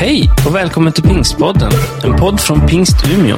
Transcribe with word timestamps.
Hej 0.00 0.30
och 0.46 0.54
välkommen 0.54 0.92
till 0.92 1.02
Pingstpodden, 1.02 1.72
en 2.04 2.16
podd 2.16 2.40
från 2.40 2.66
Pingst 2.66 2.96
Umeå. 3.10 3.36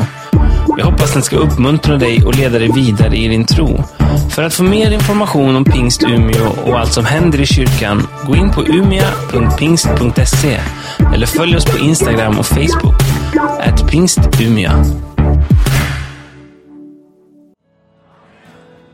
Jag 0.79 0.85
hoppas 0.85 1.13
den 1.13 1.23
ska 1.23 1.37
uppmuntra 1.37 1.97
dig 1.97 2.25
och 2.25 2.35
leda 2.37 2.59
dig 2.59 2.73
vidare 2.73 3.17
i 3.17 3.29
din 3.29 3.45
tro. 3.45 3.83
För 4.31 4.43
att 4.43 4.55
få 4.55 4.63
mer 4.63 4.91
information 4.91 5.57
om 5.57 5.65
Pingst 5.65 6.03
Umeå 6.03 6.49
och 6.67 6.79
allt 6.79 6.93
som 6.93 7.05
händer 7.05 7.41
i 7.41 7.47
kyrkan, 7.47 8.09
gå 8.27 8.37
in 8.37 8.51
på 8.51 8.63
umia.pingst.se 8.63 10.61
eller 11.15 11.27
följ 11.27 11.57
oss 11.57 11.65
på 11.65 11.79
Instagram 11.79 12.39
och 12.39 12.47
Facebook, 12.47 13.03
at 13.61 13.91
pingstumia. 13.91 14.85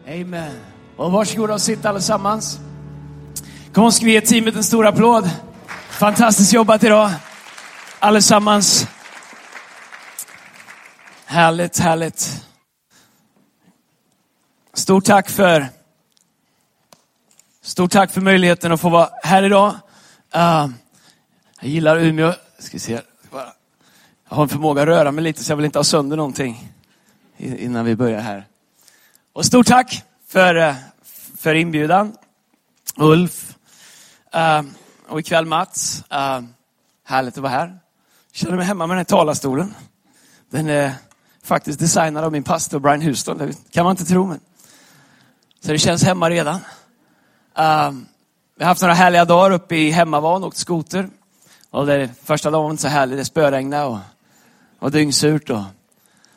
Amen. 0.06 0.52
Och 0.96 1.12
varsågoda 1.12 1.54
och 1.54 1.60
sitta 1.60 1.88
allesammans. 1.88 2.60
Kom 3.72 3.84
och 3.84 3.94
ska 3.94 4.06
vi 4.06 4.12
ge 4.12 4.20
teamet 4.20 4.56
en 4.56 4.64
stor 4.64 4.86
applåd. 4.86 5.30
Fantastiskt 5.90 6.52
jobbat 6.52 6.84
idag. 6.84 7.10
Allesammans. 8.00 8.86
Härligt, 11.26 11.78
härligt. 11.78 12.44
Stort 14.74 15.04
tack 15.04 15.30
för 15.30 15.68
Stort 17.62 17.90
tack 17.90 18.10
för 18.10 18.20
möjligheten 18.20 18.72
att 18.72 18.80
få 18.80 18.88
vara 18.88 19.10
här 19.22 19.42
idag. 19.42 19.70
Uh, 20.36 20.68
jag 21.60 21.70
gillar 21.70 21.98
Umeå. 21.98 22.32
Ska 22.58 22.78
se. 22.78 22.92
Jag 23.30 23.52
har 24.24 24.42
en 24.42 24.48
förmåga 24.48 24.82
att 24.82 24.88
röra 24.88 25.12
mig 25.12 25.24
lite 25.24 25.44
så 25.44 25.52
jag 25.52 25.56
vill 25.56 25.66
inte 25.66 25.78
ha 25.78 25.84
sönder 25.84 26.16
någonting 26.16 26.72
innan 27.38 27.84
vi 27.84 27.96
börjar 27.96 28.20
här. 28.20 28.46
Och 29.32 29.46
stort 29.46 29.66
tack 29.66 30.04
för, 30.26 30.54
eh, 30.54 30.74
för 31.36 31.54
inbjudan. 31.54 32.16
Ulf. 32.96 33.56
Uh, 34.34 34.62
och 35.08 35.20
ikväll 35.20 35.46
Mats. 35.46 36.04
Uh, 36.12 36.40
härligt 37.04 37.36
att 37.36 37.42
vara 37.42 37.52
här. 37.52 37.78
Känner 38.38 38.56
mig 38.56 38.66
hemma 38.66 38.86
med 38.86 38.94
den 38.94 38.98
här 38.98 39.04
talarstolen. 39.04 39.74
Den 40.50 40.68
är 40.68 40.92
faktiskt 41.44 41.78
designad 41.78 42.24
av 42.24 42.32
min 42.32 42.42
pastor 42.42 42.78
Brian 42.78 43.02
Houston. 43.02 43.38
Det 43.38 43.70
kan 43.70 43.84
man 43.84 43.90
inte 43.90 44.04
tro. 44.04 44.26
Men. 44.26 44.40
Så 45.60 45.72
det 45.72 45.78
känns 45.78 46.04
hemma 46.04 46.30
redan. 46.30 46.60
Ehm, 47.56 47.96
uh, 47.96 48.02
vi 48.58 48.64
har 48.64 48.68
haft 48.68 48.80
några 48.80 48.94
härliga 48.94 49.24
dagar 49.24 49.50
uppe 49.50 49.76
i 49.76 49.90
Hemmavan 49.90 50.42
och 50.42 50.48
åkt 50.48 50.56
skoter. 50.56 51.08
Och 51.70 51.86
det, 51.86 52.10
första 52.24 52.50
dagen 52.50 52.62
var 52.62 52.70
inte 52.70 52.82
så 52.82 52.88
härlig. 52.88 53.18
Det 53.18 53.24
spöregnade 53.24 53.84
och, 53.84 53.98
och 54.78 54.90
dyngsurt. 54.90 55.50
Och 55.50 55.62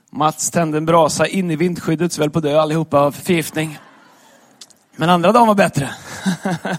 Mats 0.09 0.52
tände 0.52 0.78
en 0.78 0.86
brasa 0.86 1.28
in 1.28 1.52
i 1.52 1.56
vindskyddet 1.56 2.14
så 2.14 2.22
väl 2.22 2.30
på 2.30 2.40
dö 2.40 2.59
allihopa 2.59 3.00
av 3.00 3.12
förgiftning. 3.12 3.80
Men 4.95 5.09
andra 5.09 5.31
dagen 5.31 5.47
var 5.47 5.56
bättre. 5.56 5.95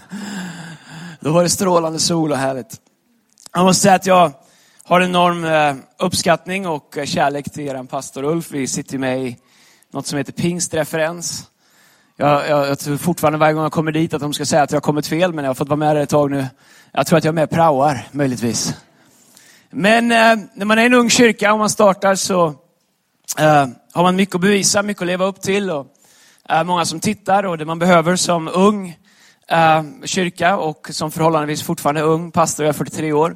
Då 1.19 1.31
var 1.31 1.43
det 1.43 1.49
strålande 1.49 1.99
sol 1.99 2.31
och 2.31 2.37
härligt. 2.37 2.81
Jag 3.53 3.65
måste 3.65 3.81
säga 3.81 3.95
att 3.95 4.05
jag 4.05 4.31
har 4.85 5.01
enorm 5.01 5.45
eh, 5.45 5.75
uppskattning 5.99 6.67
och 6.67 6.97
eh, 6.97 7.05
kärlek 7.05 7.53
till 7.53 7.67
er 7.67 7.83
pastor 7.83 8.23
Ulf. 8.23 8.51
Vi 8.51 8.67
sitter 8.67 8.97
med 8.97 9.23
i 9.23 9.37
något 9.91 10.07
som 10.07 10.17
heter 10.17 10.33
pingstreferens. 10.33 11.43
Jag, 12.17 12.49
jag, 12.49 12.67
jag 12.67 12.79
tror 12.79 12.97
fortfarande 12.97 13.39
varje 13.39 13.53
gång 13.53 13.63
jag 13.63 13.71
kommer 13.71 13.91
dit 13.91 14.13
att 14.13 14.21
de 14.21 14.33
ska 14.33 14.45
säga 14.45 14.61
att 14.61 14.71
jag 14.71 14.75
har 14.75 14.81
kommit 14.81 15.07
fel, 15.07 15.33
men 15.33 15.43
jag 15.43 15.49
har 15.49 15.55
fått 15.55 15.69
vara 15.69 15.77
med 15.77 15.97
ett 15.97 16.09
tag 16.09 16.31
nu. 16.31 16.45
Jag 16.91 17.07
tror 17.07 17.17
att 17.17 17.23
jag 17.23 17.31
är 17.31 17.35
med 17.35 17.49
praoar, 17.49 18.07
möjligtvis. 18.11 18.75
Men 19.69 20.11
eh, 20.11 20.45
när 20.53 20.65
man 20.65 20.79
är 20.79 20.85
en 20.85 20.93
ung 20.93 21.09
kyrka 21.09 21.53
och 21.53 21.59
man 21.59 21.69
startar 21.69 22.15
så 22.15 22.45
eh, 23.39 23.67
har 23.93 24.03
man 24.03 24.15
mycket 24.15 24.35
att 24.35 24.41
bevisa, 24.41 24.83
mycket 24.83 25.01
att 25.01 25.07
leva 25.07 25.25
upp 25.25 25.41
till. 25.41 25.69
Och, 25.69 25.87
eh, 26.49 26.63
många 26.63 26.85
som 26.85 26.99
tittar 26.99 27.43
och 27.43 27.57
det 27.57 27.65
man 27.65 27.79
behöver 27.79 28.15
som 28.15 28.47
ung 28.53 28.97
eh, 29.47 29.83
kyrka 30.05 30.57
och 30.57 30.87
som 30.91 31.11
förhållandevis 31.11 31.63
fortfarande 31.63 32.01
ung 32.01 32.31
pastor, 32.31 32.65
jag 32.65 32.73
är 32.73 32.77
43 32.77 33.13
år, 33.13 33.35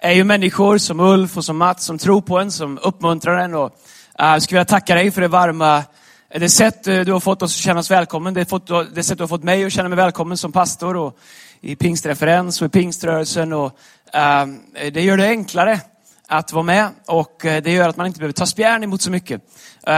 är 0.00 0.12
ju 0.12 0.24
människor 0.24 0.78
som 0.78 1.00
Ulf 1.00 1.36
och 1.36 1.44
som 1.44 1.56
Mats 1.56 1.84
som 1.84 1.98
tror 1.98 2.20
på 2.20 2.38
en, 2.38 2.50
som 2.50 2.78
uppmuntrar 2.82 3.38
en. 3.38 3.54
Och, 3.54 3.64
uh, 3.64 4.26
jag 4.26 4.42
skulle 4.42 4.58
vilja 4.58 4.64
tacka 4.64 4.94
dig 4.94 5.10
för 5.10 5.20
det 5.20 5.28
varma, 5.28 5.84
eh, 6.30 6.40
det 6.40 6.48
sätt 6.48 6.86
eh, 6.86 7.00
du 7.00 7.12
har 7.12 7.20
fått 7.20 7.42
oss 7.42 7.56
att 7.56 7.62
känna 7.62 7.80
oss 7.80 7.90
välkommen, 7.90 8.34
det, 8.34 8.44
fått, 8.44 8.66
det 8.94 9.02
sätt 9.02 9.18
du 9.18 9.22
har 9.22 9.28
fått 9.28 9.42
mig 9.42 9.64
att 9.64 9.72
känna 9.72 9.88
mig 9.88 9.96
välkommen 9.96 10.36
som 10.36 10.52
pastor 10.52 10.96
och 10.96 11.18
i 11.60 11.76
pingstreferens 11.76 12.62
och 12.62 12.66
i 12.66 12.70
pingströrelsen. 12.70 13.52
Och, 13.52 13.66
uh, 14.14 14.54
det 14.92 15.00
gör 15.00 15.16
det 15.16 15.28
enklare 15.28 15.80
att 16.30 16.52
vara 16.52 16.62
med 16.62 16.88
och 17.06 17.36
det 17.40 17.70
gör 17.70 17.88
att 17.88 17.96
man 17.96 18.06
inte 18.06 18.18
behöver 18.18 18.32
ta 18.32 18.46
spjärn 18.46 18.84
emot 18.84 19.02
så 19.02 19.10
mycket. 19.10 19.42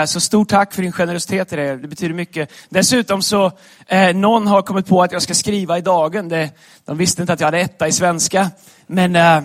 Så 0.06 0.20
stort 0.20 0.48
tack 0.48 0.74
för 0.74 0.82
din 0.82 0.92
generositet 0.92 1.52
i 1.52 1.56
det. 1.56 1.76
Det 1.76 1.88
betyder 1.88 2.14
mycket. 2.14 2.52
Dessutom 2.68 3.22
så, 3.22 3.52
eh, 3.86 4.14
någon 4.14 4.46
har 4.46 4.62
kommit 4.62 4.86
på 4.86 5.02
att 5.02 5.12
jag 5.12 5.22
ska 5.22 5.34
skriva 5.34 5.78
i 5.78 5.80
dagen. 5.80 6.28
Det, 6.28 6.50
de 6.84 6.98
visste 6.98 7.22
inte 7.22 7.32
att 7.32 7.40
jag 7.40 7.46
hade 7.46 7.60
etta 7.60 7.88
i 7.88 7.92
svenska. 7.92 8.50
Men 8.86 9.16
eh, 9.16 9.42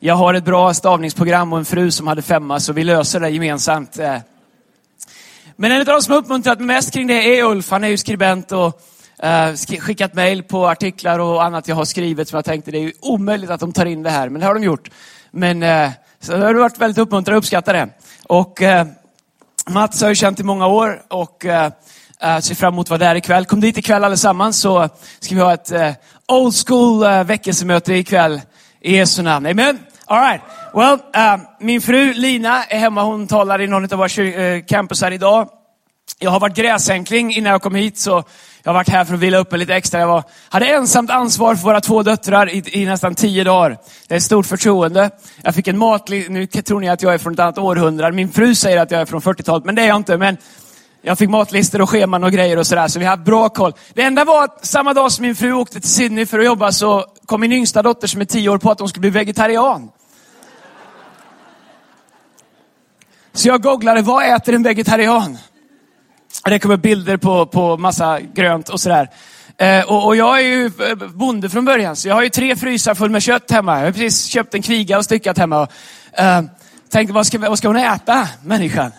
jag 0.00 0.14
har 0.14 0.34
ett 0.34 0.44
bra 0.44 0.74
stavningsprogram 0.74 1.52
och 1.52 1.58
en 1.58 1.64
fru 1.64 1.90
som 1.90 2.06
hade 2.06 2.22
femma, 2.22 2.60
så 2.60 2.72
vi 2.72 2.84
löser 2.84 3.20
det 3.20 3.28
gemensamt. 3.28 3.98
Eh. 3.98 4.16
Men 5.56 5.72
en 5.72 5.80
av 5.80 5.86
de 5.86 6.02
som 6.02 6.12
har 6.12 6.20
uppmuntrat 6.20 6.58
mig 6.58 6.66
mest 6.66 6.92
kring 6.92 7.06
det 7.06 7.38
är 7.38 7.44
Ulf. 7.44 7.70
Han 7.70 7.84
är 7.84 7.88
ju 7.88 7.96
skribent 7.96 8.52
och 8.52 8.82
eh, 9.18 9.54
skickat 9.54 10.14
mejl 10.14 10.42
på 10.42 10.68
artiklar 10.68 11.18
och 11.18 11.44
annat 11.44 11.68
jag 11.68 11.76
har 11.76 11.84
skrivit 11.84 12.28
som 12.28 12.36
jag 12.36 12.44
tänkte 12.44 12.70
det 12.70 12.78
är 12.78 12.82
ju 12.82 12.92
omöjligt 13.00 13.50
att 13.50 13.60
de 13.60 13.72
tar 13.72 13.86
in 13.86 14.02
det 14.02 14.10
här, 14.10 14.28
men 14.28 14.40
det 14.40 14.46
har 14.46 14.54
de 14.54 14.62
gjort. 14.62 14.90
Men 15.30 15.62
eh, 15.62 15.90
så 16.20 16.32
det 16.32 16.46
har 16.46 16.54
varit 16.54 16.78
väldigt 16.78 16.98
uppmuntrande 16.98 17.36
och 17.36 17.42
uppskattat 17.42 17.74
det. 17.74 17.88
Och 18.26 18.62
Mats 19.70 20.00
har 20.00 20.08
jag 20.08 20.16
känt 20.16 20.40
i 20.40 20.42
många 20.42 20.66
år 20.66 21.02
och 21.08 21.44
uh, 21.44 22.40
ser 22.40 22.54
fram 22.54 22.74
emot 22.74 22.86
att 22.86 22.90
vara 22.90 22.98
där 22.98 23.14
ikväll. 23.14 23.44
Kom 23.44 23.60
dit 23.60 23.78
ikväll 23.78 24.04
allesammans 24.04 24.60
så 24.60 24.88
ska 25.20 25.34
vi 25.34 25.40
ha 25.40 25.54
ett 25.54 25.72
old 26.28 26.54
school 26.66 27.04
uh, 27.04 27.24
väckelsemöte 27.24 27.94
ikväll 27.94 28.40
i 28.80 28.96
Jesu 28.96 29.22
namn. 29.22 29.46
Amen. 29.46 29.78
All 30.10 30.20
right. 30.20 30.40
Well, 30.74 30.94
uh, 30.94 31.44
min 31.60 31.80
fru 31.80 32.12
Lina 32.14 32.64
är 32.64 32.78
hemma. 32.78 33.02
Hon 33.02 33.26
talar 33.26 33.60
i 33.60 33.66
någon 33.66 33.84
av 33.84 33.98
våra 33.98 34.24
eh, 34.24 34.64
campusar 34.64 35.10
idag. 35.10 35.48
Jag 36.18 36.30
har 36.30 36.40
varit 36.40 36.56
gräsänkling 36.56 37.32
innan 37.32 37.52
jag 37.52 37.62
kom 37.62 37.74
hit, 37.74 37.98
så 37.98 38.24
jag 38.62 38.72
har 38.72 38.74
varit 38.74 38.88
här 38.88 39.04
för 39.04 39.14
att 39.14 39.20
vila 39.20 39.38
upp 39.38 39.50
mig 39.50 39.60
lite 39.60 39.74
extra. 39.74 40.00
Jag 40.00 40.06
var, 40.06 40.22
hade 40.48 40.66
ensamt 40.66 41.10
ansvar 41.10 41.54
för 41.54 41.64
våra 41.64 41.80
två 41.80 42.02
döttrar 42.02 42.50
i, 42.50 42.82
i 42.82 42.86
nästan 42.86 43.14
tio 43.14 43.44
dagar. 43.44 43.78
Det 44.08 44.14
är 44.14 44.16
ett 44.16 44.22
stort 44.22 44.46
förtroende. 44.46 45.10
Jag 45.42 45.54
fick 45.54 45.68
en 45.68 45.78
matlista, 45.78 46.32
nu 46.32 46.46
tror 46.46 46.80
ni 46.80 46.88
att 46.88 47.02
jag 47.02 47.14
är 47.14 47.18
från 47.18 47.32
ett 47.32 47.38
annat 47.38 47.58
århundrade. 47.58 48.16
Min 48.16 48.28
fru 48.28 48.54
säger 48.54 48.78
att 48.78 48.90
jag 48.90 49.00
är 49.00 49.06
från 49.06 49.20
40-talet, 49.20 49.64
men 49.64 49.74
det 49.74 49.82
är 49.82 49.88
jag 49.88 49.96
inte. 49.96 50.16
Men 50.16 50.36
jag 51.02 51.18
fick 51.18 51.30
matlistor 51.30 51.80
och 51.80 51.90
scheman 51.90 52.24
och 52.24 52.32
grejer 52.32 52.56
och 52.56 52.66
sådär, 52.66 52.88
så 52.88 52.98
vi 52.98 53.04
har 53.04 53.16
bra 53.16 53.48
koll. 53.48 53.72
Det 53.94 54.02
enda 54.02 54.24
var 54.24 54.44
att 54.44 54.66
samma 54.66 54.94
dag 54.94 55.12
som 55.12 55.22
min 55.22 55.36
fru 55.36 55.52
åkte 55.52 55.80
till 55.80 55.90
Sydney 55.90 56.26
för 56.26 56.38
att 56.38 56.44
jobba 56.44 56.72
så 56.72 57.04
kom 57.26 57.40
min 57.40 57.52
yngsta 57.52 57.82
dotter 57.82 58.06
som 58.06 58.20
är 58.20 58.24
tio 58.24 58.48
år 58.48 58.58
på 58.58 58.70
att 58.70 58.80
hon 58.80 58.88
skulle 58.88 59.00
bli 59.00 59.10
vegetarian. 59.10 59.90
Så 63.38 63.48
jag 63.48 63.62
googlade, 63.62 64.02
vad 64.02 64.34
äter 64.34 64.54
en 64.54 64.62
vegetarian? 64.62 65.38
Det 66.44 66.58
kommer 66.58 66.76
bilder 66.76 67.16
på, 67.16 67.46
på 67.46 67.76
massa 67.76 68.20
grönt 68.20 68.68
och 68.68 68.80
sådär. 68.80 69.10
Eh, 69.58 69.84
och, 69.84 70.06
och, 70.06 70.16
jag 70.16 70.40
är 70.40 70.44
ju 70.44 70.66
eh, 70.66 70.96
bonde 71.14 71.50
från 71.50 71.64
början, 71.64 71.96
så 71.96 72.08
jag 72.08 72.14
har 72.14 72.22
ju 72.22 72.28
tre 72.28 72.56
frysar 72.56 72.94
full 72.94 73.10
med 73.10 73.22
kött 73.22 73.50
hemma. 73.50 73.78
Jag 73.78 73.84
har 73.84 73.92
precis 73.92 74.24
köpt 74.24 74.54
en 74.54 74.62
kviga 74.62 74.98
och 74.98 75.04
styckat 75.04 75.38
hemma. 75.38 75.60
Och, 75.60 75.72
eh, 76.20 76.42
tänkte, 76.90 77.14
vad 77.14 77.26
ska, 77.26 77.38
vad 77.38 77.58
ska 77.58 77.68
hon 77.68 77.76
äta, 77.76 78.28
människan? 78.42 78.92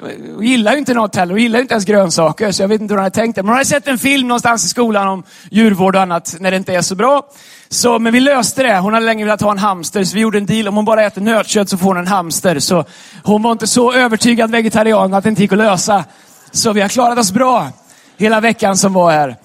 Hon 0.00 0.46
gillar 0.46 0.72
ju 0.72 0.78
inte 0.78 0.94
något 0.94 1.16
heller, 1.16 1.32
hon 1.32 1.42
gillar 1.42 1.58
ju 1.58 1.62
inte 1.62 1.74
ens 1.74 1.84
grönsaker, 1.84 2.52
så 2.52 2.62
jag 2.62 2.68
vet 2.68 2.80
inte 2.80 2.94
hur 2.94 2.98
hon 2.98 3.04
hade 3.04 3.14
tänkt 3.14 3.36
det. 3.36 3.42
Men 3.42 3.48
hon 3.48 3.56
hade 3.56 3.68
sett 3.68 3.88
en 3.88 3.98
film 3.98 4.28
någonstans 4.28 4.64
i 4.64 4.68
skolan 4.68 5.08
om 5.08 5.22
djurvård 5.50 5.96
och 5.96 6.02
annat, 6.02 6.36
när 6.40 6.50
det 6.50 6.56
inte 6.56 6.74
är 6.74 6.82
så 6.82 6.94
bra. 6.94 7.28
Så, 7.68 7.98
men 7.98 8.12
vi 8.12 8.20
löste 8.20 8.62
det. 8.62 8.78
Hon 8.78 8.94
hade 8.94 9.06
länge 9.06 9.24
velat 9.24 9.40
ha 9.40 9.50
en 9.50 9.58
hamster, 9.58 10.04
så 10.04 10.14
vi 10.14 10.20
gjorde 10.20 10.38
en 10.38 10.46
deal. 10.46 10.68
Om 10.68 10.76
hon 10.76 10.84
bara 10.84 11.02
äter 11.02 11.22
nötkött 11.22 11.68
så 11.68 11.78
får 11.78 11.86
hon 11.86 11.96
en 11.96 12.06
hamster. 12.06 12.58
Så 12.58 12.84
hon 13.22 13.42
var 13.42 13.52
inte 13.52 13.66
så 13.66 13.92
övertygad 13.92 14.50
vegetarian 14.50 15.14
att 15.14 15.24
det 15.24 15.30
inte 15.30 15.42
gick 15.42 15.52
att 15.52 15.58
lösa. 15.58 16.04
Så 16.50 16.72
vi 16.72 16.80
har 16.80 16.88
klarat 16.88 17.18
oss 17.18 17.32
bra 17.32 17.68
hela 18.16 18.40
veckan 18.40 18.76
som 18.76 18.92
var 18.92 19.10
här. 19.10 19.36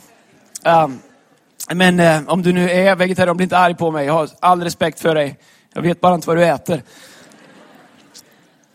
Um, 0.83 0.99
men 1.73 1.99
uh, 1.99 2.29
om 2.29 2.41
du 2.41 2.53
nu 2.53 2.69
är 2.69 2.95
vegetarian, 2.95 3.37
bli 3.37 3.43
inte 3.43 3.57
arg 3.57 3.75
på 3.75 3.91
mig. 3.91 4.05
Jag 4.05 4.13
har 4.13 4.29
all 4.39 4.63
respekt 4.63 4.99
för 4.99 5.15
dig. 5.15 5.39
Jag 5.73 5.81
vet 5.81 6.01
bara 6.01 6.15
inte 6.15 6.27
vad 6.27 6.37
du 6.37 6.45
äter. 6.45 6.81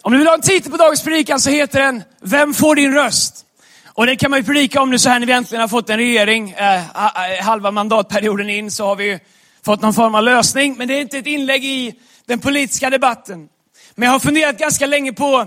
Om 0.02 0.12
du 0.12 0.18
vill 0.18 0.26
ha 0.26 0.34
en 0.34 0.40
titel 0.40 0.70
på 0.70 0.76
dagens 0.76 1.02
predikan 1.02 1.40
så 1.40 1.50
heter 1.50 1.80
den 1.80 2.02
Vem 2.20 2.54
får 2.54 2.74
din 2.74 2.94
röst? 2.94 3.44
Och 3.86 4.06
det 4.06 4.16
kan 4.16 4.30
man 4.30 4.40
ju 4.40 4.44
predika 4.44 4.82
om 4.82 4.90
nu 4.90 4.98
så 4.98 5.08
här 5.08 5.18
när 5.18 5.26
vi 5.26 5.32
äntligen 5.32 5.60
har 5.60 5.68
fått 5.68 5.90
en 5.90 5.96
regering. 5.96 6.50
Eh, 6.50 6.76
eh 6.76 7.44
halva 7.44 7.70
mandatperioden 7.70 8.50
in 8.50 8.70
så 8.70 8.86
har 8.86 8.96
vi 8.96 9.20
fått 9.64 9.82
någon 9.82 9.94
form 9.94 10.14
av 10.14 10.22
lösning. 10.22 10.76
Men 10.78 10.88
det 10.88 10.94
är 10.94 11.00
inte 11.00 11.18
ett 11.18 11.26
inlägg 11.26 11.64
i 11.64 11.94
den 12.26 12.38
politiska 12.38 12.90
debatten. 12.90 13.48
Men 13.94 14.06
jag 14.06 14.12
har 14.12 14.20
funderat 14.20 14.58
ganska 14.58 14.86
länge 14.86 15.12
på 15.12 15.40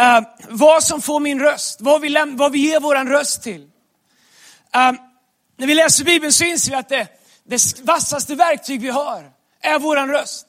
eh, 0.00 0.20
vad 0.48 0.84
som 0.84 1.02
får 1.02 1.20
min 1.20 1.40
röst. 1.40 1.80
Vad 1.80 2.00
vi, 2.00 2.34
vad 2.36 2.52
vi 2.52 2.58
ger 2.58 2.80
våran 2.80 3.08
röst 3.08 3.42
till. 3.42 3.62
Eh, 4.74 4.92
när 5.58 5.66
vi 5.66 5.74
läser 5.74 6.04
Bibeln 6.04 6.32
så 6.32 6.44
inser 6.44 6.70
vi 6.70 6.76
att 6.76 6.88
det, 6.88 7.08
det 7.48 7.80
vassaste 7.82 8.34
verktyg 8.34 8.80
vi 8.80 8.88
har 8.88 9.30
är 9.62 9.78
våran 9.78 10.08
röst. 10.08 10.46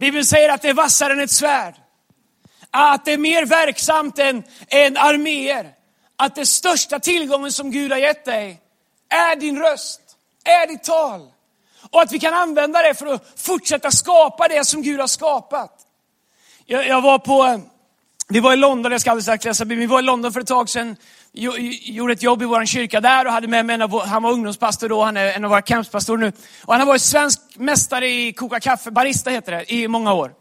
Bibeln 0.00 0.24
säger 0.24 0.48
att 0.48 0.62
det 0.62 0.68
är 0.68 0.74
vassare 0.74 1.12
än 1.12 1.20
ett 1.20 1.30
svärd 1.30 1.74
att 2.70 3.04
det 3.04 3.12
är 3.12 3.18
mer 3.18 3.46
verksamt 3.46 4.18
än, 4.18 4.42
än 4.68 4.96
arméer. 4.96 5.70
Att 6.16 6.34
den 6.34 6.46
största 6.46 7.00
tillgången 7.00 7.52
som 7.52 7.70
Gud 7.70 7.92
har 7.92 7.98
gett 7.98 8.24
dig 8.24 8.60
är 9.08 9.36
din 9.36 9.58
röst, 9.58 10.00
är 10.44 10.66
ditt 10.66 10.84
tal. 10.84 11.20
Och 11.90 12.02
att 12.02 12.12
vi 12.12 12.18
kan 12.18 12.34
använda 12.34 12.82
det 12.82 12.94
för 12.94 13.06
att 13.06 13.22
fortsätta 13.36 13.90
skapa 13.90 14.48
det 14.48 14.64
som 14.64 14.82
Gud 14.82 15.00
har 15.00 15.06
skapat. 15.06 15.86
Jag, 16.66 16.86
jag 16.86 17.00
var 17.00 17.18
på, 17.18 17.44
eh, 17.44 17.58
vi 18.28 18.40
var 18.40 18.52
i 18.52 18.56
London, 18.56 18.92
jag 18.92 19.00
ska 19.00 19.10
alldeles 19.10 19.24
strax 19.24 19.44
läsa 19.44 19.64
vi 19.64 19.86
var 19.86 19.98
i 19.98 20.02
London 20.02 20.32
för 20.32 20.40
ett 20.40 20.46
tag 20.46 20.68
sedan, 20.68 20.96
gjorde 21.32 22.12
ett 22.12 22.22
jobb 22.22 22.42
i 22.42 22.44
vår 22.44 22.64
kyrka 22.64 23.00
där 23.00 23.26
och 23.26 23.32
hade 23.32 23.48
med 23.48 23.66
mig 23.66 23.74
en 23.74 23.82
av, 23.82 24.06
han 24.06 24.22
var 24.22 24.30
ungdomspastor 24.30 24.88
då, 24.88 25.02
han 25.02 25.16
är 25.16 25.32
en 25.32 25.44
av 25.44 25.50
våra 25.50 25.62
campspastorer 25.62 26.18
nu. 26.18 26.32
Och 26.64 26.74
han 26.74 26.80
har 26.80 26.86
varit 26.86 27.02
svensk 27.02 27.40
mästare 27.56 28.08
i 28.08 28.32
koka 28.32 28.60
kaffe, 28.60 28.90
barista 28.90 29.30
heter 29.30 29.52
det, 29.52 29.74
i 29.74 29.88
många 29.88 30.12
år. 30.12 30.32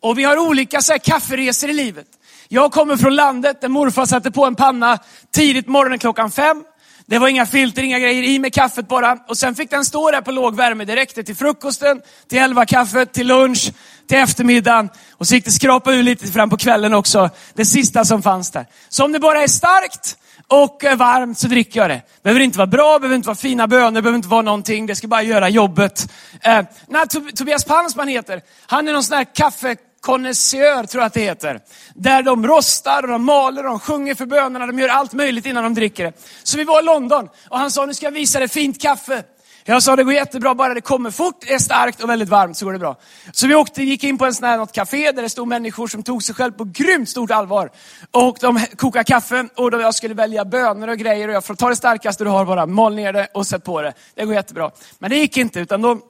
Och 0.00 0.18
vi 0.18 0.24
har 0.24 0.36
olika 0.36 0.80
så 0.80 0.92
här, 0.92 0.98
kafferesor 0.98 1.70
i 1.70 1.72
livet. 1.72 2.06
Jag 2.48 2.72
kommer 2.72 2.96
från 2.96 3.14
landet 3.14 3.60
där 3.60 3.68
morfar 3.68 4.06
satte 4.06 4.30
på 4.30 4.46
en 4.46 4.54
panna 4.54 4.98
tidigt 5.32 5.68
morgonen 5.68 5.98
klockan 5.98 6.30
fem. 6.30 6.64
Det 7.06 7.18
var 7.18 7.28
inga 7.28 7.46
filter, 7.46 7.82
inga 7.82 7.98
grejer, 7.98 8.22
i 8.22 8.38
med 8.38 8.54
kaffet 8.54 8.88
bara. 8.88 9.18
Och 9.28 9.38
sen 9.38 9.54
fick 9.54 9.70
den 9.70 9.84
stå 9.84 10.10
där 10.10 10.20
på 10.20 10.30
låg 10.30 10.56
värme. 10.56 10.84
Det 10.84 10.96
räckte 10.96 11.22
till 11.22 11.36
frukosten, 11.36 12.00
till 12.28 12.38
elva 12.38 12.66
kaffet, 12.66 13.12
till 13.12 13.26
lunch, 13.26 13.72
till 14.08 14.18
eftermiddagen. 14.18 14.88
Och 15.12 15.26
så 15.28 15.34
gick 15.34 15.44
det 15.44 15.50
skrapa 15.50 15.92
ur 15.92 16.02
lite 16.02 16.26
fram 16.26 16.50
på 16.50 16.56
kvällen 16.56 16.94
också. 16.94 17.30
Det 17.54 17.64
sista 17.64 18.04
som 18.04 18.22
fanns 18.22 18.50
där. 18.50 18.66
Så 18.88 19.04
om 19.04 19.12
det 19.12 19.18
bara 19.18 19.42
är 19.42 19.48
starkt 19.48 20.16
och 20.46 20.84
eh, 20.84 20.96
varmt 20.96 21.38
så 21.38 21.48
dricker 21.48 21.80
jag 21.80 21.90
det. 21.90 22.02
Behöver 22.22 22.40
inte 22.40 22.58
vara 22.58 22.66
bra, 22.66 22.98
behöver 22.98 23.16
inte 23.16 23.26
vara 23.26 23.36
fina 23.36 23.66
bönor, 23.66 24.00
behöver 24.00 24.16
inte 24.16 24.28
vara 24.28 24.42
någonting. 24.42 24.86
Det 24.86 24.94
ska 24.94 25.08
bara 25.08 25.22
göra 25.22 25.48
jobbet. 25.48 26.12
Eh, 26.40 26.62
när 26.88 27.32
Tobias 27.32 27.64
Palmsman 27.64 28.08
heter, 28.08 28.42
han 28.66 28.88
är 28.88 28.92
någon 28.92 29.02
sån 29.02 29.16
här 29.16 29.34
kaffe 29.34 29.76
konnässör 30.00 30.84
tror 30.84 31.00
jag 31.00 31.06
att 31.06 31.14
det 31.14 31.20
heter. 31.20 31.60
Där 31.94 32.22
de 32.22 32.46
rostar, 32.46 33.02
och 33.02 33.08
de 33.08 33.24
maler, 33.24 33.64
och 33.64 33.70
de 33.70 33.80
sjunger 33.80 34.14
för 34.14 34.26
bönerna, 34.26 34.66
de 34.66 34.78
gör 34.78 34.88
allt 34.88 35.12
möjligt 35.12 35.46
innan 35.46 35.64
de 35.64 35.74
dricker 35.74 36.04
det. 36.04 36.12
Så 36.42 36.56
vi 36.56 36.64
var 36.64 36.82
i 36.82 36.84
London 36.84 37.28
och 37.48 37.58
han 37.58 37.70
sa, 37.70 37.86
nu 37.86 37.94
ska 37.94 38.06
jag 38.06 38.12
visa 38.12 38.38
dig 38.38 38.48
fint 38.48 38.82
kaffe. 38.82 39.22
Jag 39.64 39.82
sa, 39.82 39.96
det 39.96 40.04
går 40.04 40.14
jättebra, 40.14 40.54
bara 40.54 40.74
det 40.74 40.80
kommer 40.80 41.10
fort, 41.10 41.44
är 41.50 41.58
starkt 41.58 42.02
och 42.02 42.10
väldigt 42.10 42.28
varmt 42.28 42.56
så 42.56 42.64
går 42.64 42.72
det 42.72 42.78
bra. 42.78 42.96
Så 43.32 43.46
vi 43.46 43.54
åkte, 43.54 43.82
gick 43.82 44.04
in 44.04 44.18
på 44.18 44.26
en 44.26 44.34
sån 44.34 44.48
här, 44.48 44.58
något 44.58 44.72
café 44.72 45.12
där 45.12 45.22
det 45.22 45.28
stod 45.28 45.48
människor 45.48 45.86
som 45.86 46.02
tog 46.02 46.22
sig 46.22 46.34
själv 46.34 46.52
på 46.52 46.64
grymt 46.64 47.08
stort 47.08 47.30
allvar. 47.30 47.70
Och 48.10 48.36
de 48.40 48.60
kokade 48.76 49.04
kaffe 49.04 49.48
och 49.56 49.70
då 49.70 49.80
jag 49.80 49.94
skulle 49.94 50.14
välja 50.14 50.44
bönor 50.44 50.88
och 50.88 50.98
grejer 50.98 51.28
och 51.28 51.34
jag 51.34 51.44
får 51.44 51.54
ta 51.54 51.68
det 51.68 51.76
starkaste 51.76 52.24
du 52.24 52.30
har 52.30 52.44
bara, 52.44 52.66
mal 52.66 52.94
ner 52.94 53.12
det 53.12 53.28
och 53.34 53.46
sätt 53.46 53.64
på 53.64 53.82
det. 53.82 53.92
Det 54.14 54.24
går 54.24 54.34
jättebra. 54.34 54.70
Men 54.98 55.10
det 55.10 55.16
gick 55.16 55.36
inte, 55.36 55.60
utan 55.60 55.82
de 55.82 56.02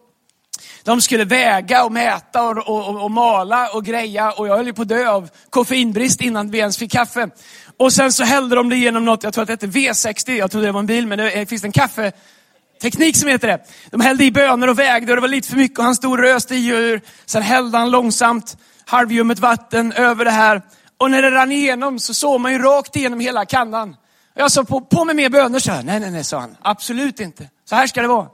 de 0.90 1.00
skulle 1.00 1.24
väga 1.24 1.84
och 1.84 1.92
mäta 1.92 2.42
och, 2.42 2.58
och, 2.58 3.02
och, 3.04 3.10
mala 3.10 3.68
och 3.68 3.84
greja 3.84 4.32
och 4.32 4.48
jag 4.48 4.56
höll 4.56 4.66
ju 4.66 4.72
på 4.72 4.82
att 4.82 4.88
dö 4.88 5.08
av 5.08 5.30
koffeinbrist 5.50 6.20
innan 6.20 6.50
vi 6.50 6.58
ens 6.58 6.78
fick 6.78 6.92
kaffe. 6.92 7.30
Och 7.76 7.92
sen 7.92 8.12
så 8.12 8.24
hällde 8.24 8.56
de 8.56 8.68
det 8.68 8.76
genom 8.76 9.04
något, 9.04 9.22
jag 9.22 9.34
tror 9.34 9.42
att 9.42 9.46
det 9.46 9.52
hette 9.52 9.66
V60, 9.66 10.30
jag 10.30 10.50
trodde 10.50 10.66
det 10.66 10.72
var 10.72 10.80
en 10.80 10.86
bil, 10.86 11.06
men 11.06 11.18
det 11.18 11.48
finns 11.48 11.64
en 11.64 11.72
kaffeteknik 11.72 13.16
som 13.16 13.28
heter 13.28 13.48
det. 13.48 13.58
De 13.90 14.00
hällde 14.00 14.24
i 14.24 14.30
bönor 14.30 14.68
och 14.68 14.78
vägde 14.78 15.12
och 15.12 15.16
det 15.16 15.20
var 15.20 15.28
lite 15.28 15.48
för 15.48 15.56
mycket 15.56 15.78
och 15.78 15.84
han 15.84 15.94
stod 15.94 16.12
och 16.12 16.18
röste 16.18 16.54
i 16.54 16.66
ur. 16.66 17.00
Sen 17.26 17.42
hällde 17.42 17.78
han 17.78 17.90
långsamt 17.90 18.56
halvljummet 18.84 19.38
vatten 19.38 19.92
över 19.92 20.24
det 20.24 20.30
här. 20.30 20.62
Och 20.98 21.10
när 21.10 21.22
det 21.22 21.30
rann 21.30 21.52
igenom 21.52 21.98
så 21.98 22.14
såg 22.14 22.40
man 22.40 22.52
ju 22.52 22.58
rakt 22.58 22.96
igenom 22.96 23.20
hela 23.20 23.44
kannan. 23.44 23.96
Jag 24.34 24.52
sa, 24.52 24.64
på, 24.64 24.80
på 24.80 25.04
med 25.04 25.16
mer 25.16 25.28
bönor, 25.28 25.58
så 25.58 25.72
här. 25.72 25.82
Nej, 25.82 26.00
nej, 26.00 26.10
nej, 26.10 26.24
sa 26.24 26.40
han. 26.40 26.56
Absolut 26.62 27.20
inte. 27.20 27.48
Så 27.64 27.74
här 27.74 27.86
ska 27.86 28.02
det 28.02 28.08
vara. 28.08 28.26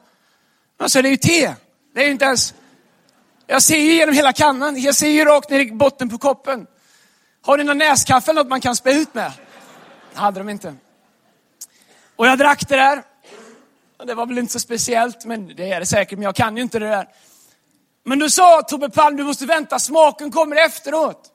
Jag 0.79 0.91
sa, 0.91 1.03
det 1.03 1.09
är 1.09 1.11
ju 1.11 1.17
te. 1.17 1.55
Det 1.97 2.03
är 2.03 2.05
ju 2.05 2.11
inte 2.11 2.25
ens... 2.25 2.55
Jag 3.47 3.63
ser 3.63 3.77
ju 3.77 3.93
genom 3.93 4.15
hela 4.15 4.33
kannan. 4.33 4.81
Jag 4.81 4.95
ser 4.95 5.09
ju 5.09 5.25
rakt 5.25 5.51
ner 5.51 5.61
i 5.61 5.73
botten 5.73 6.09
på 6.09 6.19
koppen. 6.19 6.67
Har 7.43 7.59
ni 7.59 7.65
någon 7.65 7.79
näskaffe 7.79 8.31
eller 8.31 8.41
något 8.41 8.51
man 8.51 8.61
kan 8.61 8.77
spä 8.77 8.91
ut 8.91 9.15
med? 9.15 9.33
Det 10.13 10.19
hade 10.19 10.41
de 10.41 10.49
inte. 10.49 10.75
Och 12.17 12.27
jag 12.27 12.39
drack 12.39 12.69
det 12.69 12.77
där. 12.77 13.03
Det 14.07 14.15
var 14.15 14.27
väl 14.27 14.39
inte 14.39 14.53
så 14.53 14.61
speciellt, 14.61 15.25
men 15.25 15.57
det 15.57 15.73
är 15.73 15.81
det 15.81 15.87
säkert, 15.87 16.19
men 16.19 16.23
jag 16.23 16.35
kan 16.35 16.57
ju 16.57 16.63
inte 16.63 16.79
det 16.79 16.89
där. 16.89 17.09
Men 18.05 18.19
du 18.19 18.31
sa 18.31 18.63
Tobbe 18.63 18.91
Palm, 18.91 19.17
du 19.17 19.25
måste 19.25 19.47
vänta, 19.47 19.79
smaken 19.79 20.31
kommer 20.31 20.57
efteråt. 20.57 21.31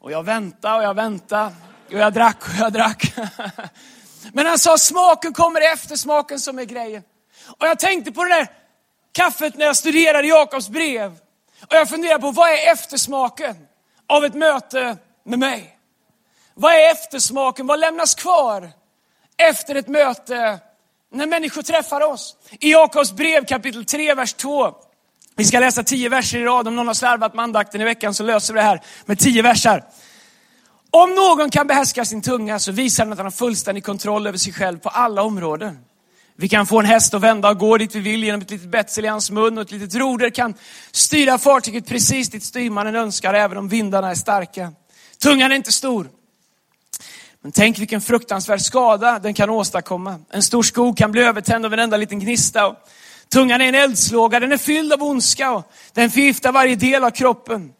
Och 0.00 0.12
jag 0.12 0.22
väntade 0.22 0.76
och 0.76 0.82
jag 0.82 0.94
väntade. 0.94 1.54
Och 1.86 1.98
jag 1.98 2.12
drack 2.12 2.48
och 2.48 2.54
jag 2.58 2.72
drack. 2.72 3.14
Men 4.32 4.46
han 4.46 4.58
sa, 4.58 4.78
smaken 4.78 5.32
kommer 5.32 5.72
efter 5.72 5.96
smaken 5.96 6.40
som 6.40 6.58
är 6.58 6.64
grejen. 6.64 7.02
Och 7.46 7.66
jag 7.66 7.78
tänkte 7.78 8.12
på 8.12 8.24
det 8.24 8.30
där 8.30 8.65
kaffet 9.16 9.56
när 9.56 9.66
jag 9.66 9.76
studerade 9.76 10.28
Jakobs 10.28 10.68
brev. 10.68 11.12
Och 11.60 11.74
jag 11.74 11.88
funderar 11.88 12.18
på 12.18 12.30
vad 12.30 12.48
är 12.48 12.72
eftersmaken 12.72 13.56
av 14.06 14.24
ett 14.24 14.34
möte 14.34 14.96
med 15.24 15.38
mig? 15.38 15.78
Vad 16.54 16.72
är 16.72 16.90
eftersmaken? 16.90 17.66
Vad 17.66 17.80
lämnas 17.80 18.14
kvar 18.14 18.70
efter 19.36 19.74
ett 19.74 19.88
möte 19.88 20.58
när 21.12 21.26
människor 21.26 21.62
träffar 21.62 22.00
oss? 22.00 22.36
I 22.60 22.72
Jakobs 22.72 23.12
brev 23.12 23.44
kapitel 23.44 23.84
3, 23.84 24.14
vers 24.14 24.34
2. 24.34 24.74
Vi 25.36 25.44
ska 25.44 25.60
läsa 25.60 25.82
tio 25.82 26.08
verser 26.08 26.38
i 26.38 26.44
rad. 26.44 26.68
Om 26.68 26.76
någon 26.76 26.86
har 26.86 26.94
slarvat 26.94 27.34
med 27.34 27.42
andakten 27.42 27.80
i 27.80 27.84
veckan 27.84 28.14
så 28.14 28.22
löser 28.22 28.54
vi 28.54 28.60
det 28.60 28.66
här 28.66 28.80
med 29.06 29.18
tio 29.18 29.42
verser. 29.42 29.84
Om 30.90 31.14
någon 31.14 31.50
kan 31.50 31.66
behärska 31.66 32.04
sin 32.04 32.22
tunga 32.22 32.58
så 32.58 32.72
visar 32.72 33.04
han 33.04 33.12
att 33.12 33.18
han 33.18 33.26
har 33.26 33.30
fullständig 33.30 33.84
kontroll 33.84 34.26
över 34.26 34.38
sig 34.38 34.52
själv 34.52 34.78
på 34.78 34.88
alla 34.88 35.22
områden. 35.22 35.85
Vi 36.38 36.48
kan 36.48 36.66
få 36.66 36.80
en 36.80 36.86
häst 36.86 37.14
att 37.14 37.22
vända 37.22 37.50
och 37.50 37.58
gå 37.58 37.76
dit 37.76 37.94
vi 37.94 38.00
vill 38.00 38.24
genom 38.24 38.40
ett 38.40 38.50
litet 38.50 38.68
betsel 38.68 39.04
i 39.04 39.08
hans 39.08 39.30
mun 39.30 39.58
och 39.58 39.62
ett 39.62 39.70
litet 39.70 39.94
roder 39.94 40.30
kan 40.30 40.54
styra 40.92 41.38
fartyget 41.38 41.86
precis 41.86 42.30
dit 42.30 42.44
styrmannen 42.44 42.96
önskar 42.96 43.34
även 43.34 43.58
om 43.58 43.68
vindarna 43.68 44.10
är 44.10 44.14
starka. 44.14 44.72
Tungan 45.22 45.52
är 45.52 45.56
inte 45.56 45.72
stor. 45.72 46.08
Men 47.42 47.52
tänk 47.52 47.78
vilken 47.78 48.00
fruktansvärd 48.00 48.60
skada 48.60 49.18
den 49.18 49.34
kan 49.34 49.50
åstadkomma. 49.50 50.20
En 50.30 50.42
stor 50.42 50.62
skog 50.62 50.98
kan 50.98 51.12
bli 51.12 51.22
övertänd 51.22 51.66
av 51.66 51.72
en 51.72 51.78
enda 51.78 51.96
liten 51.96 52.20
gnista. 52.20 52.76
Tungan 53.32 53.60
är 53.60 53.68
en 53.68 53.74
eldslåga, 53.74 54.40
den 54.40 54.52
är 54.52 54.56
fylld 54.56 54.92
av 54.92 55.02
ondska 55.02 55.52
och 55.52 55.72
den 55.92 56.10
förgiftar 56.10 56.52
varje 56.52 56.76
del 56.76 57.04
av 57.04 57.10
kroppen. 57.10 57.72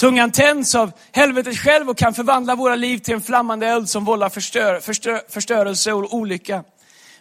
Tungan 0.00 0.30
tänds 0.30 0.74
av 0.74 0.92
helvetet 1.12 1.58
själv 1.58 1.90
och 1.90 1.98
kan 1.98 2.14
förvandla 2.14 2.54
våra 2.54 2.74
liv 2.74 2.98
till 2.98 3.14
en 3.14 3.20
flammande 3.20 3.66
eld 3.66 3.88
som 3.88 4.04
vållar 4.04 4.28
förstör, 4.28 4.80
förstör, 4.80 5.20
förstörelse 5.28 5.92
och 5.92 6.14
olycka. 6.14 6.64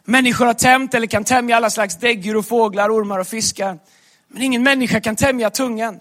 Människor 0.03 0.45
har 0.45 0.53
tämt 0.53 0.94
eller 0.94 1.07
kan 1.07 1.24
tämja 1.24 1.56
alla 1.56 1.69
slags 1.69 2.00
däggdjur 2.00 2.38
och 2.38 2.45
fåglar, 2.45 2.89
ormar 2.89 3.19
och 3.19 3.27
fiskar. 3.27 3.80
Men 4.27 4.42
ingen 4.42 4.63
människa 4.63 5.01
kan 5.01 5.15
tämja 5.15 5.50
tungan. 5.50 6.00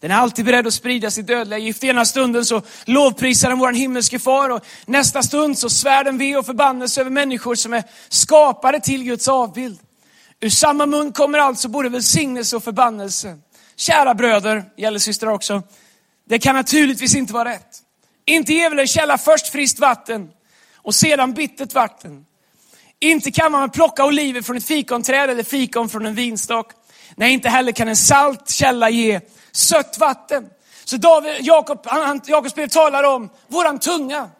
Den 0.00 0.10
är 0.10 0.14
alltid 0.14 0.44
beredd 0.44 0.66
att 0.66 0.74
sprida 0.74 1.10
sitt 1.10 1.26
dödliga 1.26 1.58
gift. 1.58 1.84
Ena 1.84 2.04
stunden 2.04 2.44
så 2.44 2.62
lovprisar 2.84 3.48
den 3.48 3.58
vår 3.58 3.72
himmelske 3.72 4.18
far 4.18 4.50
och 4.50 4.64
nästa 4.86 5.22
stund 5.22 5.58
så 5.58 5.70
svär 5.70 6.04
den 6.04 6.18
ve 6.18 6.36
och 6.36 6.46
förbannelse 6.46 7.00
över 7.00 7.10
människor 7.10 7.54
som 7.54 7.72
är 7.72 7.84
skapade 8.08 8.80
till 8.80 9.04
Guds 9.04 9.28
avbild. 9.28 9.80
Ur 10.40 10.48
samma 10.48 10.86
mun 10.86 11.12
kommer 11.12 11.38
alltså 11.38 11.68
både 11.68 11.88
välsignelse 11.88 12.56
och 12.56 12.64
förbannelse. 12.64 13.38
Kära 13.76 14.14
bröder, 14.14 14.64
gäller 14.76 14.98
systrar 14.98 15.30
också, 15.30 15.62
det 16.28 16.38
kan 16.38 16.54
naturligtvis 16.54 17.14
inte 17.14 17.32
vara 17.32 17.48
rätt. 17.48 17.82
Inte 18.24 18.52
ge 18.52 18.68
väl 18.68 18.78
en 18.78 18.86
källa 18.86 19.18
först 19.18 19.48
friskt 19.48 19.80
vatten 19.80 20.30
och 20.76 20.94
sedan 20.94 21.34
bittert 21.34 21.74
vatten. 21.74 22.24
Inte 23.02 23.30
kan 23.30 23.52
man 23.52 23.70
plocka 23.70 24.04
oliver 24.04 24.42
från 24.42 24.56
ett 24.56 24.64
fikonträd 24.64 25.30
eller 25.30 25.42
fikon 25.42 25.88
från 25.88 26.06
en 26.06 26.14
vinstock. 26.14 26.72
Nej, 27.16 27.32
inte 27.32 27.48
heller 27.48 27.72
kan 27.72 27.88
en 27.88 27.96
salt 27.96 28.50
källa 28.50 28.90
ge 28.90 29.20
sött 29.52 29.98
vatten. 29.98 30.46
Så 30.84 30.96
David, 30.96 31.36
Jakob, 31.40 31.80
han, 31.84 32.20
Jakobs 32.26 32.54
brev 32.54 32.68
talar 32.68 33.02
om 33.02 33.30
våran 33.48 33.78
tunga. 33.78 34.30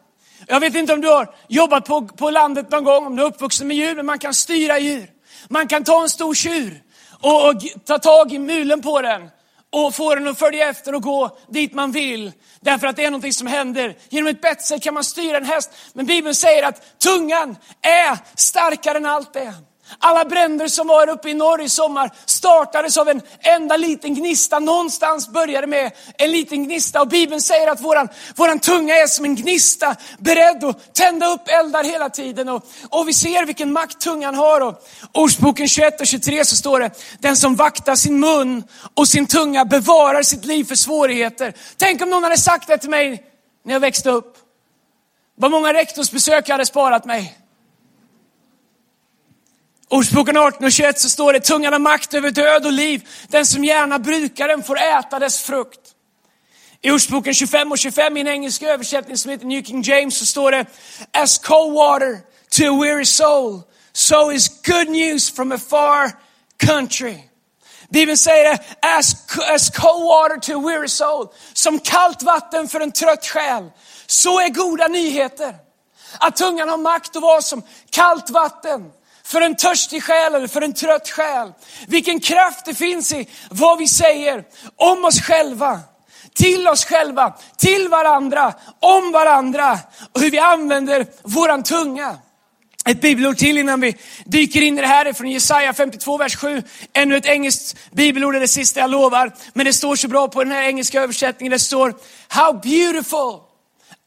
Jag 0.47 0.59
vet 0.59 0.75
inte 0.75 0.93
om 0.93 1.01
du 1.01 1.07
har 1.07 1.35
jobbat 1.47 1.85
på, 1.85 2.07
på 2.07 2.29
landet 2.29 2.71
någon 2.71 2.83
gång, 2.83 3.05
om 3.05 3.15
du 3.15 3.21
är 3.21 3.27
uppvuxen 3.27 3.67
med 3.67 3.77
djur, 3.77 3.95
men 3.95 4.05
man 4.05 4.19
kan 4.19 4.33
styra 4.33 4.79
djur. 4.79 5.09
Man 5.47 5.67
kan 5.67 5.83
ta 5.83 6.03
en 6.03 6.09
stor 6.09 6.33
tjur 6.33 6.83
och, 7.21 7.49
och 7.49 7.55
ta 7.85 7.97
tag 7.97 8.33
i 8.33 8.39
mulen 8.39 8.81
på 8.81 9.01
den 9.01 9.29
och 9.73 9.95
få 9.95 10.15
den 10.15 10.27
att 10.27 10.39
följa 10.39 10.69
efter 10.69 10.95
och 10.95 11.01
gå 11.01 11.37
dit 11.49 11.73
man 11.73 11.91
vill. 11.91 12.31
Därför 12.59 12.87
att 12.87 12.95
det 12.95 13.05
är 13.05 13.11
någonting 13.11 13.33
som 13.33 13.47
händer. 13.47 13.97
Genom 14.09 14.27
ett 14.27 14.41
betsel 14.41 14.79
kan 14.79 14.93
man 14.93 15.03
styra 15.03 15.37
en 15.37 15.45
häst. 15.45 15.71
Men 15.93 16.05
Bibeln 16.05 16.35
säger 16.35 16.63
att 16.63 16.99
tungan 16.99 17.57
är 17.81 18.17
starkare 18.35 18.97
än 18.97 19.05
allt 19.05 19.33
det. 19.33 19.53
Alla 19.99 20.25
bränder 20.25 20.67
som 20.67 20.87
var 20.87 21.09
uppe 21.09 21.29
i 21.29 21.33
norr 21.33 21.61
i 21.61 21.69
sommar 21.69 22.11
startades 22.25 22.97
av 22.97 23.09
en 23.09 23.21
enda 23.39 23.77
liten 23.77 24.15
gnista. 24.15 24.59
Någonstans 24.59 25.29
började 25.29 25.67
med 25.67 25.91
en 26.17 26.31
liten 26.31 26.63
gnista 26.63 27.01
och 27.01 27.07
Bibeln 27.07 27.41
säger 27.41 27.67
att 27.71 27.81
våran, 27.81 28.09
våran 28.35 28.59
tunga 28.59 28.95
är 28.95 29.07
som 29.07 29.25
en 29.25 29.35
gnista, 29.35 29.95
beredd 30.17 30.63
att 30.63 30.93
tända 30.93 31.27
upp 31.27 31.41
eldar 31.47 31.83
hela 31.83 32.09
tiden. 32.09 32.49
Och, 32.49 32.65
och 32.89 33.07
vi 33.07 33.13
ser 33.13 33.45
vilken 33.45 33.73
makt 33.73 34.01
tungan 34.01 34.35
har. 34.35 34.61
Och 34.61 34.83
Ordsboken 35.13 35.67
21 35.67 36.01
och 36.01 36.07
23 36.07 36.45
så 36.45 36.55
står 36.55 36.79
det, 36.79 36.91
den 37.19 37.37
som 37.37 37.55
vaktar 37.55 37.95
sin 37.95 38.19
mun 38.19 38.63
och 38.93 39.07
sin 39.07 39.27
tunga 39.27 39.65
bevarar 39.65 40.23
sitt 40.23 40.45
liv 40.45 40.63
för 40.63 40.75
svårigheter. 40.75 41.53
Tänk 41.77 42.01
om 42.01 42.09
någon 42.09 42.23
hade 42.23 42.37
sagt 42.37 42.67
det 42.67 42.77
till 42.77 42.89
mig 42.89 43.23
när 43.65 43.73
jag 43.73 43.79
växte 43.79 44.09
upp. 44.09 44.37
Vad 45.35 45.51
många 45.51 45.73
rektorsbesök 45.73 46.49
jag 46.49 46.53
hade 46.53 46.65
sparat 46.65 47.05
mig. 47.05 47.42
Ordspråken 49.93 50.37
18 50.37 50.65
och 50.65 50.71
21 50.71 50.99
så 50.99 51.09
står 51.09 51.33
det, 51.33 51.39
tungan 51.39 51.73
har 51.73 51.79
makt 51.79 52.13
över 52.13 52.31
död 52.31 52.65
och 52.65 52.71
liv. 52.71 53.07
Den 53.27 53.45
som 53.45 53.63
gärna 53.63 53.99
brukar 53.99 54.47
den 54.47 54.63
får 54.63 54.79
äta 54.79 55.19
dess 55.19 55.41
frukt. 55.41 55.79
I 56.81 56.91
Ordspråken 56.91 57.33
25 57.33 57.71
och 57.71 57.77
25 57.77 58.17
i 58.17 58.21
en 58.21 58.27
engelsk 58.27 58.61
översättning 58.61 59.17
som 59.17 59.31
heter 59.31 59.45
New 59.45 59.63
King 59.63 59.81
James 59.81 60.17
så 60.17 60.25
står 60.25 60.51
det, 60.51 60.65
as 61.11 61.37
cold 61.37 61.73
water 61.73 62.19
to 62.49 62.63
a 62.63 62.81
weary 62.83 63.05
soul, 63.05 63.61
so 63.93 64.31
is 64.31 64.61
good 64.65 64.89
news 64.89 65.35
from 65.35 65.51
a 65.51 65.57
far 65.57 66.11
country. 66.57 67.17
Bibeln 67.89 68.17
säger 68.17 68.43
det, 68.43 68.59
as, 68.81 69.15
as 69.53 69.69
cold 69.69 70.03
water 70.03 70.39
to 70.39 70.59
a 70.59 70.71
weary 70.71 70.87
soul. 70.87 71.27
Som 71.53 71.79
kallt 71.79 72.23
vatten 72.23 72.67
för 72.67 72.79
en 72.79 72.91
trött 72.91 73.25
själ. 73.25 73.69
Så 74.07 74.39
är 74.39 74.49
goda 74.49 74.87
nyheter. 74.87 75.55
Att 76.19 76.35
tungan 76.35 76.69
har 76.69 76.77
makt 76.77 77.15
att 77.15 77.21
vara 77.21 77.41
som 77.41 77.63
kallt 77.89 78.29
vatten 78.29 78.91
för 79.25 79.41
en 79.41 79.55
törstig 79.55 80.03
själ 80.03 80.35
eller 80.35 80.47
för 80.47 80.61
en 80.61 80.73
trött 80.73 81.09
själ. 81.09 81.51
Vilken 81.87 82.19
kraft 82.19 82.65
det 82.65 82.73
finns 82.73 83.13
i 83.13 83.27
vad 83.49 83.77
vi 83.77 83.87
säger 83.87 84.43
om 84.75 85.05
oss 85.05 85.21
själva, 85.21 85.79
till 86.33 86.67
oss 86.67 86.85
själva, 86.85 87.33
till 87.57 87.87
varandra, 87.87 88.53
om 88.79 89.11
varandra 89.11 89.79
och 90.13 90.21
hur 90.21 90.31
vi 90.31 90.39
använder 90.39 91.05
våran 91.23 91.63
tunga. 91.63 92.17
Ett 92.85 93.01
bibelord 93.01 93.37
till 93.37 93.57
innan 93.57 93.81
vi 93.81 93.95
dyker 94.25 94.61
in 94.61 94.77
i 94.77 94.81
det 94.81 94.87
här 94.87 95.05
är 95.05 95.13
från 95.13 95.31
Jesaja 95.31 95.73
52, 95.73 96.17
vers 96.17 96.35
7. 96.35 96.63
Ännu 96.93 97.17
ett 97.17 97.25
engelskt 97.25 97.77
bibelord, 97.91 98.35
är 98.35 98.39
det 98.39 98.47
sista 98.47 98.79
jag 98.79 98.89
lovar. 98.89 99.31
Men 99.53 99.65
det 99.65 99.73
står 99.73 99.95
så 99.95 100.07
bra 100.07 100.27
på 100.27 100.43
den 100.43 100.53
här 100.53 100.63
engelska 100.63 101.01
översättningen. 101.01 101.51
Det 101.51 101.59
står, 101.59 101.95
How 102.27 102.53
beautiful 102.53 103.39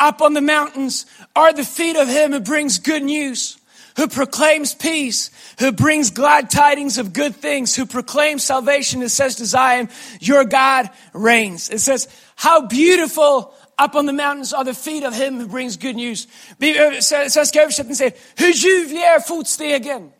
up 0.08 0.20
on 0.20 0.35
the 0.35 0.40
mountains 0.40 1.06
are 1.32 1.52
the 1.52 1.64
feet 1.64 1.96
of 1.96 2.08
him 2.08 2.32
who 2.32 2.40
brings 2.40 2.78
good 2.78 3.02
news. 3.02 3.58
Who 3.96 4.08
proclaims 4.08 4.74
peace, 4.74 5.30
who 5.58 5.72
brings 5.72 6.10
glad 6.10 6.50
tidings 6.50 6.98
of 6.98 7.12
good 7.12 7.34
things, 7.36 7.74
who 7.74 7.86
proclaims 7.86 8.44
salvation 8.44 9.00
and 9.00 9.10
says 9.10 9.36
to 9.36 9.46
Zion, 9.46 9.88
your 10.20 10.44
God 10.44 10.90
reigns. 11.14 11.70
It 11.70 11.80
says, 11.80 12.08
how 12.36 12.66
beautiful 12.66 13.54
Up 13.78 13.94
on 13.94 14.06
the 14.06 14.12
mountains 14.12 14.54
are 14.54 14.64
the 14.64 14.74
feet 14.74 15.04
of 15.04 15.14
him 15.14 15.38
who 15.38 15.46
brings 15.46 15.76
good 15.76 15.96
news. 15.96 16.26
Uh, 16.62 17.00
Svenska 17.28 17.62
översättningen 17.62 17.96
säger, 17.96 18.12
hur 18.34 18.52
ljuvliga 18.52 19.14
är 19.14 19.20
fotstegen 19.20 20.10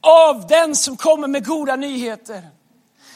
av 0.00 0.46
den 0.46 0.76
som 0.76 0.96
kommer 0.96 1.28
med 1.28 1.46
goda 1.46 1.76
nyheter. 1.76 2.42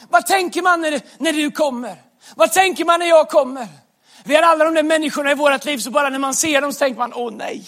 Vad 0.09 0.25
tänker 0.25 0.61
man 0.61 0.81
när, 0.81 1.01
när 1.17 1.33
du 1.33 1.51
kommer? 1.51 1.95
Vad 2.35 2.53
tänker 2.53 2.85
man 2.85 2.99
när 2.99 3.07
jag 3.07 3.29
kommer? 3.29 3.67
Vi 4.23 4.35
har 4.35 4.43
alla 4.43 4.65
de 4.65 4.73
där 4.73 4.83
människorna 4.83 5.31
i 5.31 5.35
vårt 5.35 5.65
liv, 5.65 5.77
så 5.77 5.91
bara 5.91 6.09
när 6.09 6.19
man 6.19 6.33
ser 6.33 6.61
dem 6.61 6.73
så 6.73 6.79
tänker 6.79 6.97
man, 6.99 7.13
åh 7.13 7.33
nej. 7.33 7.67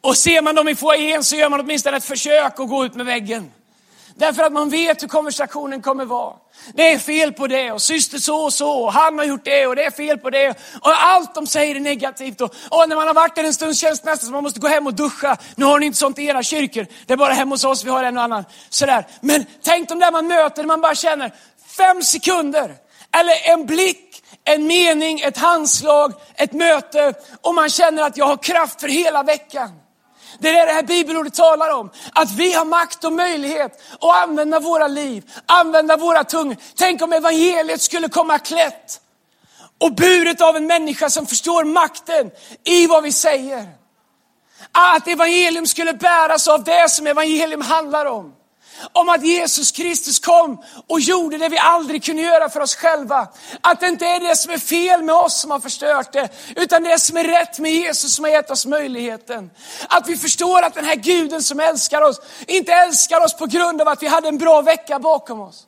Och 0.00 0.16
ser 0.16 0.42
man 0.42 0.54
dem 0.54 0.68
i 0.68 0.74
foajén 0.74 1.24
så 1.24 1.36
gör 1.36 1.48
man 1.48 1.60
åtminstone 1.60 1.96
ett 1.96 2.04
försök 2.04 2.60
att 2.60 2.68
gå 2.68 2.84
ut 2.84 2.94
med 2.94 3.06
väggen. 3.06 3.50
Därför 4.20 4.42
att 4.42 4.52
man 4.52 4.70
vet 4.70 5.02
hur 5.02 5.08
konversationen 5.08 5.82
kommer 5.82 6.04
vara. 6.04 6.34
Det 6.74 6.92
är 6.92 6.98
fel 6.98 7.32
på 7.32 7.46
det 7.46 7.72
och 7.72 7.82
syster 7.82 8.18
så 8.18 8.44
och 8.44 8.52
så 8.52 8.70
och 8.70 8.92
han 8.92 9.18
har 9.18 9.24
gjort 9.24 9.44
det 9.44 9.66
och 9.66 9.76
det 9.76 9.84
är 9.84 9.90
fel 9.90 10.18
på 10.18 10.30
det. 10.30 10.48
Och 10.80 11.04
allt 11.04 11.34
de 11.34 11.46
säger 11.46 11.76
är 11.76 11.80
negativt. 11.80 12.40
Och, 12.40 12.54
och 12.68 12.88
när 12.88 12.96
man 12.96 13.06
har 13.06 13.14
varit 13.14 13.34
där 13.34 13.44
en 13.44 13.54
stund 13.54 13.76
känns 13.76 14.00
det 14.00 14.10
nästan 14.10 14.26
som 14.26 14.32
man 14.32 14.42
måste 14.42 14.60
gå 14.60 14.68
hem 14.68 14.86
och 14.86 14.94
duscha. 14.94 15.36
Nu 15.54 15.64
har 15.64 15.78
ni 15.78 15.86
inte 15.86 15.98
sånt 15.98 16.18
i 16.18 16.24
era 16.24 16.42
kyrkor. 16.42 16.86
Det 17.06 17.12
är 17.12 17.16
bara 17.16 17.32
hemma 17.32 17.54
hos 17.54 17.64
oss 17.64 17.84
vi 17.84 17.90
har 17.90 18.04
en 18.04 18.16
och 18.16 18.22
annan. 18.22 18.44
Sådär. 18.68 19.06
Men 19.20 19.46
tänk 19.62 19.88
de 19.88 19.98
där 19.98 20.12
man 20.12 20.26
möter, 20.26 20.64
man 20.64 20.80
bara 20.80 20.94
känner 20.94 21.34
fem 21.76 22.02
sekunder. 22.02 22.76
Eller 23.12 23.52
en 23.52 23.66
blick, 23.66 24.22
en 24.44 24.66
mening, 24.66 25.20
ett 25.20 25.36
handslag, 25.36 26.12
ett 26.34 26.52
möte. 26.52 27.14
Och 27.40 27.54
man 27.54 27.70
känner 27.70 28.02
att 28.02 28.16
jag 28.16 28.26
har 28.26 28.36
kraft 28.36 28.80
för 28.80 28.88
hela 28.88 29.22
veckan. 29.22 29.70
Det 30.40 30.48
är 30.48 30.52
det 30.52 30.66
det 30.66 30.72
här 30.72 30.82
bibelordet 30.82 31.34
talar 31.34 31.74
om. 31.74 31.90
Att 32.12 32.32
vi 32.32 32.52
har 32.52 32.64
makt 32.64 33.04
och 33.04 33.12
möjlighet 33.12 33.82
att 34.00 34.22
använda 34.22 34.60
våra 34.60 34.88
liv, 34.88 35.30
använda 35.46 35.96
våra 35.96 36.24
tungor. 36.24 36.56
Tänk 36.76 37.02
om 37.02 37.12
evangeliet 37.12 37.80
skulle 37.80 38.08
komma 38.08 38.38
klätt 38.38 39.00
och 39.80 39.94
buret 39.94 40.40
av 40.40 40.56
en 40.56 40.66
människa 40.66 41.10
som 41.10 41.26
förstår 41.26 41.64
makten 41.64 42.30
i 42.64 42.86
vad 42.86 43.02
vi 43.02 43.12
säger. 43.12 43.68
Att 44.72 45.08
evangelium 45.08 45.66
skulle 45.66 45.92
bäras 45.92 46.48
av 46.48 46.64
det 46.64 46.90
som 46.90 47.06
evangelium 47.06 47.60
handlar 47.60 48.06
om 48.06 48.32
om 48.92 49.08
att 49.08 49.26
Jesus 49.26 49.70
Kristus 49.70 50.18
kom 50.18 50.62
och 50.88 51.00
gjorde 51.00 51.38
det 51.38 51.48
vi 51.48 51.58
aldrig 51.58 52.04
kunde 52.04 52.22
göra 52.22 52.48
för 52.48 52.60
oss 52.60 52.74
själva. 52.74 53.28
Att 53.60 53.80
det 53.80 53.88
inte 53.88 54.06
är 54.06 54.20
det 54.20 54.36
som 54.36 54.52
är 54.52 54.58
fel 54.58 55.02
med 55.02 55.14
oss 55.14 55.40
som 55.40 55.50
har 55.50 55.60
förstört 55.60 56.12
det, 56.12 56.28
utan 56.56 56.82
det 56.82 56.98
som 56.98 57.16
är 57.16 57.24
rätt 57.24 57.58
med 57.58 57.72
Jesus 57.72 58.14
som 58.14 58.24
har 58.24 58.32
gett 58.32 58.50
oss 58.50 58.66
möjligheten. 58.66 59.50
Att 59.88 60.08
vi 60.08 60.16
förstår 60.16 60.62
att 60.62 60.74
den 60.74 60.84
här 60.84 60.96
guden 60.96 61.42
som 61.42 61.60
älskar 61.60 62.02
oss, 62.02 62.20
inte 62.46 62.72
älskar 62.72 63.24
oss 63.24 63.34
på 63.34 63.46
grund 63.46 63.80
av 63.80 63.88
att 63.88 64.02
vi 64.02 64.06
hade 64.06 64.28
en 64.28 64.38
bra 64.38 64.62
vecka 64.62 64.98
bakom 64.98 65.40
oss. 65.40 65.66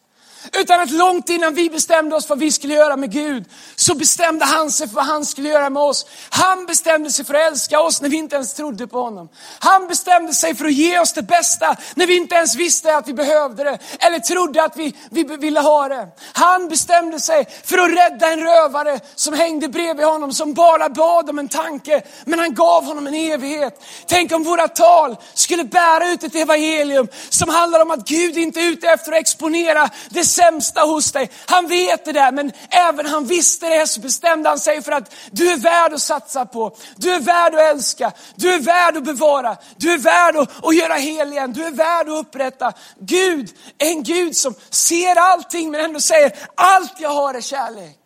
Utan 0.52 0.80
att 0.80 0.90
långt 0.90 1.28
innan 1.28 1.54
vi 1.54 1.70
bestämde 1.70 2.16
oss 2.16 2.26
för 2.26 2.34
vad 2.34 2.38
vi 2.38 2.52
skulle 2.52 2.74
göra 2.74 2.96
med 2.96 3.12
Gud, 3.12 3.44
så 3.76 3.94
bestämde 3.94 4.44
han 4.44 4.70
sig 4.70 4.88
för 4.88 4.94
vad 4.94 5.04
han 5.04 5.26
skulle 5.26 5.48
göra 5.48 5.70
med 5.70 5.82
oss. 5.82 6.06
Han 6.30 6.66
bestämde 6.66 7.10
sig 7.10 7.24
för 7.24 7.34
att 7.34 7.52
älska 7.52 7.80
oss 7.80 8.02
när 8.02 8.08
vi 8.08 8.16
inte 8.16 8.36
ens 8.36 8.54
trodde 8.54 8.86
på 8.86 9.02
honom. 9.02 9.28
Han 9.58 9.88
bestämde 9.88 10.34
sig 10.34 10.54
för 10.54 10.64
att 10.64 10.72
ge 10.72 10.98
oss 10.98 11.12
det 11.12 11.22
bästa 11.22 11.76
när 11.94 12.06
vi 12.06 12.16
inte 12.16 12.34
ens 12.34 12.54
visste 12.54 12.96
att 12.96 13.08
vi 13.08 13.14
behövde 13.14 13.64
det, 13.64 13.78
eller 13.98 14.18
trodde 14.18 14.64
att 14.64 14.76
vi, 14.76 14.94
vi 15.10 15.22
ville 15.22 15.60
ha 15.60 15.88
det. 15.88 16.08
Han 16.32 16.68
bestämde 16.68 17.20
sig 17.20 17.46
för 17.64 17.78
att 17.78 17.90
rädda 17.90 18.32
en 18.32 18.40
rövare 18.40 19.00
som 19.14 19.34
hängde 19.34 19.68
bredvid 19.68 20.06
honom, 20.06 20.32
som 20.32 20.54
bara 20.54 20.88
bad 20.88 21.30
om 21.30 21.38
en 21.38 21.48
tanke, 21.48 22.02
men 22.24 22.38
han 22.38 22.54
gav 22.54 22.84
honom 22.84 23.06
en 23.06 23.14
evighet. 23.14 23.82
Tänk 24.06 24.32
om 24.32 24.42
våra 24.42 24.68
tal 24.68 25.16
skulle 25.34 25.64
bära 25.64 26.08
ut 26.08 26.22
ett 26.22 26.34
evangelium 26.34 27.08
som 27.28 27.48
handlar 27.48 27.80
om 27.80 27.90
att 27.90 28.08
Gud 28.08 28.36
inte 28.36 28.60
är 28.60 28.68
ute 28.68 28.88
efter 28.88 29.12
att 29.12 29.18
exponera 29.18 29.90
det 30.10 30.24
sämsta 30.32 30.80
hos 30.80 31.12
dig. 31.12 31.30
Han 31.46 31.66
vet 31.66 32.04
det 32.04 32.12
där, 32.12 32.32
men 32.32 32.52
även 32.70 33.06
han 33.06 33.26
visste 33.26 33.68
det 33.68 33.86
så 33.86 34.00
bestämde 34.00 34.48
han 34.48 34.58
sig 34.58 34.82
för 34.82 34.92
att 34.92 35.14
du 35.30 35.50
är 35.50 35.56
värd 35.56 35.92
att 35.92 36.02
satsa 36.02 36.46
på. 36.46 36.76
Du 36.96 37.14
är 37.14 37.20
värd 37.20 37.54
att 37.54 37.60
älska, 37.60 38.12
du 38.34 38.54
är 38.54 38.60
värd 38.60 38.96
att 38.96 39.04
bevara, 39.04 39.56
du 39.76 39.92
är 39.92 39.98
värd 39.98 40.36
att, 40.36 40.64
att 40.64 40.76
göra 40.76 40.94
hel 40.94 41.32
igen, 41.32 41.52
du 41.52 41.64
är 41.64 41.70
värd 41.70 42.08
att 42.08 42.26
upprätta. 42.26 42.72
Gud 42.98 43.50
är 43.78 43.90
en 43.90 44.02
Gud 44.02 44.36
som 44.36 44.54
ser 44.70 45.16
allting 45.16 45.70
men 45.70 45.80
ändå 45.80 46.00
säger, 46.00 46.32
allt 46.54 47.00
jag 47.00 47.10
har 47.10 47.34
är 47.34 47.40
kärlek. 47.40 47.98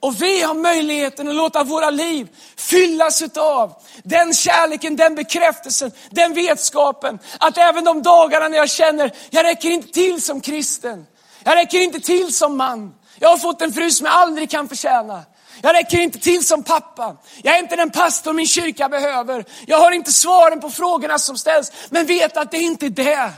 Och 0.00 0.22
vi 0.22 0.42
har 0.42 0.54
möjligheten 0.54 1.28
att 1.28 1.34
låta 1.34 1.64
våra 1.64 1.90
liv 1.90 2.28
fyllas 2.56 3.22
av 3.36 3.72
den 4.04 4.34
kärleken, 4.34 4.96
den 4.96 5.14
bekräftelsen, 5.14 5.92
den 6.10 6.34
vetskapen. 6.34 7.18
Att 7.38 7.58
även 7.58 7.84
de 7.84 8.02
dagarna 8.02 8.48
när 8.48 8.56
jag 8.56 8.70
känner, 8.70 9.12
jag 9.30 9.44
räcker 9.44 9.70
inte 9.70 9.88
till 9.88 10.22
som 10.22 10.40
kristen. 10.40 11.06
Jag 11.44 11.56
räcker 11.56 11.80
inte 11.80 12.00
till 12.00 12.34
som 12.34 12.56
man. 12.56 12.94
Jag 13.18 13.28
har 13.28 13.36
fått 13.36 13.62
en 13.62 13.72
fru 13.72 13.90
som 13.90 14.06
jag 14.06 14.14
aldrig 14.14 14.50
kan 14.50 14.68
förtjäna. 14.68 15.22
Jag 15.62 15.74
räcker 15.74 16.00
inte 16.00 16.18
till 16.18 16.46
som 16.46 16.62
pappa. 16.62 17.16
Jag 17.42 17.54
är 17.54 17.58
inte 17.58 17.76
den 17.76 17.90
pastor 17.90 18.32
min 18.32 18.46
kyrka 18.46 18.88
behöver. 18.88 19.44
Jag 19.66 19.78
har 19.78 19.92
inte 19.92 20.12
svaren 20.12 20.60
på 20.60 20.70
frågorna 20.70 21.18
som 21.18 21.38
ställs. 21.38 21.72
Men 21.90 22.06
vet 22.06 22.36
att 22.36 22.50
det 22.50 22.56
är 22.56 22.62
inte 22.62 22.88
det 22.88 23.32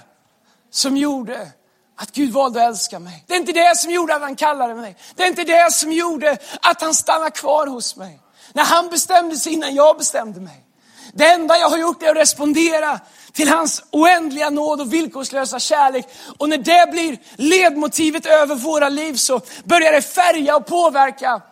som 0.70 0.96
gjorde 0.96 1.50
att 1.96 2.12
Gud 2.12 2.32
valde 2.32 2.62
att 2.62 2.68
älska 2.68 2.98
mig. 2.98 3.24
Det 3.26 3.34
är 3.34 3.38
inte 3.38 3.52
det 3.52 3.76
som 3.76 3.90
gjorde 3.90 4.14
att 4.14 4.22
han 4.22 4.36
kallade 4.36 4.74
mig. 4.74 4.96
Det 5.14 5.22
är 5.22 5.28
inte 5.28 5.44
det 5.44 5.72
som 5.72 5.92
gjorde 5.92 6.38
att 6.62 6.82
han 6.82 6.94
stannade 6.94 7.30
kvar 7.30 7.66
hos 7.66 7.96
mig. 7.96 8.20
När 8.52 8.64
han 8.64 8.88
bestämde 8.88 9.36
sig 9.36 9.52
innan 9.52 9.74
jag 9.74 9.98
bestämde 9.98 10.40
mig. 10.40 10.64
Det 11.12 11.26
enda 11.26 11.58
jag 11.58 11.68
har 11.68 11.78
gjort 11.78 12.02
är 12.02 12.10
att 12.10 12.16
respondera 12.16 13.00
till 13.32 13.48
hans 13.48 13.82
oändliga 13.90 14.50
nåd 14.50 14.80
och 14.80 14.92
villkorslösa 14.92 15.60
kärlek. 15.60 16.06
Och 16.38 16.48
när 16.48 16.58
det 16.58 16.90
blir 16.90 17.18
ledmotivet 17.36 18.26
över 18.26 18.54
våra 18.54 18.88
liv 18.88 19.14
så 19.14 19.40
börjar 19.64 19.92
det 19.92 20.02
färga 20.02 20.56
och 20.56 20.66
påverka 20.66 21.42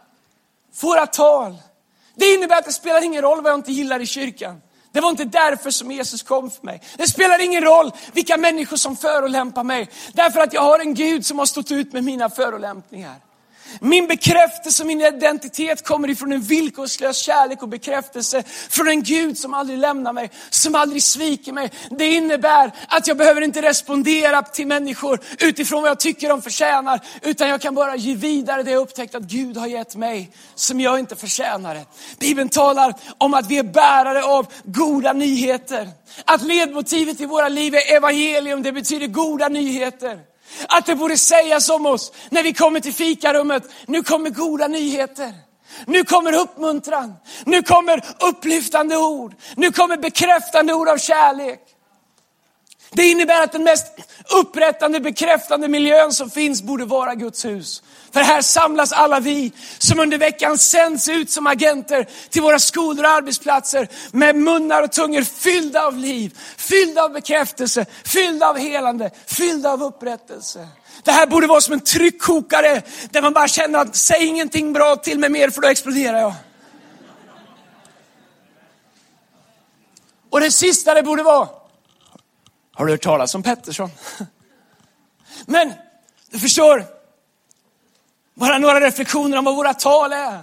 våra 0.83 1.07
tal. 1.07 1.57
Det 2.15 2.35
innebär 2.35 2.59
att 2.59 2.65
det 2.65 2.73
spelar 2.73 3.05
ingen 3.05 3.23
roll 3.23 3.43
vad 3.43 3.53
jag 3.53 3.59
inte 3.59 3.73
gillar 3.73 4.01
i 4.01 4.07
kyrkan. 4.07 4.61
Det 4.93 5.01
var 5.01 5.11
inte 5.11 5.25
därför 5.25 5.71
som 5.71 5.91
Jesus 5.91 6.23
kom 6.23 6.51
för 6.51 6.67
mig. 6.67 6.83
Det 6.97 7.07
spelar 7.07 7.45
ingen 7.45 7.63
roll 7.63 7.93
vilka 8.13 8.37
människor 8.37 8.77
som 8.77 8.97
förolämpar 8.97 9.65
mig. 9.65 9.91
Därför 10.13 10.41
att 10.41 10.53
jag 10.53 10.63
har 10.63 10.79
en 10.79 10.95
Gud 10.95 11.27
som 11.27 11.39
har 11.39 11.47
stått 11.47 11.71
ut 11.71 11.93
med 11.93 12.05
mina 12.05 12.31
förolämpningar. 12.31 13.17
Min 13.81 14.07
bekräftelse, 14.07 14.85
min 14.85 15.01
identitet 15.01 15.85
kommer 15.85 16.11
ifrån 16.11 16.33
en 16.33 16.41
villkorslös 16.41 17.17
kärlek 17.17 17.63
och 17.63 17.69
bekräftelse 17.69 18.43
från 18.69 18.89
en 18.89 19.03
Gud 19.03 19.39
som 19.39 19.55
aldrig 19.55 19.79
lämnar 19.79 20.13
mig, 20.13 20.31
som 20.51 20.75
aldrig 20.75 21.03
sviker 21.03 21.53
mig. 21.53 21.71
Det 21.91 22.07
innebär 22.07 22.73
att 22.89 23.07
jag 23.07 23.17
behöver 23.17 23.41
inte 23.41 23.63
respondera 23.63 24.43
till 24.43 24.67
människor 24.67 25.21
utifrån 25.39 25.83
vad 25.83 25.91
jag 25.91 26.01
tycker 26.01 26.29
de 26.29 26.43
förtjänar, 26.43 27.01
utan 27.23 27.49
jag 27.49 27.61
kan 27.61 27.75
bara 27.75 27.97
ge 27.97 28.15
vidare 28.15 28.63
det 28.63 28.71
jag 28.71 28.81
upptäckt 28.83 29.15
att 29.15 29.23
Gud 29.23 29.57
har 29.57 29.67
gett 29.67 29.97
mig, 29.97 30.31
som 30.55 30.81
jag 30.81 30.99
inte 30.99 31.17
förtjänar. 31.17 31.85
Bibeln 32.19 32.49
talar 32.49 32.95
om 33.19 33.35
att 33.35 33.47
vi 33.47 33.59
är 33.59 33.63
bärare 33.63 34.23
av 34.23 34.47
goda 34.65 35.13
nyheter. 35.13 35.89
Att 36.25 36.43
ledmotivet 36.43 37.21
i 37.21 37.27
våra 37.27 37.49
liv 37.49 37.75
är 37.75 37.97
evangelium, 37.97 38.63
det 38.63 38.73
betyder 38.73 39.07
goda 39.07 39.49
nyheter. 39.49 40.30
Att 40.69 40.87
det 40.87 40.95
borde 40.95 41.19
sägas 41.19 41.69
om 41.69 41.87
oss 41.87 42.13
när 42.31 42.43
vi 42.43 42.53
kommer 42.53 42.81
till 42.81 42.95
fikarummet, 42.95 43.63
nu 43.87 44.03
kommer 44.03 44.31
goda 44.31 44.69
nyheter. 44.69 45.33
Nu 45.87 46.05
kommer 46.05 46.33
uppmuntran, 46.33 47.15
nu 47.45 47.63
kommer 47.63 48.05
upplyftande 48.21 48.97
ord, 48.97 49.35
nu 49.57 49.73
kommer 49.73 49.97
bekräftande 49.97 50.75
ord 50.75 50.89
av 50.89 50.99
kärlek. 50.99 51.61
Det 52.93 53.09
innebär 53.09 53.43
att 53.43 53.53
den 53.53 53.65
mest 53.65 53.87
upprättande, 54.41 55.01
bekräftande 55.01 55.69
miljön 55.69 56.13
som 56.13 56.31
finns 56.31 56.63
borde 56.63 56.85
vara 56.85 57.15
Guds 57.15 57.45
hus. 57.45 57.83
För 58.13 58.21
här 58.21 58.43
samlas 58.43 58.93
alla 58.93 59.21
vi 59.21 59.53
som 59.79 60.01
under 60.01 60.19
veckan 60.19 60.59
sänds 60.59 61.09
ut 61.09 61.31
som 61.31 61.47
agenter 61.47 62.07
till 62.31 62.43
våra 62.43 62.59
skolor 62.59 63.05
och 63.05 63.11
arbetsplatser 63.11 63.89
med 64.13 64.37
munnar 64.37 64.83
och 64.83 64.93
tungor 64.93 65.23
fyllda 65.23 65.87
av 65.87 65.97
liv, 65.97 66.39
fyllda 66.57 67.03
av 67.03 67.13
bekräftelse, 67.13 67.87
fyllda 68.05 68.47
av 68.47 68.59
helande, 68.59 69.11
fyllda 69.27 69.71
av 69.71 69.83
upprättelse. 69.83 70.69
Det 71.05 71.11
här 71.11 71.27
borde 71.27 71.47
vara 71.47 71.61
som 71.61 71.75
en 71.75 71.81
tryckkokare 71.81 72.83
där 73.11 73.23
man 73.23 73.33
bara 73.33 73.49
känner 73.49 73.79
att 73.79 73.97
säg 73.97 74.27
ingenting 74.27 74.73
bra 74.73 74.97
till 74.97 75.19
mig 75.19 75.31
mer 75.31 75.51
för 75.51 75.61
då 75.61 75.69
exploderar 75.69 76.19
jag. 76.19 76.35
Och 80.31 80.41
det 80.41 80.51
sista 80.51 80.95
det 80.95 81.03
borde 81.03 81.23
vara, 81.23 81.49
har 82.81 82.87
du 82.87 82.93
hört 82.93 83.03
talas 83.03 83.35
om 83.35 83.43
Pettersson? 83.43 83.91
Men 85.47 85.73
du 86.31 86.39
förstår, 86.39 86.85
bara 88.35 88.59
några 88.59 88.81
reflektioner 88.81 89.37
om 89.37 89.45
vad 89.45 89.57
våra 89.57 89.75
tal 89.75 90.13
är. 90.13 90.43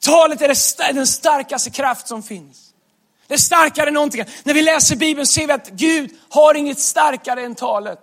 Talet 0.00 0.42
är 0.42 0.92
den 0.92 1.06
starkaste 1.06 1.70
kraft 1.70 2.08
som 2.08 2.22
finns. 2.22 2.72
Det 3.26 3.34
är 3.34 3.38
starkare 3.38 3.88
än 3.88 3.94
någonting. 3.94 4.24
När 4.44 4.54
vi 4.54 4.62
läser 4.62 4.96
Bibeln 4.96 5.26
ser 5.26 5.46
vi 5.46 5.52
att 5.52 5.68
Gud 5.68 6.10
har 6.28 6.54
inget 6.54 6.78
starkare 6.78 7.42
än 7.42 7.54
talet. 7.54 8.00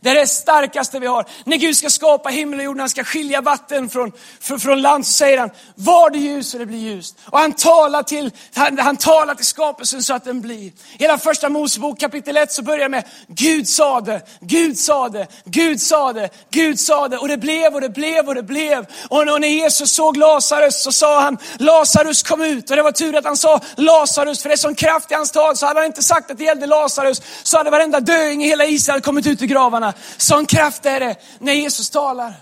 Det 0.00 0.10
är 0.10 0.14
det 0.14 0.26
starkaste 0.26 0.98
vi 0.98 1.06
har. 1.06 1.24
När 1.44 1.56
Gud 1.56 1.76
ska 1.76 1.90
skapa 1.90 2.28
himmel 2.28 2.58
och 2.58 2.64
jord, 2.64 2.76
när 2.76 2.82
han 2.82 2.90
ska 2.90 3.04
skilja 3.04 3.40
vatten 3.40 3.88
från, 3.88 4.12
från, 4.40 4.60
från 4.60 4.82
land, 4.82 5.06
så 5.06 5.12
säger 5.12 5.38
han, 5.38 5.50
var 5.74 6.10
det 6.10 6.18
ljus 6.18 6.54
och 6.54 6.60
det 6.60 6.66
blir 6.66 6.78
ljust. 6.78 7.18
Och 7.24 7.38
han 7.38 7.52
talar, 7.52 8.02
till, 8.02 8.30
han, 8.54 8.78
han 8.78 8.96
talar 8.96 9.34
till 9.34 9.46
skapelsen 9.46 10.02
så 10.02 10.14
att 10.14 10.24
den 10.24 10.40
blir. 10.40 10.72
Hela 10.98 11.18
första 11.18 11.48
Mosebok 11.48 12.00
kapitel 12.00 12.36
1 12.36 12.52
så 12.52 12.62
börjar 12.62 12.88
med, 12.88 13.04
Gud 13.26 13.68
sade, 13.68 14.22
Gud 14.40 14.78
sade, 14.78 15.26
Gud 15.44 15.80
sade, 15.80 16.28
Gud 16.50 16.80
sade. 16.80 17.18
Och 17.18 17.28
det 17.28 17.36
blev 17.36 17.74
och 17.74 17.80
det 17.80 17.88
blev 17.88 18.28
och 18.28 18.34
det 18.34 18.42
blev. 18.42 18.86
Och 19.08 19.40
när 19.40 19.48
Jesus 19.48 19.92
såg 19.92 20.16
Lazarus 20.16 20.82
så 20.82 20.92
sa 20.92 21.20
han, 21.20 21.38
Lazarus 21.58 22.22
kom 22.22 22.42
ut. 22.42 22.70
Och 22.70 22.76
det 22.76 22.82
var 22.82 22.92
tur 22.92 23.16
att 23.16 23.24
han 23.24 23.36
sa 23.36 23.60
Lazarus, 23.76 24.42
för 24.42 24.48
det 24.48 24.54
är 24.54 24.56
sån 24.56 24.74
kraft 24.74 25.10
i 25.10 25.14
hans 25.14 25.30
tal. 25.30 25.56
Så 25.56 25.66
hade 25.66 25.80
han 25.80 25.86
inte 25.86 26.02
sagt 26.02 26.30
att 26.30 26.38
det 26.38 26.44
gällde 26.44 26.66
Lazarus, 26.66 27.22
så 27.42 27.56
hade 27.56 27.70
varenda 27.70 28.00
döing 28.00 28.44
i 28.44 28.46
hela 28.46 28.64
Israel 28.64 29.00
kommit 29.00 29.26
ut 29.26 29.42
ur 29.42 29.46
graven 29.46 29.77
läpparna. 29.80 29.94
Sån 30.16 30.46
kraft 30.46 30.86
är 30.86 31.00
det 31.00 31.16
när 31.38 31.52
Jesus 31.52 31.90
talar. 31.90 32.34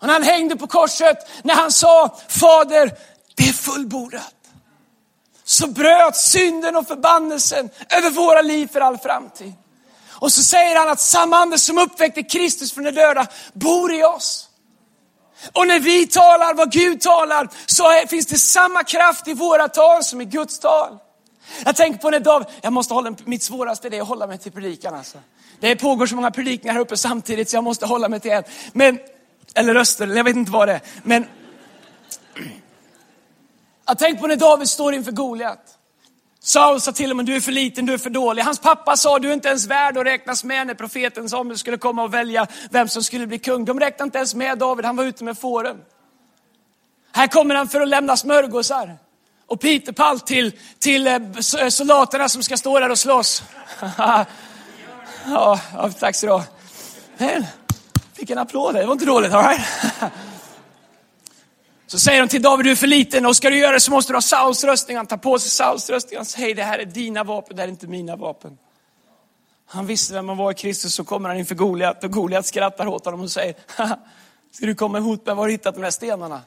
Och 0.00 0.06
när 0.06 0.12
han 0.12 0.22
hängde 0.22 0.56
på 0.56 0.66
korset, 0.66 1.16
när 1.42 1.54
han 1.54 1.72
sa, 1.72 2.18
Fader, 2.28 2.92
det 3.34 3.48
är 3.48 3.52
fullbordat. 3.52 4.34
Så 5.44 5.66
bröt 5.66 6.16
synden 6.16 6.76
och 6.76 6.86
förbannelsen 6.86 7.70
över 7.90 8.10
våra 8.10 8.42
liv 8.42 8.68
för 8.72 8.80
all 8.80 8.98
framtid. 8.98 9.52
Och 10.20 10.32
så 10.32 10.42
säger 10.42 10.76
han 10.76 10.88
att 10.88 11.00
samma 11.00 11.36
ande 11.36 11.58
som 11.58 11.78
uppväckte 11.78 12.22
Kristus 12.22 12.72
från 12.72 12.84
de 12.84 12.90
döda 12.90 13.26
bor 13.52 13.94
i 13.94 14.04
oss. 14.04 14.48
Och 15.52 15.66
när 15.66 15.80
vi 15.80 16.06
talar 16.06 16.54
vad 16.54 16.72
Gud 16.72 17.00
talar 17.00 17.48
så 17.66 18.08
finns 18.08 18.26
det 18.26 18.38
samma 18.38 18.84
kraft 18.84 19.28
i 19.28 19.34
våra 19.34 19.68
tal 19.68 20.04
som 20.04 20.20
i 20.20 20.24
Guds 20.24 20.58
tal. 20.58 20.98
Jag 21.64 21.76
tänker 21.76 21.98
på 21.98 22.10
när 22.10 22.20
David, 22.20 22.48
jag 22.60 22.72
måste 22.72 22.94
hålla, 22.94 23.14
mitt 23.24 23.42
svåraste 23.42 23.88
det 23.88 23.96
är 23.96 24.02
att 24.02 24.08
hålla 24.08 24.26
mig 24.26 24.38
till 24.38 24.52
predikan 24.52 24.94
alltså. 24.94 25.18
Det 25.60 25.76
pågår 25.76 26.06
så 26.06 26.16
många 26.16 26.30
predikningar 26.30 26.74
här 26.74 26.80
uppe 26.80 26.96
samtidigt 26.96 27.50
så 27.50 27.56
jag 27.56 27.64
måste 27.64 27.86
hålla 27.86 28.08
mig 28.08 28.20
till 28.20 28.30
en. 28.30 28.44
Men, 28.72 28.98
eller 29.54 29.74
röster, 29.74 30.06
jag 30.06 30.24
vet 30.24 30.36
inte 30.36 30.52
vad 30.52 30.68
det 30.68 30.74
är. 30.74 30.80
Men 31.02 31.26
jag 33.86 33.98
tänk 33.98 34.20
på 34.20 34.26
när 34.26 34.36
David 34.36 34.68
står 34.68 34.94
inför 34.94 35.12
Goliat. 35.12 35.72
Saul 36.40 36.80
sa 36.80 36.92
till 36.92 37.10
honom, 37.10 37.26
du 37.26 37.36
är 37.36 37.40
för 37.40 37.52
liten, 37.52 37.86
du 37.86 37.92
är 37.92 37.98
för 37.98 38.10
dålig. 38.10 38.42
Hans 38.42 38.58
pappa 38.58 38.96
sa, 38.96 39.18
du 39.18 39.28
är 39.28 39.32
inte 39.32 39.48
ens 39.48 39.66
värd 39.66 39.98
att 39.98 40.06
räknas 40.06 40.44
med 40.44 40.66
när 40.66 40.74
profeten 40.74 41.28
Samuel 41.28 41.58
skulle 41.58 41.78
komma 41.78 42.02
och 42.02 42.14
välja 42.14 42.46
vem 42.70 42.88
som 42.88 43.02
skulle 43.02 43.26
bli 43.26 43.38
kung. 43.38 43.64
De 43.64 43.80
räknade 43.80 44.04
inte 44.04 44.18
ens 44.18 44.34
med 44.34 44.58
David, 44.58 44.84
han 44.84 44.96
var 44.96 45.04
ute 45.04 45.24
med 45.24 45.38
fåren. 45.38 45.76
Här 47.12 47.26
kommer 47.26 47.54
han 47.54 47.68
för 47.68 47.80
att 47.80 47.88
lämna 47.88 48.16
smörgåsar 48.16 48.98
och 49.46 49.60
pitepalt 49.60 50.26
till, 50.26 50.52
till 50.78 51.06
eh, 51.06 51.14
eh, 51.14 51.68
soldaterna 51.68 52.28
som 52.28 52.42
ska 52.42 52.56
stå 52.56 52.78
där 52.78 52.90
och 52.90 52.98
slåss. 52.98 53.42
Ja, 55.26 55.60
ja 55.72 55.90
tack 55.90 56.16
så 56.16 56.44
du 57.18 57.44
Fick 58.12 58.30
en 58.30 58.38
applåd 58.38 58.74
det 58.74 58.86
var 58.86 58.92
inte 58.92 59.04
dåligt. 59.04 59.32
All 59.32 59.44
right? 59.44 59.66
Så 61.86 61.98
säger 61.98 62.20
de 62.20 62.28
till 62.28 62.42
David, 62.42 62.66
du 62.66 62.70
är 62.70 62.76
för 62.76 62.86
liten 62.86 63.26
och 63.26 63.36
ska 63.36 63.50
du 63.50 63.58
göra 63.58 63.72
det 63.72 63.80
så 63.80 63.90
måste 63.90 64.12
du 64.12 64.16
ha 64.16 64.20
Sauls 64.22 64.64
röstning. 64.64 64.96
Han 64.96 65.06
tar 65.06 65.16
på 65.16 65.38
sig 65.38 65.50
Sauls 65.50 65.90
röstning. 65.90 66.16
Han 66.16 66.26
säger, 66.26 66.54
det 66.54 66.62
här 66.62 66.78
är 66.78 66.84
dina 66.84 67.24
vapen, 67.24 67.56
det 67.56 67.62
här 67.62 67.68
är 67.68 67.72
inte 67.72 67.86
mina 67.86 68.16
vapen. 68.16 68.58
Han 69.66 69.86
visste 69.86 70.14
vem 70.14 70.28
han 70.28 70.38
var 70.38 70.50
i 70.50 70.54
Kristus, 70.54 70.94
så 70.94 71.04
kommer 71.04 71.28
han 71.28 71.38
inför 71.38 71.54
Goliat 71.54 72.04
och 72.04 72.10
Goliat 72.10 72.46
skrattar 72.46 72.86
åt 72.86 73.04
honom 73.04 73.20
och 73.20 73.30
säger, 73.30 73.54
ska 74.52 74.66
du 74.66 74.74
komma 74.74 74.98
ihop 74.98 75.26
med 75.26 75.36
var 75.36 75.46
du 75.46 75.52
hittat 75.52 75.74
de 75.74 75.80
där 75.80 75.90
stenarna? 75.90 76.40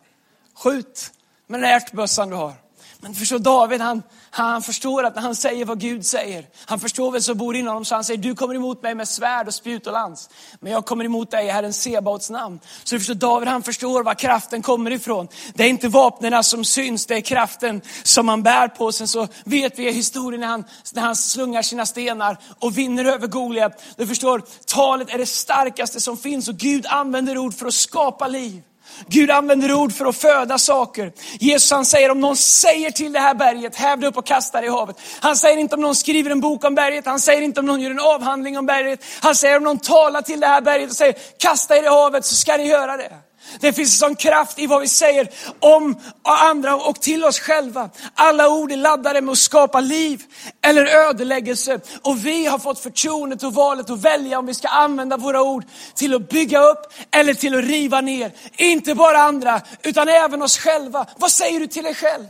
Skjut 0.56 1.12
med 1.48 1.60
den 1.60 1.70
ärtbössan 1.70 2.30
du 2.30 2.36
har. 2.36 2.54
Men 3.00 3.14
förstår 3.14 3.40
David, 3.40 3.82
han, 3.82 4.04
han 4.30 4.62
förstår 4.62 5.04
att 5.04 5.16
när 5.16 5.22
han 5.22 5.36
säger 5.36 5.66
vad 5.66 5.80
Gud 5.80 6.06
säger, 6.06 6.46
han 6.66 6.80
förstår 6.80 7.12
vem 7.12 7.22
som 7.22 7.38
bor 7.38 7.56
inom 7.56 7.68
honom, 7.68 7.86
så 7.86 7.96
han 7.96 8.04
säger, 8.04 8.22
du 8.24 8.36
kommer 8.36 8.56
emot 8.56 8.84
mig 8.84 8.96
med 8.96 9.08
svärd 9.08 9.48
och 9.48 9.54
spjut 9.54 9.88
och 9.88 9.94
lans. 9.94 10.30
Men 10.60 10.72
jag 10.72 10.86
kommer 10.86 11.06
emot 11.06 11.32
dig 11.32 11.46
i 11.46 11.50
Herren 11.50 11.74
Sebaots 11.74 12.30
namn. 12.30 12.60
Så 12.84 12.96
du 12.96 13.00
förstår, 13.00 13.16
David 13.16 13.48
han 13.48 13.64
förstår 13.64 14.04
var 14.04 14.14
kraften 14.14 14.62
kommer 14.62 14.92
ifrån. 14.92 15.28
Det 15.54 15.64
är 15.64 15.70
inte 15.70 15.88
vapnen 15.88 16.44
som 16.44 16.66
syns, 16.66 17.06
det 17.06 17.16
är 17.16 17.22
kraften 17.22 17.82
som 18.04 18.26
man 18.26 18.44
bär 18.44 18.68
på. 18.68 18.92
Sen 18.92 19.08
så 19.08 19.28
vet 19.46 19.80
vi 19.80 19.92
historien 19.92 20.42
när 20.42 20.48
han, 20.48 20.64
när 20.94 21.02
han 21.02 21.16
slungar 21.16 21.62
sina 21.62 21.86
stenar 21.86 22.38
och 22.60 22.78
vinner 22.78 23.06
över 23.06 23.28
Goliat. 23.28 23.84
Du 23.96 24.08
förstår, 24.08 24.44
talet 24.66 25.14
är 25.14 25.18
det 25.18 25.26
starkaste 25.26 26.02
som 26.02 26.18
finns 26.18 26.48
och 26.48 26.56
Gud 26.56 26.86
använder 26.86 27.38
ord 27.38 27.54
för 27.54 27.66
att 27.66 27.74
skapa 27.74 28.28
liv. 28.28 28.64
Gud 29.08 29.32
använder 29.32 29.74
ord 29.74 29.94
för 29.94 30.06
att 30.06 30.16
föda 30.18 30.58
saker. 30.58 31.12
Jesus 31.40 31.72
han 31.72 31.86
säger 31.86 32.12
om 32.12 32.20
någon 32.20 32.38
säger 32.38 32.92
till 32.92 33.14
det 33.14 33.20
här 33.20 33.34
berget, 33.34 33.76
häv 33.76 34.00
det 34.00 34.08
upp 34.08 34.18
och 34.18 34.26
kasta 34.26 34.62
det 34.62 34.68
i 34.68 34.70
havet. 34.70 34.96
Han 35.20 35.36
säger 35.36 35.58
inte 35.58 35.76
om 35.76 35.82
någon 35.82 35.96
skriver 35.96 36.32
en 36.32 36.42
bok 36.42 36.64
om 36.64 36.76
berget, 36.76 37.06
han 37.06 37.20
säger 37.20 37.42
inte 37.42 37.60
om 37.60 37.66
någon 37.66 37.82
gör 37.82 37.92
en 37.92 38.00
avhandling 38.00 38.58
om 38.58 38.66
berget. 38.66 39.04
Han 39.22 39.36
säger 39.36 39.58
om 39.58 39.64
någon 39.64 39.80
talar 39.80 40.22
till 40.22 40.40
det 40.40 40.48
här 40.48 40.62
berget 40.62 40.90
och 40.90 40.96
säger, 40.96 41.16
kasta 41.38 41.78
er 41.78 41.84
i 41.84 41.88
havet 41.88 42.26
så 42.26 42.36
ska 42.36 42.58
ni 42.58 42.68
göra 42.68 42.98
det. 42.98 43.29
Det 43.60 43.74
finns 43.74 44.02
en 44.02 44.08
sån 44.08 44.16
kraft 44.16 44.60
i 44.60 44.68
vad 44.68 44.82
vi 44.82 44.88
säger 44.88 45.30
om 45.60 45.96
andra 46.24 46.76
och 46.76 47.02
till 47.02 47.24
oss 47.24 47.40
själva. 47.40 47.90
Alla 48.14 48.50
ord 48.50 48.72
är 48.72 48.78
laddade 48.78 49.22
med 49.22 49.32
att 49.32 49.38
skapa 49.38 49.80
liv 49.80 50.24
eller 50.62 50.86
ödeläggelse. 50.86 51.80
Och 52.02 52.26
vi 52.26 52.46
har 52.46 52.60
fått 52.60 52.80
förtroendet 52.80 53.44
och 53.44 53.54
valet 53.54 53.90
att 53.90 54.02
välja 54.02 54.40
om 54.40 54.46
vi 54.46 54.54
ska 54.54 54.68
använda 54.68 55.18
våra 55.18 55.42
ord 55.42 55.64
till 55.96 56.16
att 56.16 56.30
bygga 56.30 56.62
upp 56.62 56.94
eller 57.12 57.34
till 57.34 57.56
att 57.56 57.66
riva 57.66 58.02
ner. 58.02 58.32
Inte 58.58 58.96
bara 58.96 59.18
andra, 59.18 59.62
utan 59.84 60.10
även 60.10 60.42
oss 60.42 60.58
själva. 60.58 61.06
Vad 61.18 61.32
säger 61.32 61.60
du 61.60 61.68
till 61.68 61.84
dig 61.84 61.96
själv? 61.96 62.26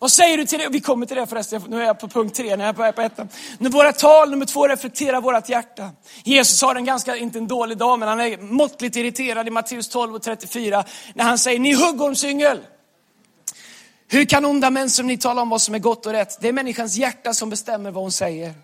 Vad 0.00 0.12
säger 0.12 0.36
du 0.36 0.44
till 0.44 0.58
det? 0.58 0.68
Vi 0.68 0.80
kommer 0.80 1.06
till 1.06 1.16
det 1.16 1.26
förresten, 1.26 1.62
nu 1.68 1.82
är 1.82 1.86
jag 1.86 2.00
på 2.00 2.08
punkt 2.08 2.36
tre, 2.36 2.56
när 2.56 2.64
jag 2.64 2.78
är 2.78 2.92
på 2.92 3.02
ettan. 3.02 3.28
Nu 3.58 3.68
våra 3.68 3.92
tal, 3.92 4.30
nummer 4.30 4.46
två, 4.46 4.68
reflekterar 4.68 5.20
vårt 5.20 5.48
hjärta. 5.48 5.90
Jesus 6.24 6.62
har 6.62 6.74
en 6.74 6.84
ganska, 6.84 7.16
inte 7.16 7.38
en 7.38 7.46
dålig 7.46 7.78
dag, 7.78 7.98
men 7.98 8.08
han 8.08 8.20
är 8.20 8.38
måttligt 8.38 8.96
irriterad 8.96 9.48
i 9.48 9.50
Matteus 9.50 9.88
12 9.88 10.14
och 10.14 10.22
34, 10.22 10.84
när 11.14 11.24
han 11.24 11.38
säger, 11.38 11.58
ni 11.58 11.74
huggormsyngel. 11.74 12.60
Hur 14.08 14.24
kan 14.24 14.44
onda 14.44 14.70
män 14.70 14.90
som 14.90 15.06
ni 15.06 15.18
talar 15.18 15.42
om 15.42 15.48
vad 15.48 15.62
som 15.62 15.74
är 15.74 15.78
gott 15.78 16.06
och 16.06 16.12
rätt? 16.12 16.40
Det 16.40 16.48
är 16.48 16.52
människans 16.52 16.96
hjärta 16.96 17.34
som 17.34 17.50
bestämmer 17.50 17.90
vad 17.90 18.02
hon 18.02 18.12
säger. 18.12 18.54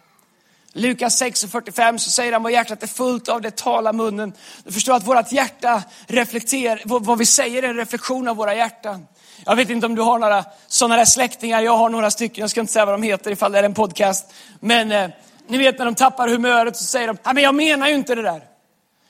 Lukas 0.72 1.18
6 1.18 1.44
och 1.44 1.50
45 1.50 1.98
så 1.98 2.10
säger 2.10 2.32
han 2.32 2.42
vad 2.42 2.52
hjärtat 2.52 2.82
är 2.82 2.86
fullt 2.86 3.28
av, 3.28 3.40
det 3.40 3.56
talar 3.56 3.92
munnen. 3.92 4.32
Du 4.64 4.72
förstår 4.72 4.94
att 4.94 5.06
vårt 5.06 5.32
hjärta 5.32 5.82
reflekterar, 6.06 6.82
vad 6.84 7.18
vi 7.18 7.26
säger 7.26 7.62
är 7.62 7.68
en 7.68 7.76
reflektion 7.76 8.28
av 8.28 8.36
våra 8.36 8.54
hjärtan. 8.54 9.06
Jag 9.46 9.56
vet 9.56 9.70
inte 9.70 9.86
om 9.86 9.94
du 9.94 10.02
har 10.02 10.18
några 10.18 10.44
sådana 10.68 10.96
där 10.96 11.04
släktingar, 11.04 11.60
jag 11.60 11.76
har 11.76 11.88
några 11.88 12.10
stycken, 12.10 12.40
jag 12.40 12.50
ska 12.50 12.60
inte 12.60 12.72
säga 12.72 12.84
vad 12.84 12.94
de 12.94 13.02
heter 13.02 13.30
ifall 13.30 13.52
det 13.52 13.58
är 13.58 13.62
en 13.62 13.74
podcast. 13.74 14.32
Men 14.60 14.92
eh, 14.92 15.10
ni 15.48 15.58
vet 15.58 15.78
när 15.78 15.84
de 15.84 15.94
tappar 15.94 16.28
humöret 16.28 16.76
så 16.76 16.84
säger 16.84 17.06
de, 17.06 17.16
men 17.34 17.42
jag 17.42 17.54
menar 17.54 17.88
ju 17.88 17.94
inte 17.94 18.14
det 18.14 18.22
där. 18.22 18.42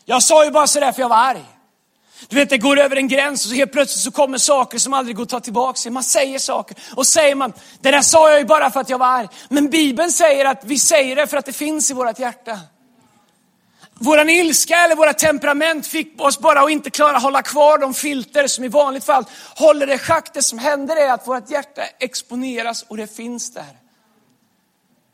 Jag 0.05 0.23
sa 0.23 0.45
ju 0.45 0.51
bara 0.51 0.67
sådär 0.67 0.93
för 0.93 1.01
jag 1.01 1.09
var 1.09 1.17
arg. 1.17 1.45
Du 2.29 2.37
vet, 2.37 2.51
det 2.51 2.59
går 2.59 2.79
över 2.79 2.97
en 2.97 3.09
gräns 3.09 3.45
och 3.45 3.51
så 3.51 3.55
helt 3.55 3.73
plötsligt 3.73 4.03
så 4.03 4.11
kommer 4.11 4.39
saker 4.39 4.79
som 4.79 4.93
aldrig 4.93 5.17
går 5.17 5.23
att 5.23 5.29
ta 5.29 5.41
tillbaka 5.41 5.91
Man 5.91 6.03
säger 6.03 6.39
saker 6.39 6.77
och 6.95 7.07
säger 7.07 7.35
man, 7.35 7.53
det 7.81 7.91
där 7.91 8.03
sa 8.03 8.31
jag 8.31 8.39
ju 8.39 8.45
bara 8.45 8.71
för 8.71 8.81
att 8.81 8.91
jag 8.91 8.99
var 8.99 9.07
arg. 9.07 9.29
Men 9.49 9.71
Bibeln 9.71 10.13
säger 10.13 10.45
att 10.45 10.65
vi 10.65 10.79
säger 10.79 11.17
det 11.17 11.27
för 11.27 11.37
att 11.37 11.47
det 11.47 11.53
finns 11.53 11.91
i 11.91 11.95
vårt 11.95 12.19
hjärta. 12.19 12.59
Våran 13.99 14.31
ilska 14.31 14.77
eller 14.77 14.97
våra 14.97 15.13
temperament 15.13 15.87
fick 15.87 16.21
oss 16.21 16.39
bara 16.39 16.61
att 16.61 16.71
inte 16.71 16.91
klara 16.91 17.17
att 17.17 17.23
hålla 17.23 17.43
kvar 17.43 17.79
de 17.79 17.95
filter 17.95 18.47
som 18.47 18.65
i 18.65 18.69
vanligt 18.69 19.05
fall 19.05 19.25
håller 19.57 19.87
det 19.87 19.99
schack. 19.99 20.35
Det 20.35 20.43
som 20.43 20.59
händer 20.59 20.97
är 20.97 21.13
att 21.13 21.29
vårt 21.29 21.51
hjärta 21.51 21.83
exponeras 21.99 22.83
och 22.89 22.97
det 22.97 23.17
finns 23.17 23.53
där. 23.53 23.79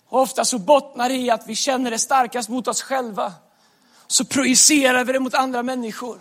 Och 0.09 0.21
ofta 0.21 0.45
så 0.45 0.59
bottnar 0.59 1.09
det 1.09 1.15
i 1.15 1.31
att 1.31 1.47
vi 1.47 1.55
känner 1.55 1.91
det 1.91 1.99
starkast 1.99 2.49
mot 2.49 2.69
oss 2.69 2.83
själva. 2.83 3.33
Så 4.07 4.25
projicerar 4.25 5.05
vi 5.05 5.13
det 5.13 5.21
mot 5.21 5.35
andra 5.35 5.63
människor. 5.63 6.19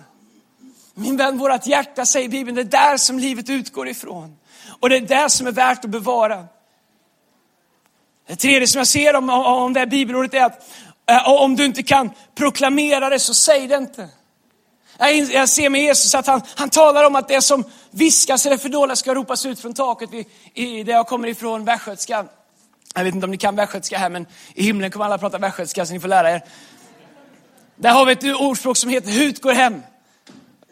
Min 0.94 1.18
vän, 1.18 1.38
vårt 1.38 1.68
hjärta 1.68 2.06
säger 2.06 2.30
Bibeln, 2.30 2.56
det 2.56 2.62
är 2.62 2.90
där 2.90 2.98
som 2.98 3.20
livet 3.20 3.50
utgår 3.50 3.88
ifrån. 3.88 4.38
Och 4.80 4.90
det 4.90 4.96
är 4.96 5.02
det 5.02 5.30
som 5.30 5.48
är 5.48 5.52
värt 5.52 5.86
att 5.86 5.92
bevara. 5.92 6.46
Det 8.28 8.36
tredje 8.36 8.68
som 8.68 8.80
jag 8.80 8.88
ser 8.88 9.16
om, 9.16 9.30
om 9.30 9.74
det 9.74 9.80
här 9.80 9.88
bibelordet 9.88 10.34
är 10.34 10.46
att 10.46 10.70
Eh, 11.10 11.30
och 11.30 11.44
om 11.44 11.56
du 11.56 11.66
inte 11.66 11.84
kan 11.84 12.12
proklamera 12.36 13.10
det 13.10 13.20
så 13.20 13.34
säg 13.34 13.68
det 13.68 13.76
inte. 13.76 14.10
Jag 15.32 15.50
ser 15.50 15.70
med 15.70 15.82
Jesus 15.82 16.16
att 16.16 16.28
han, 16.28 16.42
han 16.56 16.70
talar 16.70 17.04
om 17.04 17.16
att 17.16 17.28
det 17.28 17.42
som 17.42 17.64
viskas 17.92 18.46
i 18.46 18.50
det 18.50 18.58
fördolda 18.58 18.96
ska 18.96 19.14
ropas 19.16 19.46
ut 19.46 19.60
från 19.60 19.74
taket 19.74 20.14
vid, 20.14 20.26
i, 20.54 20.84
där 20.84 20.94
jag 20.94 21.08
kommer 21.08 21.28
ifrån, 21.28 21.66
västgötska. 21.66 22.26
Jag 22.96 23.04
vet 23.04 23.16
inte 23.16 23.26
om 23.26 23.32
ni 23.32 23.38
kan 23.38 23.56
västgötska 23.56 23.98
här, 23.98 24.10
men 24.10 24.26
i 24.54 24.64
himlen 24.64 24.92
kommer 24.92 25.06
alla 25.06 25.18
prata 25.18 25.38
västgötska 25.38 25.86
så 25.86 25.94
ni 25.94 26.00
får 26.00 26.08
lära 26.08 26.32
er. 26.32 26.42
Där 27.76 27.90
har 27.90 28.06
vi 28.06 28.12
ett 28.12 28.24
ordspråk 28.24 28.78
som 28.78 28.90
heter 28.90 29.12
hut 29.12 29.42
går 29.42 29.54
hem. 29.54 29.84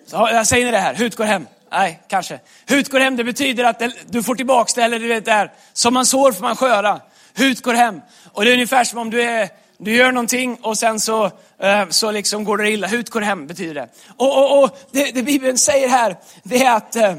Så, 0.05 0.43
säger 0.45 0.65
ni 0.65 0.71
det 0.71 0.77
här? 0.77 0.93
Hut 0.93 1.15
går 1.15 1.25
hem? 1.25 1.47
Nej, 1.71 2.01
kanske. 2.07 2.39
Hut 2.65 2.89
går 2.89 2.99
hem, 2.99 3.15
det 3.15 3.23
betyder 3.23 3.63
att 3.63 3.81
du 4.09 4.23
får 4.23 4.35
tillbaks 4.35 4.73
det, 4.73 4.83
eller 4.83 4.99
du 4.99 5.07
vet 5.07 5.25
där, 5.25 5.51
som 5.73 5.93
man 5.93 6.05
sår 6.05 6.31
får 6.31 6.41
man 6.41 6.55
sköra. 6.55 7.01
Hut 7.33 7.61
går 7.61 7.73
hem. 7.73 8.01
Och 8.33 8.45
det 8.45 8.51
är 8.51 8.53
ungefär 8.53 8.83
som 8.83 8.99
om 8.99 9.09
du, 9.09 9.21
är, 9.21 9.49
du 9.77 9.95
gör 9.95 10.11
någonting 10.11 10.57
och 10.61 10.77
sen 10.77 10.99
så, 10.99 11.25
eh, 11.59 11.89
så 11.89 12.11
liksom 12.11 12.43
går 12.43 12.57
det 12.57 12.71
illa. 12.71 12.87
Hut 12.87 13.09
går 13.09 13.21
hem 13.21 13.47
betyder 13.47 13.73
det. 13.73 13.89
Och, 14.17 14.37
och, 14.37 14.63
och 14.63 14.77
det, 14.91 15.11
det 15.11 15.23
Bibeln 15.23 15.57
säger 15.57 15.87
här, 15.87 16.17
det 16.43 16.63
är 16.63 16.75
att 16.75 16.95
eh, 16.95 17.15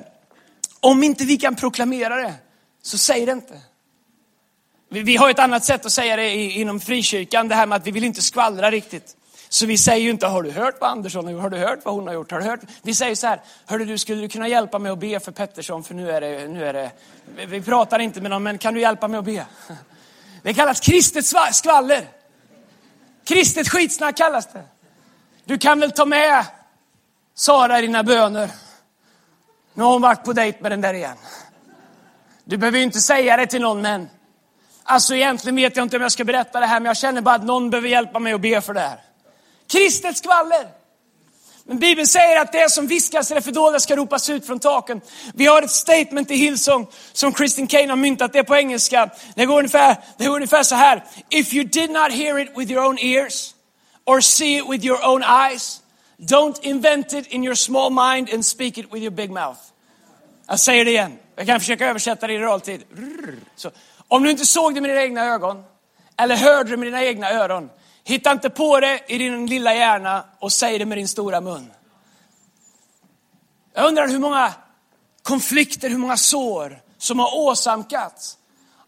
om 0.81 1.03
inte 1.03 1.25
vi 1.25 1.37
kan 1.37 1.55
proklamera 1.55 2.17
det, 2.17 2.35
så 2.83 2.99
säg 2.99 3.27
det 3.27 3.33
inte. 3.33 3.61
Vi, 4.91 5.03
vi 5.03 5.17
har 5.17 5.31
ett 5.31 5.39
annat 5.39 5.65
sätt 5.65 5.87
att 5.87 5.93
säga 5.93 6.17
det 6.17 6.35
inom 6.35 6.81
frikyrkan, 6.81 7.49
det 7.49 7.55
här 7.55 7.67
med 7.67 7.77
att 7.77 7.87
vi 7.87 7.91
vill 7.91 8.05
inte 8.05 8.23
skvallra 8.23 8.71
riktigt. 8.71 9.15
Så 9.49 9.67
vi 9.67 9.79
säger 9.79 10.05
ju 10.05 10.11
inte, 10.11 10.27
har 10.27 10.43
du 10.43 10.51
hört 10.51 10.75
vad 10.81 10.91
Andersson 10.91 11.25
har 11.25 11.33
gjort? 11.33 11.43
Har 11.43 11.51
du 11.51 11.57
hört 11.57 11.79
vad 11.85 11.95
hon 11.95 12.07
har 12.07 12.15
gjort? 12.15 12.31
Har 12.31 12.39
du 12.39 12.45
hört? 12.45 12.61
Vi 12.83 12.95
säger 12.95 13.15
så 13.15 13.27
här, 13.27 13.41
hörru 13.67 13.85
du, 13.85 13.99
skulle 13.99 14.23
du 14.23 14.29
kunna 14.29 14.49
hjälpa 14.49 14.79
mig 14.79 14.93
att 14.93 14.99
be 14.99 15.21
för 15.21 15.33
Pettersson? 15.33 15.85
För 15.85 15.95
nu 15.95 16.11
är 16.11 16.21
det, 16.21 16.49
nu 16.49 16.65
är 16.65 16.73
det, 16.73 16.91
vi 17.47 17.63
pratar 17.63 17.99
inte 17.99 18.21
med 18.21 18.31
någon, 18.31 18.43
men 18.43 18.59
kan 18.59 18.75
du 18.75 18.81
hjälpa 18.81 19.09
mig 19.09 19.19
att 19.19 19.25
be? 19.25 19.47
Det 20.43 20.55
kallas 20.55 20.81
kristet 20.81 21.25
skvaller. 21.53 22.18
Kristet 23.29 23.69
skitsnack 23.69 24.17
kallas 24.17 24.47
det. 24.47 24.65
Du 25.45 25.59
kan 25.59 25.81
väl 25.81 25.93
ta 25.93 26.05
med 26.05 26.45
Sara 27.35 27.79
i 27.79 27.83
dina 27.83 28.03
böner. 28.03 28.51
Nu 29.75 29.83
har 29.83 29.93
hon 29.93 30.03
varit 30.03 30.25
på 30.25 30.33
dejt 30.33 30.59
med 30.63 30.73
den 30.73 30.81
där 30.81 30.95
igen. 30.95 31.17
Du 32.45 32.57
behöver 32.57 32.79
ju 32.79 32.85
inte 32.85 33.01
säga 33.01 33.37
det 33.37 33.47
till 33.47 33.61
någon, 33.61 33.83
men 33.83 34.09
alltså 34.83 35.15
egentligen 35.15 35.57
vet 35.57 35.77
jag 35.77 35.83
inte 35.83 35.97
om 35.97 36.03
jag 36.03 36.13
ska 36.13 36.25
berätta 36.25 36.61
det 36.61 36.67
här, 36.67 36.81
men 36.81 36.87
jag 36.87 36.97
känner 36.97 37.21
bara 37.21 37.35
att 37.35 37.45
någon 37.45 37.71
behöver 37.71 37.89
hjälpa 37.89 38.19
mig 38.19 38.33
att 38.33 38.41
be 38.41 38.61
för 38.61 38.75
det 38.75 38.81
här. 38.81 39.01
Kristet 39.67 40.17
skvaller. 40.17 40.78
Men 41.69 41.79
Bibeln 41.79 42.07
säger 42.07 42.41
att 42.41 42.53
det 42.53 42.71
som 42.71 42.87
viskas 42.87 43.31
i 43.31 43.35
det 43.35 43.41
fördolda 43.41 43.81
ska 43.81 43.97
ropas 43.97 44.31
ut 44.31 44.47
från 44.47 44.59
taken. 44.59 45.01
Vi 45.35 45.47
har 45.47 45.63
ett 45.63 45.71
statement 45.71 46.31
i 46.31 46.35
Hillsong 46.35 46.87
som 47.13 47.33
Kristin 47.33 47.67
Kane 47.67 47.89
har 47.89 47.97
myntat, 47.97 48.33
det 48.33 48.45
på 48.45 48.57
engelska. 48.57 49.11
Det 49.35 49.47
går, 49.47 49.59
ungefär, 49.59 49.97
det 50.17 50.27
går 50.27 50.37
ungefär 50.37 50.63
så 50.63 50.75
här. 50.75 51.05
If 51.31 51.55
you 51.55 51.65
did 51.65 51.91
not 51.91 52.13
hear 52.13 52.39
it 52.39 52.49
with 52.57 52.73
your 52.73 52.87
own 52.87 52.99
ears 52.99 53.55
or 54.07 54.21
see 54.21 54.59
it 54.59 54.65
with 54.69 54.87
your 54.87 55.07
own 55.07 55.23
eyes, 55.23 55.81
don't 56.19 56.59
invent 56.63 57.13
it 57.13 57.27
in 57.27 57.45
your 57.45 57.55
small 57.55 57.91
mind 57.91 58.35
and 58.35 58.47
speak 58.47 58.79
it 58.79 58.93
with 58.93 59.03
your 59.03 59.15
big 59.15 59.31
mouth. 59.31 59.61
Jag 60.47 60.61
säger 60.61 60.85
det 60.85 60.91
igen. 60.91 61.19
Jag 61.37 61.47
kan 61.47 61.61
försöka 61.61 61.87
översätta 61.87 62.27
det 62.27 62.33
i 62.33 62.39
realtid. 62.39 62.85
Så, 63.57 63.71
om 64.09 64.23
du 64.23 64.31
inte 64.31 64.47
såg 64.47 64.75
det 64.75 64.81
med 64.81 64.91
dina 64.91 65.03
egna 65.03 65.25
ögon, 65.25 65.65
eller 66.17 66.37
hörde 66.37 66.71
det 66.71 66.77
med 66.77 66.87
dina 66.87 67.05
egna 67.05 67.31
öron, 67.31 67.71
Hitta 68.09 68.33
inte 68.33 68.51
på 68.51 68.81
det 68.81 69.01
i 69.07 69.19
din 69.19 69.47
lilla 69.47 69.75
hjärna 69.75 70.25
och 70.39 70.53
säg 70.53 70.79
det 70.79 70.87
med 70.87 70.99
din 70.99 71.09
stora 71.09 71.41
mun. 71.41 71.73
Jag 73.75 73.87
undrar 73.89 74.09
hur 74.09 74.19
många 74.19 74.53
konflikter, 75.23 75.91
hur 75.91 75.99
många 75.99 76.17
sår 76.17 76.83
som 76.99 77.19
har 77.19 77.39
åsamkats 77.39 78.39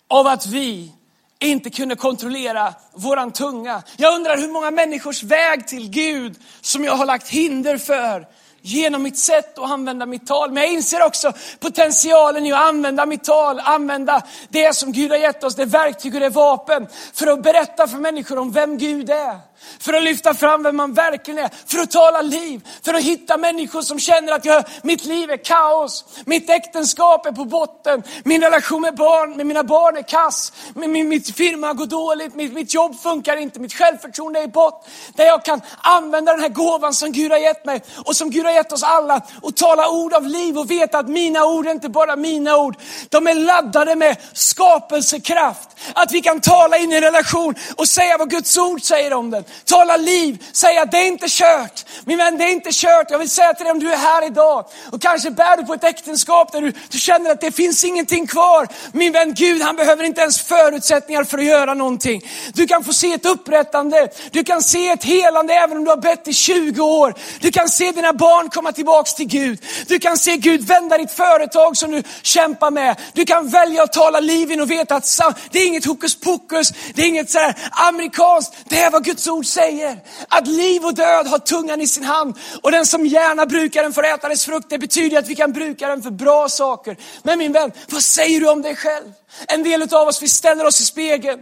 av 0.09 0.26
att 0.26 0.46
vi 0.46 0.92
inte 1.38 1.70
kunde 1.70 1.96
kontrollera 1.96 2.74
våran 2.92 3.33
tunga. 3.33 3.83
Jag 3.96 4.14
undrar 4.14 4.37
hur 4.37 4.48
många 4.48 4.70
människors 4.70 5.22
väg 5.22 5.68
till 5.68 5.90
Gud 5.90 6.37
som 6.61 6.85
jag 6.85 6.96
har 6.96 7.06
lagt 7.06 7.28
hinder 7.28 7.78
för 7.78 8.28
genom 8.62 9.03
mitt 9.03 9.18
sätt 9.18 9.59
att 9.59 9.70
använda 9.70 10.07
mitt 10.07 10.27
tal. 10.27 10.53
Men 10.53 10.62
jag 10.62 10.73
inser 10.73 11.03
också 11.03 11.33
potentialen 11.61 12.46
i 12.46 12.53
att 12.53 12.61
använda 12.61 13.07
mitt 13.07 13.25
tal, 13.25 13.61
använda 13.61 14.23
det 14.49 14.77
som 14.77 14.92
Gud 14.92 15.11
har 15.11 15.18
gett 15.18 15.44
oss, 15.44 15.55
det 15.55 15.64
verktyg 15.64 16.14
och 16.14 16.20
det 16.20 16.29
vapen, 16.29 16.87
för 17.12 17.27
att 17.27 17.42
berätta 17.42 17.87
för 17.87 17.99
människor 17.99 18.38
om 18.38 18.53
vem 18.53 18.79
Gud 18.79 19.11
är. 19.11 19.50
För 19.81 19.92
att 19.92 20.03
lyfta 20.03 20.35
fram 20.35 20.62
vem 20.62 20.77
man 20.77 20.92
verkligen 20.92 21.44
är, 21.44 21.51
för 21.66 21.79
att 21.79 21.90
tala 21.90 22.23
liv, 22.23 22.68
för 22.85 22.94
att 22.94 23.03
hitta 23.03 23.37
människor 23.37 23.83
som 23.83 23.99
känner 23.99 24.33
att 24.33 24.44
jag, 24.44 24.64
mitt 24.83 25.05
liv 25.05 25.31
är 25.31 25.37
kaos, 25.37 26.05
mitt 26.25 26.51
äktenskap 26.51 27.27
är 27.27 27.33
på 27.33 27.44
botten, 27.44 28.03
min 28.25 28.40
relation 28.40 28.83
med, 28.83 28.96
barn, 28.96 29.37
med 29.37 29.46
mina 29.46 29.62
barn 29.62 29.96
är 29.96 30.03
kass, 30.03 30.53
min, 30.75 30.92
min, 30.92 31.09
mitt 31.09 31.37
firma 31.37 31.73
går 31.73 31.87
dåligt, 31.87 32.35
mitt, 32.35 32.53
mitt 32.53 32.75
jobb 32.75 33.01
funkar 33.01 33.37
inte, 33.37 33.61
mitt 33.61 33.75
självförtroende 33.75 34.40
är 34.40 34.44
i 34.44 34.49
bott. 34.49 34.88
Där 35.14 35.25
jag 35.25 35.44
kan 35.44 35.61
använda 35.79 36.33
den 36.33 36.40
här 36.40 36.49
gåvan 36.49 36.94
som 36.94 37.12
Gud 37.12 37.31
har 37.31 37.38
gett 37.38 37.64
mig 37.64 37.83
och 38.05 38.16
som 38.16 38.31
Gud 38.31 38.44
har 38.44 38.53
gett 38.53 38.73
oss 38.73 38.83
alla 38.83 39.23
och 39.42 39.57
tala 39.57 39.88
ord 39.88 40.14
av 40.14 40.27
liv 40.27 40.59
och 40.59 40.70
veta 40.70 40.99
att 40.99 41.09
mina 41.09 41.44
ord 41.44 41.66
är 41.66 41.70
inte 41.70 41.88
bara 41.88 42.16
mina 42.16 42.57
ord, 42.57 42.77
de 43.09 43.27
är 43.27 43.35
laddade 43.35 43.96
med 43.96 44.16
skapelsekraft. 44.33 45.68
Att 45.94 46.12
vi 46.12 46.20
kan 46.20 46.40
tala 46.40 46.77
in 46.77 46.92
i 46.92 46.96
en 46.96 47.03
relation 47.03 47.55
och 47.77 47.88
säga 47.88 48.18
vad 48.18 48.31
Guds 48.31 48.59
ord 48.59 48.83
säger 48.83 49.12
om 49.12 49.31
den. 49.31 49.44
Tala 49.65 49.97
liv, 49.97 50.45
säga 50.53 50.83
att 50.83 50.91
det 50.91 50.99
är 50.99 51.07
inte 51.07 51.27
kört. 51.29 51.85
Min 52.05 52.19
vän, 52.19 52.39
det 52.39 52.45
är 52.45 52.53
inte 52.53 52.71
kört. 52.73 53.11
Jag 53.11 53.19
vill 53.19 53.31
säga 53.31 53.55
till 53.55 53.65
dig 53.65 53.73
om 53.73 53.79
du 53.79 53.93
är 53.93 53.97
här 53.97 54.27
idag 54.27 54.65
och 54.93 55.03
kanske 55.03 55.31
bär 55.31 55.57
du 55.57 55.65
på 55.65 55.75
ett 55.75 55.85
äktenskap 55.85 56.53
där 56.53 56.61
du, 56.61 56.73
du 56.89 56.99
känner 56.99 57.31
att 57.31 57.41
det 57.41 57.53
finns 57.53 57.85
ingenting 57.85 58.27
kvar. 58.27 58.69
Min 58.93 59.13
vän, 59.13 59.35
Gud 59.35 59.63
han 59.63 59.77
behöver 59.77 60.05
inte 60.05 60.21
ens 60.21 60.43
förutsättningar 60.43 61.25
för 61.25 61.39
att 61.39 61.45
göra 61.45 61.75
någonting. 61.75 62.23
Du 62.55 62.67
kan 62.67 62.85
få 62.85 62.93
se 62.93 63.13
ett 63.13 63.27
upprättande, 63.27 64.09
du 64.31 64.45
kan 64.45 64.63
se 64.63 64.89
ett 64.89 65.05
helande 65.05 65.55
även 65.55 65.77
om 65.77 65.85
du 65.85 65.91
har 65.91 65.97
bett 65.97 66.29
i 66.29 66.33
20 66.33 66.83
år. 66.83 67.15
Du 67.41 67.53
kan 67.53 67.69
se 67.69 67.91
dina 67.91 68.13
barn 68.13 68.51
komma 68.51 68.73
tillbaks 68.73 69.15
till 69.15 69.27
Gud. 69.27 69.59
Du 69.87 69.99
kan 69.99 70.19
se 70.19 70.37
Gud 70.37 70.67
vända 70.67 70.99
ditt 70.99 71.13
företag 71.13 71.77
som 71.77 71.91
du 71.91 72.03
kämpar 72.23 72.71
med. 72.71 72.97
Du 73.13 73.25
kan 73.25 73.49
välja 73.49 73.83
att 73.83 73.93
tala 73.93 74.21
liv 74.21 74.53
in 74.53 74.61
och 74.61 74.71
veta 74.71 74.97
att 74.97 75.21
det 75.51 75.59
är 75.59 75.67
inget 75.67 75.85
hokus 75.85 76.21
pokus, 76.21 76.73
det 76.95 77.03
är 77.03 77.07
inget 77.07 77.31
så 77.31 77.39
här 77.39 77.55
amerikanskt, 77.89 78.57
det 78.69 78.77
här 78.77 78.91
var 78.91 79.01
Guds 79.01 79.29
ord 79.29 79.39
säger. 79.46 79.98
Att 80.29 80.46
liv 80.46 80.85
och 80.85 80.94
död 80.94 81.26
har 81.26 81.38
tungan 81.38 81.81
i 81.81 81.87
sin 81.87 82.05
hand 82.05 82.38
och 82.62 82.70
den 82.70 82.87
som 82.87 83.07
gärna 83.07 83.46
brukar 83.46 83.83
den 83.83 83.92
får 83.92 84.07
äta 84.07 84.29
dess 84.29 84.44
frukt. 84.44 84.70
Det 84.70 84.79
betyder 84.79 85.18
att 85.18 85.29
vi 85.29 85.37
kan 85.37 85.53
bruka 85.53 85.88
den 85.88 86.03
för 86.03 86.11
bra 86.11 86.48
saker. 86.48 86.96
Men 87.22 87.38
min 87.38 87.53
vän, 87.53 87.72
vad 87.88 88.03
säger 88.03 88.40
du 88.40 88.50
om 88.50 88.62
dig 88.62 88.76
själv? 88.76 89.12
En 89.48 89.62
del 89.62 89.83
av 89.83 90.09
oss, 90.09 90.22
vi 90.22 90.29
ställer 90.29 90.66
oss 90.66 90.81
i 90.81 90.85
spegeln 90.85 91.40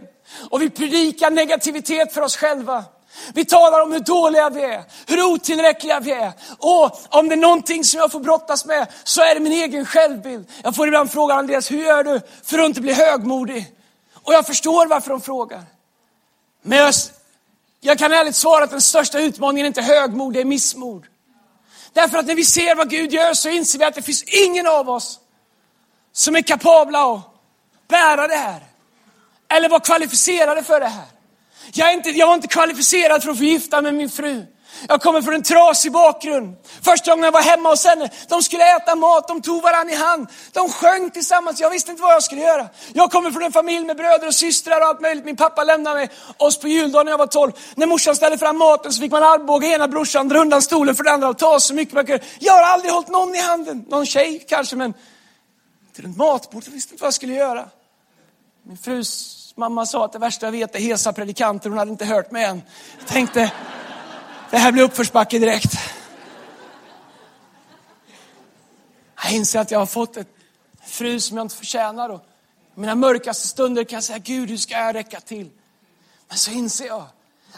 och 0.49 0.61
vi 0.61 0.69
predikar 0.69 1.31
negativitet 1.31 2.13
för 2.13 2.21
oss 2.21 2.35
själva. 2.35 2.83
Vi 3.33 3.45
talar 3.45 3.81
om 3.81 3.91
hur 3.91 3.99
dåliga 3.99 4.49
vi 4.49 4.63
är, 4.63 4.83
hur 5.07 5.23
otillräckliga 5.23 5.99
vi 5.99 6.11
är. 6.11 6.31
Och 6.57 6.99
om 7.09 7.29
det 7.29 7.35
är 7.35 7.37
någonting 7.37 7.83
som 7.83 7.99
jag 7.99 8.11
får 8.11 8.19
brottas 8.19 8.65
med 8.65 8.87
så 9.03 9.21
är 9.21 9.33
det 9.33 9.39
min 9.39 9.53
egen 9.53 9.85
självbild. 9.85 10.49
Jag 10.63 10.75
får 10.75 10.87
ibland 10.87 11.11
frågan, 11.11 11.39
Andreas, 11.39 11.71
hur 11.71 11.83
gör 11.83 12.03
du 12.03 12.21
för 12.43 12.59
att 12.59 12.65
inte 12.65 12.81
bli 12.81 12.93
högmodig? 12.93 13.75
Och 14.13 14.33
jag 14.33 14.47
förstår 14.47 14.87
varför 14.87 15.09
de 15.09 15.21
frågar. 15.21 15.63
Men 16.61 16.77
jag, 16.77 16.93
jag 17.81 17.99
kan 17.99 18.13
ärligt 18.13 18.35
svara 18.35 18.63
att 18.63 18.71
den 18.71 18.81
största 18.81 19.19
utmaningen 19.19 19.65
är 19.65 19.67
inte 19.67 19.81
högmod, 19.81 20.33
det 20.33 20.41
är 20.41 20.45
missmod. 20.45 21.05
Därför 21.93 22.17
att 22.17 22.25
när 22.25 22.35
vi 22.35 22.43
ser 22.43 22.75
vad 22.75 22.89
Gud 22.89 23.13
gör 23.13 23.33
så 23.33 23.49
inser 23.49 23.79
vi 23.79 23.85
att 23.85 23.95
det 23.95 24.01
finns 24.01 24.23
ingen 24.23 24.67
av 24.67 24.89
oss 24.89 25.19
som 26.11 26.35
är 26.35 26.41
kapabla 26.41 27.13
att 27.13 27.21
bära 27.87 28.27
det 28.27 28.35
här. 28.35 28.63
Eller 29.49 29.69
vara 29.69 29.79
kvalificerade 29.79 30.63
för 30.63 30.79
det 30.79 30.87
här. 30.87 31.05
Jag, 31.73 31.89
är 31.89 31.93
inte, 31.93 32.09
jag 32.09 32.27
var 32.27 32.33
inte 32.33 32.47
kvalificerad 32.47 33.23
för 33.23 33.31
att 33.31 33.37
få 33.37 33.43
gifta 33.43 33.81
med 33.81 33.93
min 33.93 34.09
fru. 34.09 34.45
Jag 34.87 35.01
kommer 35.01 35.21
från 35.21 35.33
en 35.33 35.43
trasig 35.43 35.91
bakgrund. 35.91 36.55
Första 36.81 37.11
gången 37.11 37.23
jag 37.23 37.31
var 37.31 37.41
hemma 37.41 37.69
hos 37.69 37.85
henne, 37.85 38.09
de 38.27 38.43
skulle 38.43 38.75
äta 38.75 38.95
mat, 38.95 39.27
de 39.27 39.41
tog 39.41 39.63
varandra 39.63 39.93
i 39.93 39.97
hand. 39.97 40.27
De 40.51 40.69
sjöng 40.69 41.11
tillsammans, 41.11 41.59
jag 41.59 41.69
visste 41.69 41.91
inte 41.91 42.03
vad 42.03 42.13
jag 42.13 42.23
skulle 42.23 42.41
göra. 42.41 42.69
Jag 42.93 43.11
kommer 43.11 43.31
från 43.31 43.43
en 43.43 43.51
familj 43.51 43.85
med 43.85 43.97
bröder 43.97 44.27
och 44.27 44.35
systrar 44.35 44.81
och 44.81 44.87
allt 44.87 45.01
möjligt. 45.01 45.25
Min 45.25 45.35
pappa 45.35 45.63
lämnade 45.63 45.95
mig, 45.95 46.09
oss 46.37 46.59
på 46.59 46.67
juldagen 46.67 47.05
när 47.05 47.11
jag 47.11 47.17
var 47.17 47.27
12. 47.27 47.51
När 47.75 47.87
morsan 47.87 48.15
ställde 48.15 48.37
fram 48.37 48.57
maten 48.57 48.93
så 48.93 49.01
fick 49.01 49.11
man 49.11 49.23
armbåga 49.23 49.67
ena 49.67 49.87
brorsan, 49.87 50.27
dra 50.27 50.39
undan 50.39 50.61
stolen 50.61 50.95
för 50.95 51.03
den 51.03 51.13
andra 51.13 51.29
och 51.29 51.37
ta 51.37 51.59
så 51.59 51.73
mycket 51.73 51.93
man 51.93 52.05
kunde. 52.05 52.23
Jag 52.39 52.53
har 52.53 52.63
aldrig 52.63 52.91
hållit 52.91 53.09
någon 53.09 53.35
i 53.35 53.39
handen. 53.39 53.85
Någon 53.89 54.05
tjej 54.05 54.45
kanske, 54.49 54.75
men 54.75 54.93
till 55.95 56.05
ett 56.05 56.17
matbord, 56.17 56.63
jag 56.65 56.71
visste 56.71 56.93
inte 56.93 57.01
vad 57.01 57.07
jag 57.07 57.13
skulle 57.13 57.33
göra. 57.33 57.65
Min 58.63 58.77
frus 58.77 59.35
mamma 59.55 59.85
sa 59.85 60.05
att 60.05 60.13
det 60.13 60.19
värsta 60.19 60.45
jag 60.45 60.51
vet 60.51 60.75
är 60.75 60.79
hesa 60.79 61.13
predikanter, 61.13 61.69
hon 61.69 61.79
hade 61.79 61.91
inte 61.91 62.05
hört 62.05 62.31
mig 62.31 62.43
än. 62.43 62.61
Jag 62.99 63.07
tänkte, 63.07 63.51
det 64.51 64.57
här 64.57 64.71
blir 64.71 64.83
uppförsbacke 64.83 65.39
direkt. 65.39 65.73
Jag 69.23 69.33
inser 69.33 69.59
att 69.59 69.71
jag 69.71 69.79
har 69.79 69.85
fått 69.85 70.17
ett 70.17 70.27
fru 70.85 71.19
som 71.19 71.37
jag 71.37 71.45
inte 71.45 71.55
förtjänar. 71.55 72.09
Och 72.09 72.21
I 72.75 72.79
mina 72.79 72.95
mörkaste 72.95 73.47
stunder 73.47 73.83
kan 73.83 73.97
jag 73.97 74.03
säga, 74.03 74.19
Gud 74.19 74.49
hur 74.49 74.57
ska 74.57 74.73
jag 74.73 74.95
räcka 74.95 75.19
till? 75.19 75.49
Men 76.27 76.37
så 76.37 76.51
inser 76.51 76.85
jag 76.85 77.05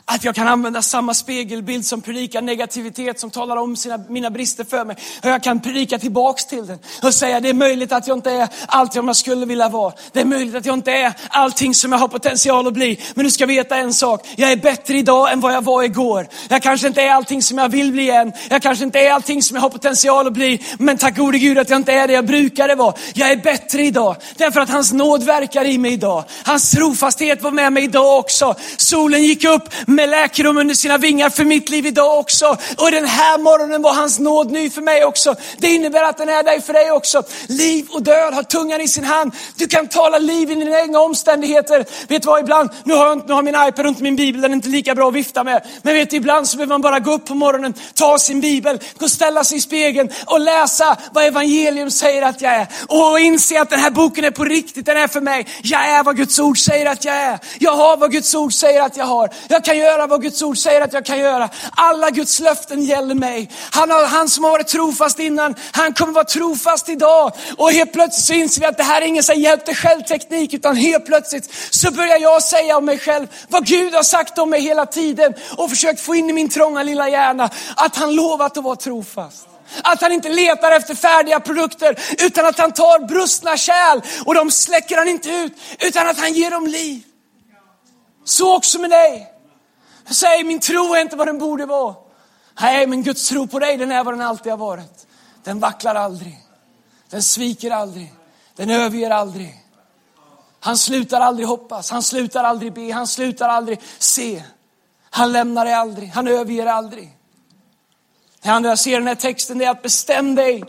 att 0.06 0.24
jag 0.24 0.36
kan 0.36 0.48
använda 0.48 0.82
samma 0.82 1.14
spegelbild 1.14 1.86
som 1.86 2.02
predikar 2.02 2.42
negativitet, 2.42 3.20
som 3.20 3.32
talar 3.32 3.56
om 3.56 3.76
sina, 3.76 3.98
mina 4.10 4.30
brister 4.30 4.64
för 4.64 4.86
mig. 4.86 4.96
Och 5.24 5.30
jag 5.30 5.44
kan 5.44 5.60
predika 5.60 6.00
tillbaks 6.00 6.46
till 6.46 6.68
den 6.68 6.80
och 7.04 7.14
säga 7.14 7.40
det 7.40 7.50
är 7.50 7.54
möjligt 7.54 7.92
att 7.92 8.08
jag 8.08 8.18
inte 8.18 8.32
är 8.32 8.48
allt 8.68 8.96
jag 8.96 9.16
skulle 9.16 9.46
vilja 9.46 9.70
vara. 9.70 9.94
Det 10.12 10.22
är 10.22 10.26
möjligt 10.26 10.56
att 10.56 10.66
jag 10.66 10.74
inte 10.74 10.92
är 10.92 11.14
allting 11.30 11.76
som 11.76 11.92
jag 11.92 12.00
har 12.00 12.08
potential 12.08 12.68
att 12.68 12.74
bli. 12.74 13.00
Men 13.16 13.26
du 13.26 13.32
ska 13.32 13.46
veta 13.46 13.78
en 13.78 13.94
sak, 13.94 14.28
jag 14.36 14.52
är 14.52 14.56
bättre 14.56 14.98
idag 14.98 15.32
än 15.32 15.40
vad 15.40 15.54
jag 15.54 15.62
var 15.62 15.84
igår. 15.84 16.28
Jag 16.50 16.64
kanske 16.64 16.88
inte 16.88 17.02
är 17.02 17.12
allting 17.12 17.42
som 17.42 17.58
jag 17.58 17.70
vill 17.70 17.92
bli 17.92 18.10
än. 18.10 18.34
Jag 18.50 18.62
kanske 18.62 18.86
inte 18.86 19.00
är 19.00 19.12
allting 19.12 19.44
som 19.44 19.56
jag 19.56 19.62
har 19.62 19.70
potential 19.70 20.28
att 20.28 20.34
bli. 20.34 20.62
Men 20.80 20.98
tack 20.98 21.18
gode 21.18 21.40
Gud 21.40 21.58
att 21.58 21.70
jag 21.70 21.80
inte 21.80 21.94
är 21.94 22.08
det 22.08 22.14
jag 22.14 22.26
brukade 22.26 22.76
vara. 22.76 22.94
Jag 23.14 23.32
är 23.32 23.36
bättre 23.36 23.84
idag. 23.84 24.16
Därför 24.38 24.62
att 24.62 24.70
hans 24.70 24.94
nåd 24.94 25.24
verkar 25.24 25.66
i 25.66 25.78
mig 25.78 25.94
idag. 25.94 26.24
Hans 26.46 26.72
trofasthet 26.72 27.42
var 27.42 27.52
med 27.52 27.74
mig 27.74 27.84
idag 27.84 28.20
också. 28.20 28.56
Solen 28.78 29.24
gick 29.24 29.44
upp 29.44 29.70
med 29.88 30.10
läkedom 30.10 30.58
under 30.58 30.76
sina 30.76 30.98
vingar 30.98 31.30
för 31.30 31.44
mitt 31.44 31.70
liv 31.70 31.86
idag 31.86 32.20
också. 32.20 32.58
Och 32.78 32.92
den 32.92 33.06
här 33.06 33.38
morgonen 33.38 33.82
var 33.82 33.94
hans 33.94 34.20
nåd 34.20 34.52
ny 34.52 34.70
för 34.70 34.82
mig 34.82 35.06
också. 35.06 35.36
Det 35.58 35.68
innebär 35.68 36.04
att 36.04 36.18
den 36.18 36.30
är 36.30 36.44
där 36.44 36.60
för 36.60 36.74
dig 36.74 36.92
också. 36.92 37.24
Liv 37.48 37.88
och 37.90 38.04
död 38.04 38.34
har 38.34 38.44
tungan 38.44 38.82
i 38.82 38.88
sin 38.88 39.04
hand. 39.04 39.32
Du 39.56 39.68
kan 39.68 39.88
tala 39.88 40.18
liv 40.18 40.52
i 40.52 40.56
dina 40.56 40.80
egna 40.80 41.00
omständigheter. 41.00 41.86
Vet 42.08 42.22
du 42.22 42.28
vad, 42.28 42.42
ibland, 42.42 42.70
nu 42.84 42.94
har, 42.94 43.08
jag, 43.08 43.28
nu 43.28 43.34
har 43.34 43.44
min 43.44 43.56
iPad 43.56 43.86
runt 43.86 44.00
min 44.00 44.16
bibel, 44.16 44.42
den 44.42 44.52
är 44.52 44.56
inte 44.56 44.70
lika 44.70 44.96
bra 44.96 45.08
att 45.08 45.14
vifta 45.14 45.44
med. 45.44 45.66
Men 45.82 45.94
vet 45.94 46.10
du, 46.10 46.16
ibland 46.16 46.48
så 46.48 46.58
behöver 46.58 46.74
man 46.74 46.82
bara 46.82 47.00
gå 47.00 47.14
upp 47.14 47.26
på 47.26 47.36
morgonen, 47.36 47.74
ta 47.94 48.20
sin 48.20 48.42
bibel, 48.42 48.80
gå 48.98 49.06
och 49.06 49.12
ställa 49.12 49.44
sig 49.44 49.58
i 49.58 49.62
spegeln 49.62 50.10
och 50.26 50.40
läsa 50.40 50.98
vad 51.12 51.26
evangelium 51.26 51.92
säger 51.92 52.22
att 52.22 52.42
jag 52.42 52.54
är. 52.54 52.68
Och 52.88 53.20
inse 53.20 53.62
att 53.62 53.70
den 53.70 53.80
här 53.80 53.92
boken 53.92 54.26
är 54.26 54.32
på 54.32 54.44
riktigt, 54.44 54.86
den 54.86 54.98
är 54.98 55.08
för 55.08 55.22
mig. 55.22 55.48
Jag 55.64 55.90
är 55.90 56.04
vad 56.04 56.18
Guds 56.18 56.40
ord 56.40 56.58
säger 56.58 56.86
att 56.86 57.06
jag 57.06 57.16
är. 57.16 57.40
Jag 57.60 57.72
har 57.72 57.98
vad 57.98 58.12
Guds 58.12 58.36
ord 58.36 58.54
säger 58.54 58.82
att 58.82 58.98
jag 58.98 59.06
har. 59.06 59.30
Jag 59.48 59.66
kan 59.72 59.78
göra 59.78 60.08
vad 60.08 60.22
Guds 60.22 60.42
ord 60.42 60.58
säger 60.58 60.82
att 60.82 60.94
jag 60.94 61.06
kan 61.06 61.20
göra. 61.20 61.50
Alla 61.72 62.10
Guds 62.10 62.40
löften 62.40 62.84
gäller 62.84 63.16
mig. 63.16 63.52
Han, 63.72 63.92
har, 63.92 64.06
han 64.06 64.30
som 64.30 64.44
har 64.44 64.52
varit 64.52 64.68
trofast 64.68 65.20
innan, 65.20 65.56
han 65.72 65.94
kommer 65.94 66.14
vara 66.14 66.24
trofast 66.24 66.90
idag. 66.90 67.32
Och 67.58 67.72
helt 67.72 67.94
plötsligt 67.94 68.26
så 68.26 68.34
inser 68.34 68.62
vi 68.62 68.68
att 68.68 68.78
det 68.78 68.84
här 68.84 69.02
är 69.02 69.06
ingen 69.06 69.24
så 69.24 69.34
hjälp 69.34 69.66
dig 69.66 69.76
själv 69.76 70.02
teknik, 70.02 70.54
utan 70.54 70.76
helt 70.76 71.06
plötsligt 71.06 71.54
så 71.70 71.92
börjar 71.92 72.18
jag 72.18 72.44
säga 72.44 72.78
om 72.78 72.86
mig 72.86 73.00
själv 73.00 73.28
vad 73.48 73.66
Gud 73.66 73.94
har 73.94 74.04
sagt 74.04 74.38
om 74.38 74.50
mig 74.50 74.62
hela 74.62 74.86
tiden 74.86 75.34
och 75.58 75.70
försökt 75.70 76.02
få 76.02 76.16
in 76.16 76.30
i 76.30 76.34
min 76.34 76.50
trånga 76.50 76.84
lilla 76.84 77.10
hjärna 77.10 77.50
att 77.76 77.96
han 77.96 78.16
lovat 78.16 78.58
att 78.58 78.64
vara 78.64 78.76
trofast. 78.76 79.48
Att 79.84 80.02
han 80.02 80.12
inte 80.12 80.30
letar 80.30 80.72
efter 80.72 80.96
färdiga 80.96 81.40
produkter 81.40 82.00
utan 82.26 82.46
att 82.46 82.60
han 82.60 82.72
tar 82.72 83.08
brustna 83.08 83.58
kärl 83.58 84.02
och 84.26 84.36
de 84.36 84.52
släcker 84.52 84.98
han 84.98 85.08
inte 85.08 85.30
ut 85.30 85.54
utan 85.80 86.08
att 86.08 86.20
han 86.20 86.34
ger 86.34 86.52
dem 86.52 86.68
liv. 86.68 87.04
Så 88.26 88.56
också 88.56 88.80
med 88.80 88.90
dig. 88.90 89.31
Säg 90.10 90.44
min 90.44 90.60
tro 90.60 90.96
är 90.96 91.02
inte 91.02 91.16
vad 91.16 91.28
den 91.28 91.38
borde 91.38 91.66
vara. 91.66 91.96
Nej, 92.62 92.88
men 92.88 93.04
Guds 93.04 93.30
tro 93.30 93.48
på 93.48 93.60
dig 93.60 93.78
den 93.78 93.92
är 93.92 94.04
vad 94.04 94.14
den 94.14 94.22
alltid 94.22 94.52
har 94.52 94.58
varit. 94.58 95.08
Den 95.44 95.60
vacklar 95.60 95.96
aldrig. 95.96 96.40
Den 97.10 97.24
sviker 97.24 97.72
aldrig. 97.72 98.14
Den 98.56 98.70
överger 98.70 99.10
aldrig. 99.10 99.62
Han 100.64 100.78
slutar 100.78 101.22
aldrig 101.22 101.48
hoppas, 101.48 101.92
han 101.92 102.04
slutar 102.04 102.44
aldrig 102.44 102.74
be, 102.74 102.92
han 102.92 103.08
slutar 103.08 103.50
aldrig 103.50 103.80
se. 104.00 104.44
Han 105.10 105.32
lämnar 105.32 105.66
dig 105.66 105.74
aldrig, 105.74 106.10
han 106.10 106.28
överger 106.28 106.66
aldrig. 106.66 107.18
Det 108.42 108.50
andra 108.50 108.70
jag 108.70 108.80
ser 108.80 108.92
i 108.92 108.96
den 108.96 109.08
här 109.08 109.16
texten 109.16 109.58
det 109.58 109.66
är 109.66 109.70
att 109.70 109.82
bestäm 109.82 110.36
dig 110.36 110.64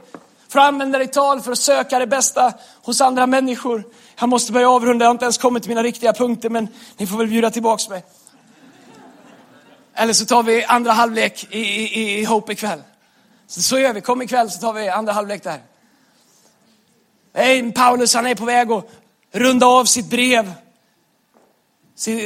för 0.49 0.59
att 0.59 0.66
använda 0.66 0.99
ditt 0.99 1.12
tal 1.12 1.40
för 1.40 1.53
att 1.53 1.59
söka 1.59 1.99
det 1.99 2.07
bästa 2.07 2.53
hos 2.83 3.01
andra 3.01 3.27
människor. 3.27 3.85
Jag 4.21 4.29
måste 4.29 4.53
börja 4.53 4.71
avrunda, 4.71 5.05
jag 5.05 5.09
har 5.09 5.14
inte 5.14 5.25
ens 5.25 5.38
kommit 5.38 5.62
till 5.62 5.71
mina 5.71 5.83
riktiga 5.83 6.12
punkter 6.12 6.49
men 6.49 6.68
ni 6.97 7.07
får 7.07 7.18
väl 7.18 7.27
bjuda 7.27 7.51
tillbaks 7.51 7.88
mig. 7.88 8.05
Eller 9.94 10.12
så 10.12 10.26
tar 10.26 10.42
vi 10.42 10.64
andra 10.64 10.92
halvlek 10.92 11.46
i, 11.50 11.61
i, 11.61 12.20
i 12.20 12.24
Hope 12.24 12.52
ikväll. 12.52 12.83
Så, 13.46 13.62
så 13.62 13.78
gör 13.78 13.92
vi, 13.92 14.00
kom 14.00 14.22
ikväll 14.22 14.50
så 14.50 14.61
tar 14.61 14.72
vi 14.72 14.88
andra 14.88 15.12
halvlek 15.12 15.42
där. 15.44 15.61
Hey, 17.35 17.72
Paulus 17.72 18.14
han 18.14 18.26
är 18.26 18.35
på 18.35 18.44
väg 18.44 18.72
att 18.72 18.88
runda 19.33 19.66
av 19.66 19.85
sitt 19.85 20.11
brev. 20.11 20.52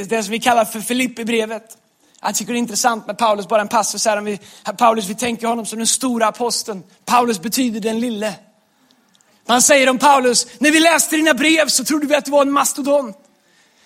Det 0.07 0.23
som 0.23 0.31
vi 0.31 0.39
kallar 0.39 0.65
för 0.65 0.79
Filippi-brevet. 0.79 1.77
Jag 2.21 2.35
tycker 2.35 2.53
det 2.53 2.57
är 2.57 2.59
intressant 2.59 3.07
med 3.07 3.17
Paulus, 3.17 3.47
bara 3.47 3.61
en 3.61 3.67
passus 3.67 4.05
här. 4.05 4.21
Vi, 4.21 4.39
Paulus, 4.77 5.09
vi 5.09 5.15
tänker 5.15 5.47
honom 5.47 5.65
som 5.65 5.77
den 5.77 5.87
stora 5.87 6.27
aposteln. 6.27 6.83
Paulus 7.05 7.39
betyder 7.39 7.79
den 7.79 7.99
lille. 7.99 8.33
Man 9.45 9.61
säger 9.61 9.89
om 9.89 9.97
Paulus, 9.97 10.47
när 10.59 10.71
vi 10.71 10.79
läste 10.79 11.15
dina 11.15 11.33
brev 11.33 11.67
så 11.67 11.83
trodde 11.83 12.07
vi 12.07 12.15
att 12.15 12.25
du 12.25 12.31
var 12.31 12.41
en 12.41 12.51
mastodont. 12.51 13.17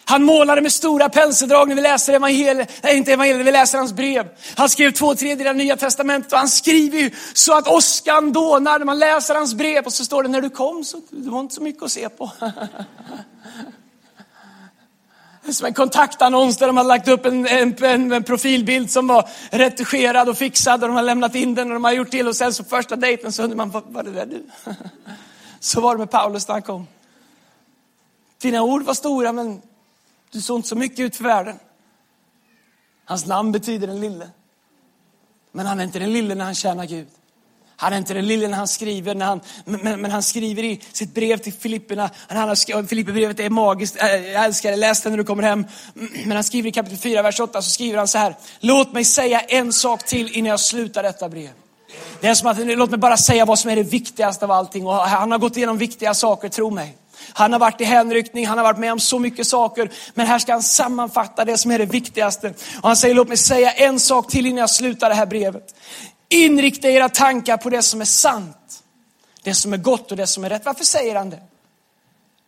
Han 0.06 0.24
målade 0.24 0.62
med 0.62 0.72
stora 0.72 1.10
penseldrag 1.10 1.68
när 1.68 1.76
vi 1.76 1.82
läser 1.82 2.14
evangeliet, 2.14 2.72
nej 2.84 2.98
inte 2.98 3.14
evangeliet, 3.14 3.38
när 3.38 3.46
vi 3.46 3.52
läser 3.52 3.78
hans 3.78 3.94
brev. 3.94 4.28
Han 4.56 4.70
skrev 4.70 4.92
två 4.92 5.16
tredjedelar 5.16 5.50
av 5.50 5.58
nya 5.58 5.78
testamentet 5.78 6.32
och 6.32 6.40
han 6.40 6.50
skriver 6.50 6.98
ju 6.98 7.12
så 7.34 7.58
att 7.58 7.68
åskan 7.68 8.34
dånar 8.34 8.80
när 8.80 8.86
man 8.86 9.00
läser 9.00 9.36
hans 9.36 9.54
brev 9.54 9.86
och 9.86 9.94
så 9.94 10.06
står 10.06 10.24
det 10.24 10.30
när 10.30 10.42
du 10.42 10.50
kom 10.50 10.84
så 10.84 11.02
det 11.10 11.30
var 11.30 11.40
inte 11.40 11.56
så 11.56 11.62
mycket 11.62 11.84
att 11.84 11.92
se 11.92 12.10
på. 12.10 12.32
Det 15.44 15.50
är 15.50 15.54
som 15.54 15.68
en 15.68 15.74
kontaktannons 15.74 16.58
där 16.58 16.68
de 16.68 16.78
har 16.78 16.84
lagt 16.84 17.08
upp 17.08 17.26
en, 17.26 17.48
en, 17.48 18.14
en, 18.14 18.24
profilbild 18.24 18.92
som 18.92 19.08
var 19.08 19.30
retuscherad 19.50 20.30
och 20.30 20.38
fixad 20.38 20.84
och 20.84 20.90
de 20.90 20.96
har 20.96 21.04
lämnat 21.04 21.36
in 21.36 21.56
den 21.56 21.68
och 21.68 21.74
de 21.74 21.84
har 21.84 21.92
gjort 21.92 22.12
till 22.12 22.28
och 22.28 22.36
sen 22.36 22.54
så 22.54 22.64
första 22.64 22.96
dejten 22.96 23.32
så 23.32 23.44
undrar 23.44 23.58
man, 23.58 23.70
var 23.70 24.04
det 24.04 24.12
där 24.12 24.26
du? 24.26 24.44
Så 25.60 25.82
var 25.82 25.96
det 25.96 26.00
med 26.00 26.12
Paulus 26.12 26.48
när 26.48 26.56
han 26.56 26.62
kom. 26.62 26.88
Dina 28.42 28.64
ord 28.64 28.84
var 28.84 28.94
stora 28.94 29.32
men 29.32 29.62
du 30.32 30.42
såg 30.42 30.58
inte 30.58 30.70
så 30.70 30.76
mycket 30.76 31.00
ut 31.00 31.16
för 31.16 31.24
världen. 31.24 31.60
Hans 33.06 33.26
namn 33.26 33.52
betyder 33.52 33.88
den 33.88 34.00
lille. 34.00 34.30
Men 35.52 35.66
han 35.66 35.80
är 35.80 35.84
inte 35.84 36.00
den 36.00 36.14
lille 36.14 36.36
när 36.36 36.46
han 36.46 36.56
tjänar 36.56 36.86
Gud. 36.86 37.08
Han 37.82 37.94
är 37.94 37.98
inte 37.98 38.14
den 38.14 38.28
lille 38.28 38.48
när 38.48 38.58
han 38.58 38.68
skriver, 38.68 39.16
när 39.16 39.26
han, 39.26 39.42
men, 39.66 40.02
men 40.02 40.12
han 40.12 40.24
skriver 40.24 40.64
i 40.64 40.82
sitt 40.92 41.14
brev 41.14 41.38
till 41.38 41.54
Filipperna. 41.54 42.10
Filipperbrevet 42.90 43.40
är 43.40 43.50
magiskt, 43.50 43.98
jag 44.00 44.46
älskar 44.46 44.72
det, 44.72 44.78
läs 44.78 45.02
det 45.02 45.10
när 45.10 45.18
du 45.18 45.24
kommer 45.24 45.44
hem. 45.44 45.66
Men 46.26 46.32
han 46.32 46.44
skriver 46.44 46.70
i 46.70 46.72
kapitel 46.72 46.98
4, 46.98 47.22
vers 47.22 47.40
8, 47.40 47.62
så 47.62 47.72
skriver 47.72 47.98
han 47.98 48.08
så 48.08 48.18
här. 48.18 48.36
Låt 48.60 48.94
mig 48.94 49.06
säga 49.06 49.40
en 49.40 49.74
sak 49.74 50.06
till 50.06 50.38
innan 50.38 50.50
jag 50.50 50.60
slutar 50.60 51.04
detta 51.04 51.30
brev. 51.30 51.50
Det 52.20 52.28
är 52.28 52.34
som 52.34 52.48
att, 52.48 52.78
låt 52.78 52.90
mig 52.90 53.00
bara 53.00 53.18
säga 53.18 53.46
vad 53.46 53.60
som 53.60 53.72
är 53.72 53.76
det 53.76 53.84
viktigaste 53.84 54.46
av 54.46 54.52
allting. 54.52 54.88
Och 54.88 54.94
han 54.94 55.32
har 55.32 55.40
gått 55.40 55.58
igenom 55.58 55.78
viktiga 55.78 56.14
saker, 56.14 56.50
tro 56.50 56.70
mig. 56.70 56.98
Han 57.34 57.54
har 57.54 57.60
varit 57.60 57.82
i 57.82 57.84
hänryckning, 57.84 58.48
han 58.48 58.58
har 58.58 58.66
varit 58.66 58.80
med 58.80 58.92
om 58.92 59.00
så 59.00 59.20
mycket 59.20 59.48
saker. 59.48 59.92
Men 60.14 60.28
här 60.28 60.40
ska 60.40 60.52
han 60.52 60.64
sammanfatta 60.64 61.46
det 61.46 61.58
som 61.58 61.72
är 61.72 61.80
det 61.80 61.86
viktigaste. 61.86 62.54
Och 62.82 62.88
han 62.88 62.96
säger, 62.96 63.16
låt 63.16 63.28
mig 63.28 63.38
säga 63.38 63.72
en 63.72 64.00
sak 64.00 64.32
till 64.32 64.46
innan 64.46 64.58
jag 64.58 64.70
slutar 64.70 65.10
det 65.10 65.16
här 65.16 65.26
brevet. 65.26 65.76
Inrikta 66.30 66.90
era 66.90 67.10
tankar 67.10 67.58
på 67.58 67.70
det 67.70 67.82
som 67.82 68.02
är 68.02 68.06
sant. 68.06 68.84
Det 69.44 69.54
som 69.54 69.74
är 69.74 69.78
gott 69.78 70.12
och 70.12 70.18
det 70.18 70.28
som 70.28 70.44
är 70.44 70.50
rätt. 70.50 70.66
Varför 70.66 70.84
säger 70.84 71.16
han 71.16 71.30
det? 71.30 71.40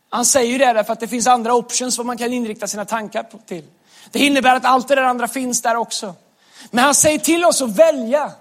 Han 0.09 0.25
säger 0.25 0.51
ju 0.51 0.57
det 0.57 0.73
därför 0.73 0.93
att 0.93 0.99
det 0.99 1.07
finns 1.07 1.27
andra 1.27 1.53
options 1.53 1.97
vad 1.97 2.07
man 2.07 2.17
kan 2.17 2.33
inrikta 2.33 2.67
sina 2.67 2.85
tankar 2.85 3.25
till. 3.45 3.63
Det 4.11 4.19
innebär 4.19 4.55
att 4.55 4.65
allt 4.65 4.87
det 4.87 4.95
där 4.95 5.03
andra 5.03 5.27
finns 5.27 5.61
där 5.61 5.75
också. 5.75 6.15
Men 6.71 6.83
han 6.83 6.95
säger 6.95 7.19
till 7.19 7.45
oss 7.45 7.61
att 7.61 7.69
välja. 7.69 8.31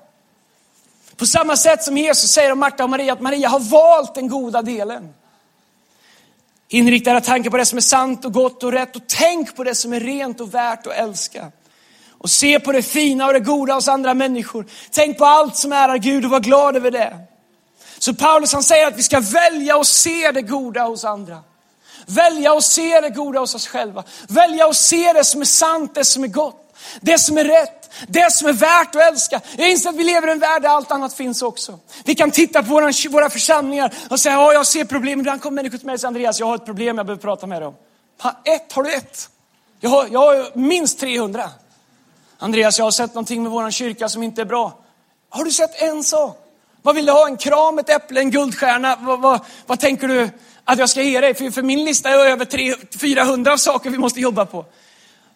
På 1.17 1.27
samma 1.27 1.57
sätt 1.57 1.83
som 1.83 1.99
Jesus 1.99 2.31
säger 2.31 2.53
om 2.53 2.59
Marta 2.59 2.85
och 2.85 2.91
Maria, 2.91 3.13
att 3.13 3.21
Maria 3.21 3.49
har 3.49 3.61
valt 3.61 4.15
den 4.15 4.29
goda 4.29 4.63
delen. 4.63 5.15
Inrikta 6.73 7.11
era 7.11 7.21
tankar 7.21 7.51
på 7.51 7.57
det 7.57 7.67
som 7.67 7.77
är 7.77 7.83
sant 7.83 8.25
och 8.25 8.33
gott 8.33 8.63
och 8.63 8.73
rätt 8.73 8.97
och 8.97 9.03
tänk 9.07 9.57
på 9.57 9.65
det 9.65 9.75
som 9.75 9.93
är 9.93 10.01
rent 10.01 10.41
och 10.41 10.55
värt 10.55 10.87
att 10.87 10.93
älska. 10.93 11.53
Och 12.19 12.31
se 12.31 12.61
på 12.61 12.73
det 12.73 12.83
fina 12.83 13.27
och 13.27 13.33
det 13.33 13.41
goda 13.41 13.75
hos 13.75 13.89
andra 13.89 14.15
människor. 14.15 14.67
Tänk 14.91 15.19
på 15.19 15.25
allt 15.25 15.57
som 15.57 15.73
ärar 15.73 15.97
Gud 15.97 16.25
och 16.25 16.31
var 16.31 16.41
glad 16.41 16.77
över 16.77 16.91
det. 16.91 17.19
Så 17.99 18.15
Paulus 18.15 18.53
han 18.53 18.63
säger 18.63 18.87
att 18.87 18.99
vi 18.99 19.03
ska 19.03 19.21
välja 19.21 19.77
och 19.77 19.87
se 19.87 20.31
det 20.31 20.43
goda 20.43 20.83
hos 20.83 21.05
andra. 21.05 21.39
Välja 22.07 22.53
och 22.53 22.65
se 22.65 23.01
det 23.01 23.11
goda 23.11 23.41
hos 23.41 23.55
oss 23.55 23.67
själva. 23.67 24.05
Välja 24.29 24.67
och 24.67 24.77
se 24.77 25.13
det 25.13 25.25
som 25.25 25.41
är 25.41 25.45
sant, 25.45 25.95
det 25.95 26.05
som 26.05 26.25
är 26.25 26.29
gott, 26.29 26.62
det 27.01 27.19
som 27.19 27.39
är 27.39 27.45
rätt 27.45 27.83
det 28.09 28.33
som 28.33 28.49
är 28.49 28.53
värt 28.53 28.95
att 28.95 29.03
älska. 29.03 29.41
Jag 29.57 29.71
inser 29.71 29.91
att 29.91 29.97
vi 29.97 30.05
lever 30.05 30.29
i 30.29 30.31
en 30.31 30.39
värld 30.39 30.63
där 30.63 30.69
allt 30.69 30.91
annat 30.91 31.15
finns 31.15 31.43
också. 31.43 31.79
Vi 32.05 32.15
kan 32.15 32.31
titta 32.31 32.63
på 32.63 32.69
våra, 32.69 32.93
våra 33.11 33.31
församlingar 33.31 33.95
och 34.11 34.21
säga, 34.21 34.35
ja 34.35 34.53
jag 34.53 34.67
ser 34.67 34.85
problem. 34.85 35.21
Ibland 35.21 35.43
kommer 35.43 35.55
människor 35.55 35.79
till 35.79 35.87
mig 35.87 35.95
och 35.95 36.01
säger, 36.01 36.09
Andreas 36.09 36.41
jag 36.41 36.47
har 36.47 36.55
ett 36.55 36.65
problem 36.65 36.97
jag 36.97 37.07
behöver 37.07 37.23
prata 37.23 37.47
med 37.47 37.63
dig 37.63 37.67
om. 37.67 37.75
Ha, 38.23 38.41
ett, 38.45 38.73
har 38.73 38.83
du 38.83 38.93
ett? 38.93 39.29
Jag 39.81 39.91
har, 39.91 40.09
jag 40.11 40.21
har 40.21 40.59
minst 40.59 41.01
300. 41.01 41.51
Andreas, 42.39 42.79
jag 42.79 42.87
har 42.87 42.91
sett 42.91 43.15
någonting 43.15 43.43
med 43.43 43.53
vår 43.53 43.71
kyrka 43.71 44.09
som 44.09 44.23
inte 44.23 44.41
är 44.41 44.45
bra. 44.45 44.79
Har 45.29 45.45
du 45.45 45.51
sett 45.51 45.83
en 45.83 46.05
sak? 46.05 46.39
Vad 46.83 46.95
vill 46.95 47.07
du 47.07 47.13
ha? 47.13 47.27
En 47.27 47.37
kram, 47.37 47.79
ett 47.79 47.91
äpple, 47.91 48.21
en 48.21 48.31
guldstjärna? 48.31 48.97
Vad, 49.01 49.21
vad, 49.21 49.41
vad 49.67 49.81
tänker 49.81 50.09
du 50.09 50.31
att 50.65 50.79
jag 50.79 50.89
ska 50.89 51.03
ge 51.03 51.21
dig? 51.21 51.35
För, 51.35 51.51
för 51.51 51.63
min 51.63 51.85
lista 51.85 52.11
är 52.11 52.27
över 52.27 52.45
300, 52.45 52.87
400 53.01 53.59
saker 53.59 53.91
vi 53.91 53.99
måste 53.99 54.21
jobba 54.21 54.47
på. 54.47 54.65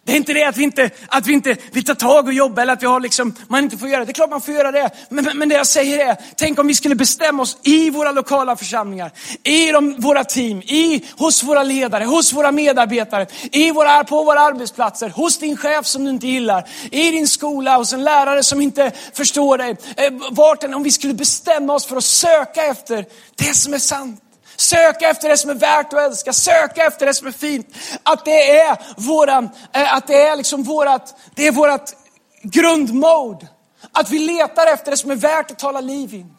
Det 0.07 0.13
är 0.13 0.17
inte 0.17 0.33
det 0.33 0.43
att 0.43 0.57
vi 0.57 0.63
inte, 0.63 0.89
att 1.07 1.27
vi 1.27 1.33
inte 1.33 1.55
vill 1.71 1.85
ta 1.85 1.95
tag 1.95 2.27
och 2.27 2.33
jobba 2.33 2.61
eller 2.61 2.73
att 2.73 2.81
vi 2.81 2.87
har 2.87 2.99
liksom, 2.99 3.35
man 3.47 3.63
inte 3.63 3.77
får 3.77 3.89
göra 3.89 3.99
det. 3.99 4.05
Det 4.05 4.11
är 4.11 4.13
klart 4.13 4.29
man 4.29 4.41
får 4.41 4.53
göra 4.53 4.71
det. 4.71 4.89
Men, 5.09 5.25
men, 5.25 5.37
men 5.37 5.49
det 5.49 5.55
jag 5.55 5.67
säger 5.67 6.09
är, 6.09 6.17
tänk 6.35 6.59
om 6.59 6.67
vi 6.67 6.75
skulle 6.75 6.95
bestämma 6.95 7.43
oss 7.43 7.57
i 7.63 7.89
våra 7.89 8.11
lokala 8.11 8.55
församlingar, 8.55 9.11
i 9.43 9.71
de, 9.71 9.95
våra 10.01 10.23
team, 10.23 10.61
i, 10.61 11.05
hos 11.17 11.43
våra 11.43 11.63
ledare, 11.63 12.03
hos 12.03 12.33
våra 12.33 12.51
medarbetare, 12.51 13.27
i 13.51 13.71
våra, 13.71 14.03
på 14.03 14.23
våra 14.23 14.39
arbetsplatser, 14.39 15.09
hos 15.09 15.37
din 15.37 15.57
chef 15.57 15.85
som 15.85 16.03
du 16.03 16.09
inte 16.09 16.27
gillar, 16.27 16.69
i 16.91 17.11
din 17.11 17.27
skola, 17.27 17.77
hos 17.77 17.93
en 17.93 18.03
lärare 18.03 18.43
som 18.43 18.61
inte 18.61 18.91
förstår 19.13 19.57
dig. 19.57 19.75
Eh, 19.97 20.13
vart 20.31 20.63
än, 20.63 20.73
om 20.73 20.83
vi 20.83 20.91
skulle 20.91 21.13
bestämma 21.13 21.73
oss 21.73 21.85
för 21.85 21.95
att 21.95 22.03
söka 22.03 22.63
efter 22.63 23.05
det 23.35 23.53
som 23.55 23.73
är 23.73 23.79
sant. 23.79 24.23
Söka 24.57 25.09
efter 25.09 25.29
det 25.29 25.37
som 25.37 25.49
är 25.49 25.55
värt 25.55 25.93
att 25.93 25.99
älska, 25.99 26.33
söka 26.33 26.85
efter 26.85 27.05
det 27.05 27.13
som 27.13 27.27
är 27.27 27.31
fint. 27.31 27.67
Att 28.03 28.25
det 28.25 28.59
är 28.59 28.77
våran, 28.97 29.49
eh, 29.73 29.93
att 29.93 30.07
det 30.07 30.21
är 30.21 30.35
liksom 30.35 30.63
vårat, 30.63 31.15
det 31.35 31.47
är 31.47 31.51
vårat 31.51 31.95
grundmode. 32.43 33.47
Att 33.91 34.09
vi 34.09 34.19
letar 34.19 34.67
efter 34.73 34.91
det 34.91 34.97
som 34.97 35.11
är 35.11 35.15
värt 35.15 35.51
att 35.51 35.59
tala 35.59 35.81
liv 35.81 36.13
in. 36.13 36.35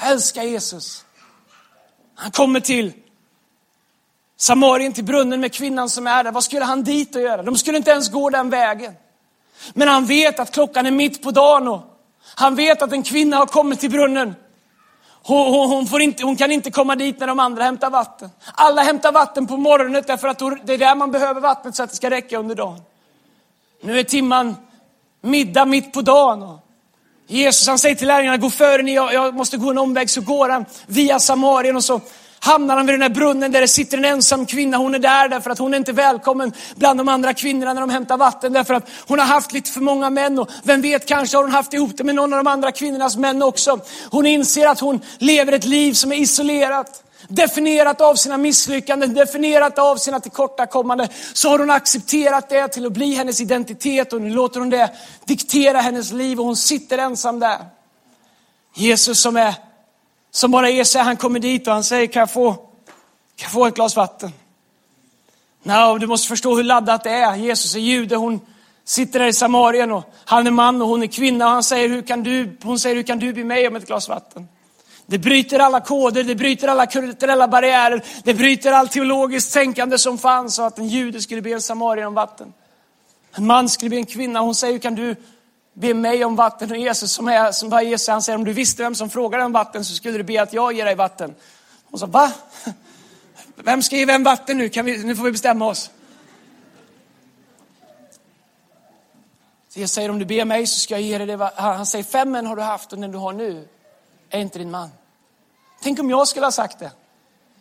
Jag 0.00 0.10
älskar 0.10 0.42
Jesus. 0.42 1.04
Han 2.14 2.30
kommer 2.30 2.60
till 2.60 2.92
Samarien, 4.36 4.92
till 4.92 5.04
brunnen 5.04 5.40
med 5.40 5.52
kvinnan 5.52 5.88
som 5.88 6.06
är 6.06 6.24
där. 6.24 6.32
Vad 6.32 6.44
skulle 6.44 6.64
han 6.64 6.82
dit 6.82 7.16
och 7.16 7.22
göra? 7.22 7.42
De 7.42 7.56
skulle 7.58 7.76
inte 7.76 7.90
ens 7.90 8.10
gå 8.10 8.30
den 8.30 8.50
vägen. 8.50 8.94
Men 9.74 9.88
han 9.88 10.06
vet 10.06 10.40
att 10.40 10.52
klockan 10.52 10.86
är 10.86 10.90
mitt 10.90 11.22
på 11.22 11.30
dagen 11.30 11.68
och 11.68 11.82
han 12.34 12.54
vet 12.54 12.82
att 12.82 12.92
en 12.92 13.02
kvinna 13.02 13.36
har 13.36 13.46
kommit 13.46 13.80
till 13.80 13.90
brunnen. 13.90 14.34
Hon, 15.22 15.54
hon, 15.54 15.70
hon, 15.70 15.86
får 15.86 16.02
inte, 16.02 16.24
hon 16.24 16.36
kan 16.36 16.50
inte 16.50 16.70
komma 16.70 16.96
dit 16.96 17.20
när 17.20 17.26
de 17.26 17.40
andra 17.40 17.62
hämtar 17.62 17.90
vatten. 17.90 18.30
Alla 18.54 18.82
hämtar 18.82 19.12
vatten 19.12 19.46
på 19.46 19.56
morgonen 19.56 20.02
därför 20.06 20.28
att 20.28 20.38
det 20.66 20.72
är 20.74 20.78
där 20.78 20.94
man 20.94 21.10
behöver 21.10 21.40
vattnet 21.40 21.74
så 21.76 21.82
att 21.82 21.90
det 21.90 21.96
ska 21.96 22.10
räcka 22.10 22.38
under 22.38 22.54
dagen. 22.54 22.82
Nu 23.82 23.98
är 23.98 24.04
timman 24.04 24.56
middag 25.20 25.64
mitt 25.64 25.92
på 25.92 26.02
dagen. 26.02 26.42
Och 26.42 26.58
Jesus 27.26 27.68
han 27.68 27.78
säger 27.78 27.94
till 27.94 28.06
lärjungarna, 28.06 28.36
gå 28.36 28.50
före 28.50 28.82
ni, 28.82 28.94
jag, 28.94 29.14
jag 29.14 29.34
måste 29.34 29.56
gå 29.56 29.70
en 29.70 29.78
omväg. 29.78 30.10
Så 30.10 30.20
går 30.20 30.48
han 30.48 30.64
via 30.86 31.18
Samarien 31.18 31.76
och 31.76 31.84
så 31.84 32.00
hamnar 32.40 32.76
han 32.76 32.86
vid 32.86 32.94
den 32.94 33.02
här 33.02 33.08
brunnen 33.08 33.52
där 33.52 33.60
det 33.60 33.68
sitter 33.68 33.98
en 33.98 34.04
ensam 34.04 34.46
kvinna. 34.46 34.76
Hon 34.76 34.94
är 34.94 34.98
där 34.98 35.28
därför 35.28 35.50
att 35.50 35.58
hon 35.58 35.74
är 35.74 35.78
inte 35.78 35.92
välkommen 35.92 36.52
bland 36.74 37.00
de 37.00 37.08
andra 37.08 37.34
kvinnorna 37.34 37.72
när 37.72 37.80
de 37.80 37.90
hämtar 37.90 38.16
vatten. 38.16 38.52
Därför 38.52 38.74
att 38.74 38.90
hon 39.06 39.18
har 39.18 39.26
haft 39.26 39.52
lite 39.52 39.70
för 39.70 39.80
många 39.80 40.10
män 40.10 40.38
och 40.38 40.50
vem 40.62 40.80
vet, 40.80 41.06
kanske 41.06 41.36
har 41.36 41.44
hon 41.44 41.52
haft 41.52 41.74
ihop 41.74 41.90
det 41.94 42.04
med 42.04 42.14
någon 42.14 42.32
av 42.32 42.44
de 42.44 42.50
andra 42.50 42.72
kvinnornas 42.72 43.16
män 43.16 43.42
också. 43.42 43.80
Hon 44.10 44.26
inser 44.26 44.66
att 44.66 44.80
hon 44.80 45.00
lever 45.18 45.52
ett 45.52 45.64
liv 45.64 45.92
som 45.92 46.12
är 46.12 46.16
isolerat. 46.16 47.04
Definierat 47.28 48.00
av 48.00 48.14
sina 48.14 48.36
misslyckanden, 48.36 49.14
definierat 49.14 49.78
av 49.78 49.96
sina 49.96 50.20
tillkortakommanden. 50.20 51.08
Så 51.32 51.48
har 51.48 51.58
hon 51.58 51.70
accepterat 51.70 52.48
det 52.48 52.68
till 52.68 52.86
att 52.86 52.92
bli 52.92 53.14
hennes 53.14 53.40
identitet 53.40 54.12
och 54.12 54.22
nu 54.22 54.30
låter 54.30 54.60
hon 54.60 54.70
det 54.70 54.90
diktera 55.24 55.80
hennes 55.80 56.12
liv 56.12 56.40
och 56.40 56.46
hon 56.46 56.56
sitter 56.56 56.98
ensam 56.98 57.40
där. 57.40 57.58
Jesus 58.74 59.20
som 59.20 59.36
är 59.36 59.54
som 60.30 60.50
bara 60.50 60.70
är 60.70 60.84
så 60.84 60.98
han 60.98 61.16
kommer 61.16 61.40
dit 61.40 61.66
och 61.66 61.72
han 61.72 61.84
säger, 61.84 62.06
kan 62.06 62.20
jag 62.20 62.30
få, 62.30 62.52
kan 62.52 62.64
jag 63.36 63.50
få 63.50 63.66
ett 63.66 63.74
glas 63.74 63.96
vatten? 63.96 64.32
No, 65.62 65.98
du 65.98 66.06
måste 66.06 66.28
förstå 66.28 66.56
hur 66.56 66.64
laddat 66.64 67.04
det 67.04 67.10
är. 67.10 67.36
Jesus 67.36 67.74
är 67.74 67.80
jude, 67.80 68.16
hon 68.16 68.40
sitter 68.84 69.18
där 69.18 69.26
i 69.26 69.32
Samarien 69.32 69.92
och 69.92 70.14
han 70.24 70.46
är 70.46 70.50
man 70.50 70.82
och 70.82 70.88
hon 70.88 71.02
är 71.02 71.06
kvinna 71.06 71.44
och 71.44 71.52
han 71.52 71.62
säger, 71.62 71.88
hur 71.88 72.02
kan 72.02 72.22
du, 72.22 72.56
hon 72.62 72.78
säger, 72.78 72.96
hur 72.96 73.02
kan 73.02 73.18
du 73.18 73.32
be 73.32 73.44
mig 73.44 73.68
om 73.68 73.76
ett 73.76 73.86
glas 73.86 74.08
vatten? 74.08 74.48
Det 75.06 75.18
bryter 75.18 75.58
alla 75.58 75.80
koder, 75.80 76.24
det 76.24 76.34
bryter 76.34 76.68
alla 76.68 76.86
kulturella 76.86 77.48
barriärer, 77.48 78.04
det 78.24 78.34
bryter 78.34 78.72
allt 78.72 78.92
teologiskt 78.92 79.52
tänkande 79.52 79.98
som 79.98 80.18
fanns 80.18 80.58
och 80.58 80.66
att 80.66 80.78
en 80.78 80.88
jude 80.88 81.20
skulle 81.20 81.42
be 81.42 81.50
en 81.50 81.60
samarier 81.60 82.06
om 82.06 82.14
vatten. 82.14 82.52
En 83.32 83.46
man 83.46 83.68
skulle 83.68 83.90
be 83.90 83.96
en 83.96 84.06
kvinna, 84.06 84.40
hon 84.40 84.54
säger, 84.54 84.72
hur 84.72 84.80
kan 84.80 84.94
du 84.94 85.16
be 85.72 85.94
mig 85.94 86.24
om 86.24 86.36
vatten 86.36 86.70
och 86.70 86.76
Jesus 86.76 87.12
som, 87.12 87.28
är, 87.28 87.52
som 87.52 87.68
var 87.68 87.80
Jesus, 87.80 88.08
han 88.08 88.22
säger 88.22 88.38
om 88.38 88.44
du 88.44 88.52
visste 88.52 88.82
vem 88.82 88.94
som 88.94 89.10
frågar 89.10 89.38
om 89.38 89.52
vatten 89.52 89.84
så 89.84 89.94
skulle 89.94 90.18
du 90.18 90.24
be 90.24 90.42
att 90.42 90.52
jag 90.52 90.72
ger 90.72 90.84
dig 90.84 90.94
vatten. 90.94 91.34
Hon 91.90 92.00
sa, 92.00 92.06
va? 92.06 92.32
Vem 93.56 93.82
ska 93.82 93.96
ge 93.96 94.06
vem 94.06 94.22
vatten 94.22 94.58
nu? 94.58 94.68
Kan 94.68 94.84
vi, 94.84 95.04
nu 95.04 95.16
får 95.16 95.24
vi 95.24 95.32
bestämma 95.32 95.66
oss. 95.66 95.90
Så 99.68 99.80
jag 99.80 99.90
säger 99.90 100.08
om 100.08 100.18
du 100.18 100.24
ber 100.24 100.44
mig 100.44 100.66
så 100.66 100.80
ska 100.80 100.94
jag 100.94 101.02
ge 101.02 101.18
dig 101.18 101.26
det. 101.26 101.52
Han 101.54 101.86
säger 101.86 102.04
fem 102.04 102.30
män 102.30 102.46
har 102.46 102.56
du 102.56 102.62
haft 102.62 102.92
och 102.92 102.98
den 102.98 103.12
du 103.12 103.18
har 103.18 103.32
nu 103.32 103.68
är 104.30 104.40
inte 104.40 104.58
din 104.58 104.70
man. 104.70 104.90
Tänk 105.82 105.98
om 105.98 106.10
jag 106.10 106.28
skulle 106.28 106.46
ha 106.46 106.52
sagt 106.52 106.78
det. 106.78 106.90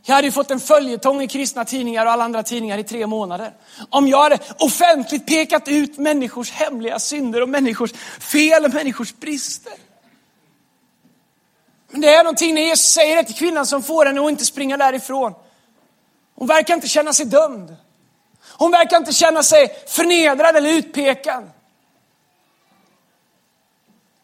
Jag 0.10 0.16
hade 0.16 0.28
ju 0.28 0.32
fått 0.32 0.52
en 0.52 0.60
följetong 0.60 1.22
i 1.22 1.28
kristna 1.28 1.66
tidningar 1.66 2.06
och 2.06 2.12
alla 2.12 2.24
andra 2.24 2.44
tidningar 2.44 2.78
i 2.78 2.84
tre 2.84 3.08
månader. 3.08 3.54
Om 3.90 4.08
jag 4.08 4.24
hade 4.24 4.40
offentligt 4.60 5.28
pekat 5.28 5.68
ut 5.68 5.98
människors 5.98 6.52
hemliga 6.52 7.00
synder 7.00 7.42
och 7.42 7.50
människors 7.50 7.94
fel 8.20 8.66
och 8.66 8.74
människors 8.74 9.14
brister. 9.14 9.74
Men 11.92 12.02
det 12.02 12.14
är 12.14 12.24
någonting 12.24 12.56
när 12.56 12.62
Jesus 12.62 12.94
säger 12.94 13.16
det 13.16 13.24
till 13.24 13.36
kvinnan 13.36 13.66
som 13.66 13.84
får 13.84 14.06
henne 14.06 14.22
att 14.22 14.30
inte 14.30 14.46
springa 14.46 14.78
därifrån. 14.78 15.34
Hon 16.36 16.48
verkar 16.48 16.74
inte 16.74 16.88
känna 16.88 17.14
sig 17.14 17.26
dömd. 17.26 17.76
Hon 18.42 18.72
verkar 18.72 18.98
inte 18.98 19.14
känna 19.14 19.44
sig 19.44 19.84
förnedrad 19.88 20.56
eller 20.56 20.74
utpekad. 20.74 21.50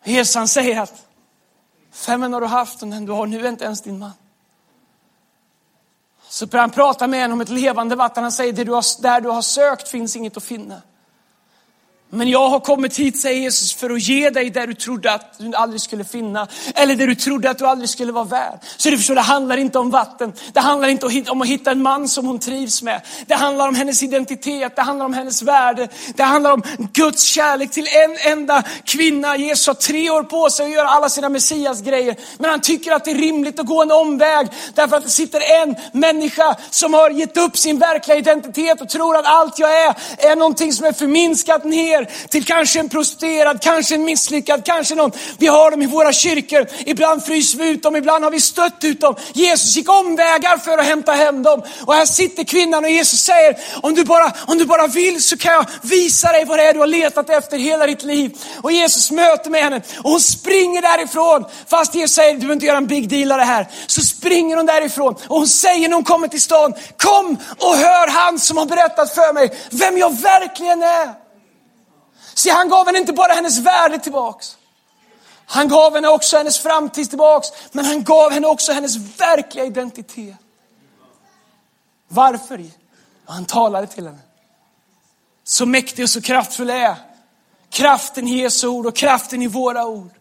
Jesus 0.03 0.35
han 0.35 0.47
säger 0.47 0.81
att 0.81 1.07
fem 1.91 2.21
män 2.21 2.33
har 2.33 2.41
du 2.41 2.47
haft 2.47 2.81
och 2.81 2.87
den 2.87 3.05
du 3.05 3.11
har 3.11 3.25
nu 3.25 3.45
är 3.45 3.49
inte 3.49 3.65
ens 3.65 3.81
din 3.81 3.99
man. 3.99 4.11
Så 6.35 6.45
börjar 6.45 6.61
han 6.61 6.71
prata 6.71 7.07
med 7.07 7.19
henne 7.19 7.33
om 7.33 7.41
ett 7.41 7.49
levande 7.49 7.95
vatten. 7.95 8.23
Han 8.23 8.31
säger, 8.31 8.53
det 8.53 8.63
du 8.63 8.71
har, 8.71 9.01
där 9.01 9.21
du 9.21 9.29
har 9.29 9.41
sökt 9.41 9.87
finns 9.87 10.15
inget 10.15 10.37
att 10.37 10.43
finna. 10.43 10.81
Men 12.09 12.29
jag 12.29 12.49
har 12.49 12.59
kommit 12.59 12.99
hit, 12.99 13.19
säger 13.19 13.41
Jesus, 13.41 13.73
för 13.73 13.89
att 13.89 14.01
ge 14.01 14.29
dig 14.29 14.49
det 14.49 14.65
du 14.65 14.73
trodde 14.73 15.11
att 15.11 15.39
du 15.39 15.55
aldrig 15.55 15.81
skulle 15.81 16.03
finna. 16.03 16.47
Eller 16.75 16.95
det 16.95 17.05
du 17.05 17.15
trodde 17.15 17.49
att 17.49 17.57
du 17.57 17.65
aldrig 17.65 17.89
skulle 17.89 18.11
vara 18.11 18.23
värd. 18.23 18.59
Så 18.77 18.89
du 18.89 18.97
förstår, 18.97 19.15
det 19.15 19.21
handlar 19.21 19.57
inte 19.57 19.79
om 19.79 19.91
vatten. 19.91 20.33
Det 20.53 20.59
handlar 20.59 20.87
inte 20.87 21.31
om 21.31 21.41
att 21.41 21.47
hitta 21.47 21.71
en 21.71 21.81
man 21.81 22.07
som 22.07 22.25
hon 22.25 22.39
trivs 22.39 22.81
med. 22.81 23.01
Det 23.27 23.35
handlar 23.35 23.67
om 23.67 23.75
hennes 23.75 24.03
identitet, 24.03 24.75
det 24.75 24.81
handlar 24.81 25.05
om 25.05 25.13
hennes 25.13 25.41
värde. 25.41 25.87
Det 26.15 26.23
handlar 26.23 26.51
om 26.51 26.63
Guds 26.93 27.23
kärlek 27.23 27.71
till 27.71 27.87
en 27.87 28.31
enda 28.31 28.63
kvinna. 28.83 29.37
Jesus 29.37 29.67
har 29.67 29.73
tre 29.73 30.09
år 30.09 30.23
på 30.23 30.49
sig 30.49 30.65
att 30.65 30.71
göra 30.71 30.89
alla 30.89 31.09
sina 31.09 31.29
Messias 31.29 31.81
grejer. 31.81 32.15
Men 32.37 32.49
han 32.49 32.61
tycker 32.61 32.91
att 32.91 33.05
det 33.05 33.11
är 33.11 33.15
rimligt 33.15 33.59
att 33.59 33.65
gå 33.65 33.81
en 33.81 33.91
omväg. 33.91 34.47
Därför 34.73 34.97
att 34.97 35.03
det 35.03 35.09
sitter 35.09 35.41
en 35.61 35.75
människa 35.91 36.55
som 36.69 36.93
har 36.93 37.09
gett 37.09 37.37
upp 37.37 37.57
sin 37.57 37.79
verkliga 37.79 38.17
identitet 38.17 38.81
och 38.81 38.89
tror 38.89 39.17
att 39.17 39.25
allt 39.25 39.59
jag 39.59 39.85
är, 39.85 39.95
är 40.17 40.35
någonting 40.35 40.73
som 40.73 40.85
är 40.85 40.93
förminskat 40.93 41.63
ner 41.63 41.94
till 42.29 42.45
kanske 42.45 42.79
en 42.79 42.89
prostituerad, 42.89 43.61
kanske 43.61 43.95
en 43.95 44.03
misslyckad, 44.03 44.65
kanske 44.65 44.95
någon. 44.95 45.11
Vi 45.37 45.47
har 45.47 45.71
dem 45.71 45.81
i 45.81 45.85
våra 45.85 46.13
kyrkor. 46.13 46.67
Ibland 46.85 47.25
fryser 47.25 47.57
vi 47.57 47.69
ut 47.69 47.83
dem, 47.83 47.95
ibland 47.95 48.23
har 48.23 48.31
vi 48.31 48.39
stött 48.39 48.83
ut 48.83 49.01
dem. 49.01 49.15
Jesus 49.33 49.75
gick 49.75 49.89
omvägar 49.89 50.57
för 50.57 50.77
att 50.77 50.85
hämta 50.85 51.11
hem 51.11 51.43
dem. 51.43 51.61
Och 51.85 51.93
här 51.93 52.05
sitter 52.05 52.43
kvinnan 52.43 52.83
och 52.83 52.91
Jesus 52.91 53.19
säger, 53.19 53.57
om 53.81 53.95
du 53.95 54.03
bara, 54.03 54.33
om 54.47 54.57
du 54.57 54.65
bara 54.65 54.87
vill 54.87 55.23
så 55.23 55.37
kan 55.37 55.53
jag 55.53 55.65
visa 55.81 56.31
dig 56.31 56.45
vad 56.45 56.59
det 56.59 56.63
är 56.63 56.73
du 56.73 56.79
har 56.79 56.87
letat 56.87 57.29
efter 57.29 57.57
hela 57.57 57.87
ditt 57.87 58.03
liv. 58.03 58.37
Och 58.61 58.71
Jesus 58.71 59.11
möter 59.11 59.49
med 59.49 59.63
henne 59.63 59.81
och 60.03 60.11
hon 60.11 60.19
springer 60.19 60.81
därifrån. 60.81 61.45
Fast 61.69 61.95
Jesus 61.95 62.15
säger, 62.15 62.33
du 62.33 62.39
behöver 62.39 62.53
inte 62.53 62.65
göra 62.65 62.77
en 62.77 62.87
big 62.87 63.09
deal 63.09 63.31
av 63.31 63.37
det 63.37 63.43
här. 63.43 63.67
Så 63.87 64.01
springer 64.01 64.57
hon 64.57 64.65
därifrån 64.65 65.15
och 65.27 65.37
hon 65.37 65.47
säger 65.47 65.89
när 65.89 65.95
hon 65.95 66.03
kommer 66.03 66.27
till 66.27 66.41
stan, 66.41 66.73
kom 66.97 67.37
och 67.59 67.75
hör 67.75 68.07
han 68.07 68.39
som 68.39 68.57
har 68.57 68.65
berättat 68.65 69.15
för 69.15 69.33
mig 69.33 69.49
vem 69.71 69.97
jag 69.97 70.21
verkligen 70.21 70.83
är. 70.83 71.24
Se, 72.35 72.49
han 72.49 72.69
gav 72.69 72.85
henne 72.85 72.97
inte 72.97 73.13
bara 73.13 73.33
hennes 73.33 73.57
värde 73.57 73.99
tillbaks. 73.99 74.57
Han 75.45 75.67
gav 75.67 75.95
henne 75.95 76.07
också 76.07 76.37
hennes 76.37 76.59
framtid 76.59 77.09
tillbaks, 77.09 77.47
men 77.71 77.85
han 77.85 78.03
gav 78.03 78.31
henne 78.31 78.47
också 78.47 78.71
hennes 78.71 78.95
verkliga 78.95 79.65
identitet. 79.65 80.35
Varför? 82.07 82.63
Han 83.25 83.45
talade 83.45 83.87
till 83.87 84.05
henne. 84.05 84.19
Så 85.43 85.65
mäktig 85.65 86.03
och 86.03 86.09
så 86.09 86.21
kraftfull 86.21 86.69
är 86.69 86.95
kraften 87.69 88.27
i 88.27 88.37
Jesu 88.37 88.67
ord 88.67 88.85
och 88.85 88.95
kraften 88.95 89.41
i 89.41 89.47
våra 89.47 89.85
ord. 89.85 90.11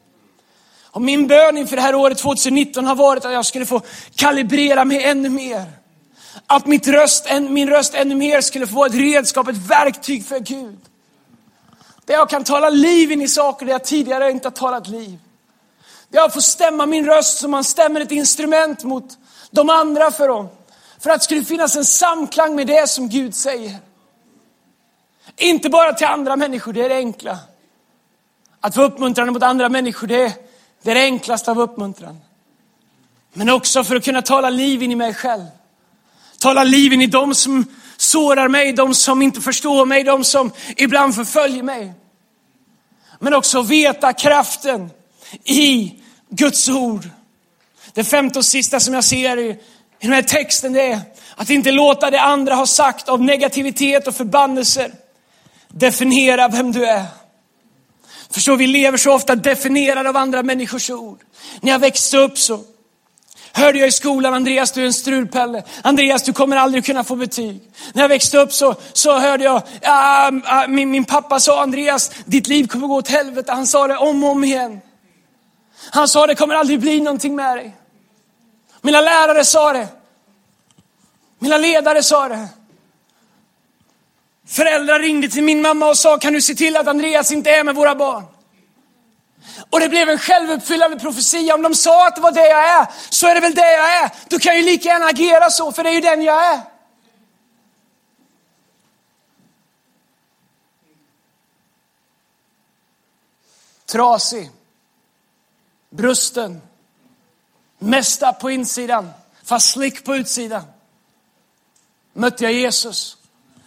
Och 0.84 1.02
min 1.02 1.26
bön 1.26 1.58
inför 1.58 1.76
det 1.76 1.82
här 1.82 1.94
året 1.94 2.18
2019 2.18 2.84
har 2.84 2.94
varit 2.94 3.24
att 3.24 3.32
jag 3.32 3.46
skulle 3.46 3.66
få 3.66 3.80
kalibrera 4.14 4.84
mig 4.84 5.04
ännu 5.04 5.28
mer. 5.28 5.72
Att 6.46 6.66
mitt 6.66 6.88
röst, 6.88 7.26
min 7.48 7.68
röst 7.68 7.94
ännu 7.94 8.14
mer 8.14 8.40
skulle 8.40 8.66
få 8.66 8.74
vara 8.74 8.86
ett 8.86 8.94
redskap, 8.94 9.48
ett 9.48 9.56
verktyg 9.56 10.26
för 10.26 10.38
Gud. 10.38 10.78
Där 12.06 12.14
jag 12.14 12.30
kan 12.30 12.44
tala 12.44 12.70
liv 12.70 13.12
in 13.12 13.22
i 13.22 13.28
saker 13.28 13.66
där 13.66 13.72
jag 13.72 13.84
tidigare 13.84 14.30
inte 14.30 14.46
har 14.48 14.52
talat 14.52 14.88
liv. 14.88 15.18
Där 16.08 16.18
jag 16.18 16.32
får 16.32 16.40
stämma 16.40 16.86
min 16.86 17.06
röst 17.06 17.38
som 17.38 17.50
man 17.50 17.64
stämmer 17.64 18.00
ett 18.00 18.12
instrument 18.12 18.84
mot 18.84 19.18
de 19.50 19.70
andra 19.70 20.10
för 20.10 20.28
dem. 20.28 20.48
För 20.98 21.10
att 21.10 21.20
det 21.20 21.24
skulle 21.24 21.44
finnas 21.44 21.76
en 21.76 21.84
samklang 21.84 22.54
med 22.54 22.66
det 22.66 22.90
som 22.90 23.08
Gud 23.08 23.34
säger. 23.34 23.76
Inte 25.36 25.68
bara 25.70 25.92
till 25.92 26.06
andra 26.06 26.36
människor, 26.36 26.72
det 26.72 26.84
är 26.84 26.88
det 26.88 26.96
enkla. 26.96 27.38
Att 28.60 28.76
vara 28.76 28.86
uppmuntrande 28.86 29.32
mot 29.32 29.42
andra 29.42 29.68
människor, 29.68 30.06
det 30.06 30.22
är 30.22 30.32
det, 30.82 30.90
är 30.90 30.94
det 30.94 31.00
enklaste 31.00 31.50
av 31.50 31.60
uppmuntran. 31.60 32.20
Men 33.32 33.50
också 33.50 33.84
för 33.84 33.96
att 33.96 34.04
kunna 34.04 34.22
tala 34.22 34.50
liv 34.50 34.82
in 34.82 34.92
i 34.92 34.96
mig 34.96 35.14
själv. 35.14 35.44
Tala 36.38 36.64
liv 36.64 36.92
in 36.92 37.02
i 37.02 37.06
dem 37.06 37.34
som 37.34 37.66
sårar 38.14 38.48
mig, 38.48 38.72
de 38.72 38.94
som 38.94 39.22
inte 39.22 39.40
förstår 39.40 39.86
mig, 39.86 40.04
de 40.04 40.24
som 40.24 40.50
ibland 40.76 41.14
förföljer 41.14 41.62
mig. 41.62 41.92
Men 43.20 43.34
också 43.34 43.62
veta 43.62 44.12
kraften 44.12 44.90
i 45.44 45.94
Guds 46.30 46.68
ord. 46.68 47.08
Det 47.92 48.04
femte 48.04 48.38
och 48.38 48.44
sista 48.44 48.80
som 48.80 48.94
jag 48.94 49.04
ser 49.04 49.36
i, 49.36 49.48
i 49.50 49.58
den 50.00 50.12
här 50.12 50.22
texten 50.22 50.72
det 50.72 50.82
är 50.82 51.00
att 51.36 51.50
inte 51.50 51.72
låta 51.72 52.10
det 52.10 52.20
andra 52.20 52.54
ha 52.54 52.66
sagt 52.66 53.08
av 53.08 53.22
negativitet 53.22 54.06
och 54.06 54.14
förbannelser 54.14 54.92
definiera 55.68 56.48
vem 56.48 56.72
du 56.72 56.86
är. 56.86 57.04
Förstår, 58.30 58.56
vi 58.56 58.66
lever 58.66 58.98
så 58.98 59.12
ofta 59.12 59.34
definierade 59.34 60.08
av 60.08 60.16
andra 60.16 60.42
människors 60.42 60.90
ord. 60.90 61.20
När 61.60 61.72
jag 61.72 61.78
växte 61.78 62.18
upp 62.18 62.38
så 62.38 62.64
hörde 63.54 63.78
jag 63.78 63.88
i 63.88 63.92
skolan, 63.92 64.34
Andreas 64.34 64.72
du 64.72 64.82
är 64.82 64.86
en 64.86 64.92
strulpelle. 64.92 65.62
Andreas 65.82 66.22
du 66.22 66.32
kommer 66.32 66.56
aldrig 66.56 66.84
kunna 66.84 67.04
få 67.04 67.16
betyg. 67.16 67.60
När 67.92 68.02
jag 68.02 68.08
växte 68.08 68.38
upp 68.38 68.52
så, 68.52 68.74
så 68.92 69.18
hörde 69.18 69.44
jag, 69.44 69.62
ah, 69.82 70.30
ah, 70.44 70.66
min, 70.68 70.90
min 70.90 71.04
pappa 71.04 71.40
sa 71.40 71.62
Andreas, 71.62 72.10
ditt 72.24 72.46
liv 72.46 72.66
kommer 72.66 72.86
gå 72.86 72.96
åt 72.96 73.08
helvete. 73.08 73.52
Han 73.52 73.66
sa 73.66 73.86
det 73.86 73.96
om 73.96 74.24
och 74.24 74.30
om 74.30 74.44
igen. 74.44 74.80
Han 75.90 76.08
sa 76.08 76.26
det 76.26 76.34
kommer 76.34 76.54
aldrig 76.54 76.80
bli 76.80 77.00
någonting 77.00 77.36
med 77.36 77.56
dig. 77.56 77.76
Mina 78.80 79.00
lärare 79.00 79.44
sa 79.44 79.72
det. 79.72 79.88
Mina 81.38 81.58
ledare 81.58 82.02
sa 82.02 82.28
det. 82.28 82.48
Föräldrar 84.46 84.98
ringde 84.98 85.28
till 85.28 85.42
min 85.44 85.62
mamma 85.62 85.88
och 85.88 85.98
sa, 85.98 86.18
kan 86.18 86.32
du 86.32 86.40
se 86.40 86.54
till 86.54 86.76
att 86.76 86.88
Andreas 86.88 87.32
inte 87.32 87.50
är 87.50 87.64
med 87.64 87.74
våra 87.74 87.94
barn? 87.94 88.24
Och 89.70 89.80
det 89.80 89.88
blev 89.88 90.08
en 90.08 90.18
självuppfyllande 90.18 90.98
profetia. 90.98 91.54
Om 91.54 91.62
de 91.62 91.74
sa 91.74 92.08
att 92.08 92.14
det 92.14 92.20
var 92.20 92.32
det 92.32 92.48
jag 92.48 92.68
är, 92.68 92.86
så 93.10 93.26
är 93.26 93.34
det 93.34 93.40
väl 93.40 93.54
det 93.54 93.72
jag 93.72 93.96
är. 93.96 94.10
Då 94.28 94.38
kan 94.38 94.52
jag 94.52 94.60
ju 94.60 94.66
lika 94.66 94.88
gärna 94.88 95.06
agera 95.06 95.50
så, 95.50 95.72
för 95.72 95.82
det 95.82 95.90
är 95.90 95.94
ju 95.94 96.00
den 96.00 96.22
jag 96.22 96.46
är. 96.46 96.60
Trasig, 103.86 104.50
brusten, 105.90 106.62
mästa 107.78 108.32
på 108.32 108.50
insidan, 108.50 109.12
fast 109.44 109.72
slick 109.72 110.04
på 110.04 110.16
utsidan. 110.16 110.62
Mötte 112.12 112.44
jag 112.44 112.52
Jesus. 112.52 113.16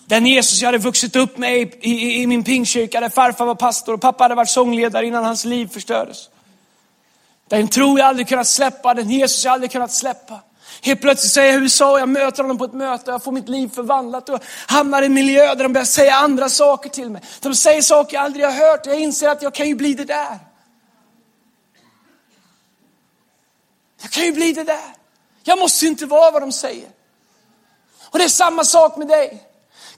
Den 0.07 0.25
Jesus 0.25 0.61
jag 0.61 0.67
hade 0.67 0.77
vuxit 0.77 1.15
upp 1.15 1.37
med 1.37 1.57
i, 1.57 1.71
i, 1.81 2.21
i 2.21 2.27
min 2.27 2.43
pingkyrka, 2.43 2.99
där 2.99 3.09
farfar 3.09 3.45
var 3.45 3.55
pastor 3.55 3.93
och 3.93 4.01
pappa 4.01 4.23
hade 4.23 4.35
varit 4.35 4.49
sångledare 4.49 5.05
innan 5.05 5.23
hans 5.23 5.45
liv 5.45 5.67
förstördes. 5.67 6.29
Den 7.47 7.67
tro 7.67 7.97
jag 7.97 8.07
aldrig 8.07 8.27
kunnat 8.27 8.47
släppa, 8.47 8.93
den 8.93 9.09
Jesus 9.09 9.45
jag 9.45 9.53
aldrig 9.53 9.71
kunnat 9.71 9.91
släppa. 9.91 10.39
Helt 10.81 11.01
plötsligt 11.01 11.31
så 11.31 11.39
är 11.39 11.45
jag 11.45 11.53
i 11.53 11.57
USA 11.57 11.91
och 11.91 11.99
jag 11.99 12.09
möter 12.09 12.43
honom 12.43 12.57
på 12.57 12.65
ett 12.65 12.73
möte 12.73 13.11
och 13.11 13.13
jag 13.13 13.23
får 13.23 13.31
mitt 13.31 13.49
liv 13.49 13.71
förvandlat 13.75 14.29
och 14.29 14.43
hamnar 14.67 15.01
i 15.01 15.05
en 15.05 15.13
miljö 15.13 15.55
där 15.55 15.63
de 15.63 15.73
börjar 15.73 15.85
säga 15.85 16.15
andra 16.15 16.49
saker 16.49 16.89
till 16.89 17.09
mig. 17.09 17.21
De 17.41 17.55
säger 17.55 17.81
saker 17.81 18.15
jag 18.15 18.23
aldrig 18.23 18.45
har 18.45 18.51
hört 18.51 18.87
och 18.87 18.93
jag 18.93 18.99
inser 18.99 19.29
att 19.29 19.41
jag 19.41 19.53
kan 19.53 19.67
ju 19.67 19.75
bli 19.75 19.93
det 19.93 20.05
där. 20.05 20.39
Jag 24.01 24.11
kan 24.11 24.23
ju 24.23 24.31
bli 24.31 24.53
det 24.53 24.63
där. 24.63 24.93
Jag 25.43 25.59
måste 25.59 25.85
inte 25.85 26.05
vara 26.05 26.31
vad 26.31 26.41
de 26.41 26.51
säger. 26.51 26.89
Och 28.09 28.17
det 28.17 28.23
är 28.23 28.29
samma 28.29 28.63
sak 28.63 28.97
med 28.97 29.07
dig. 29.07 29.46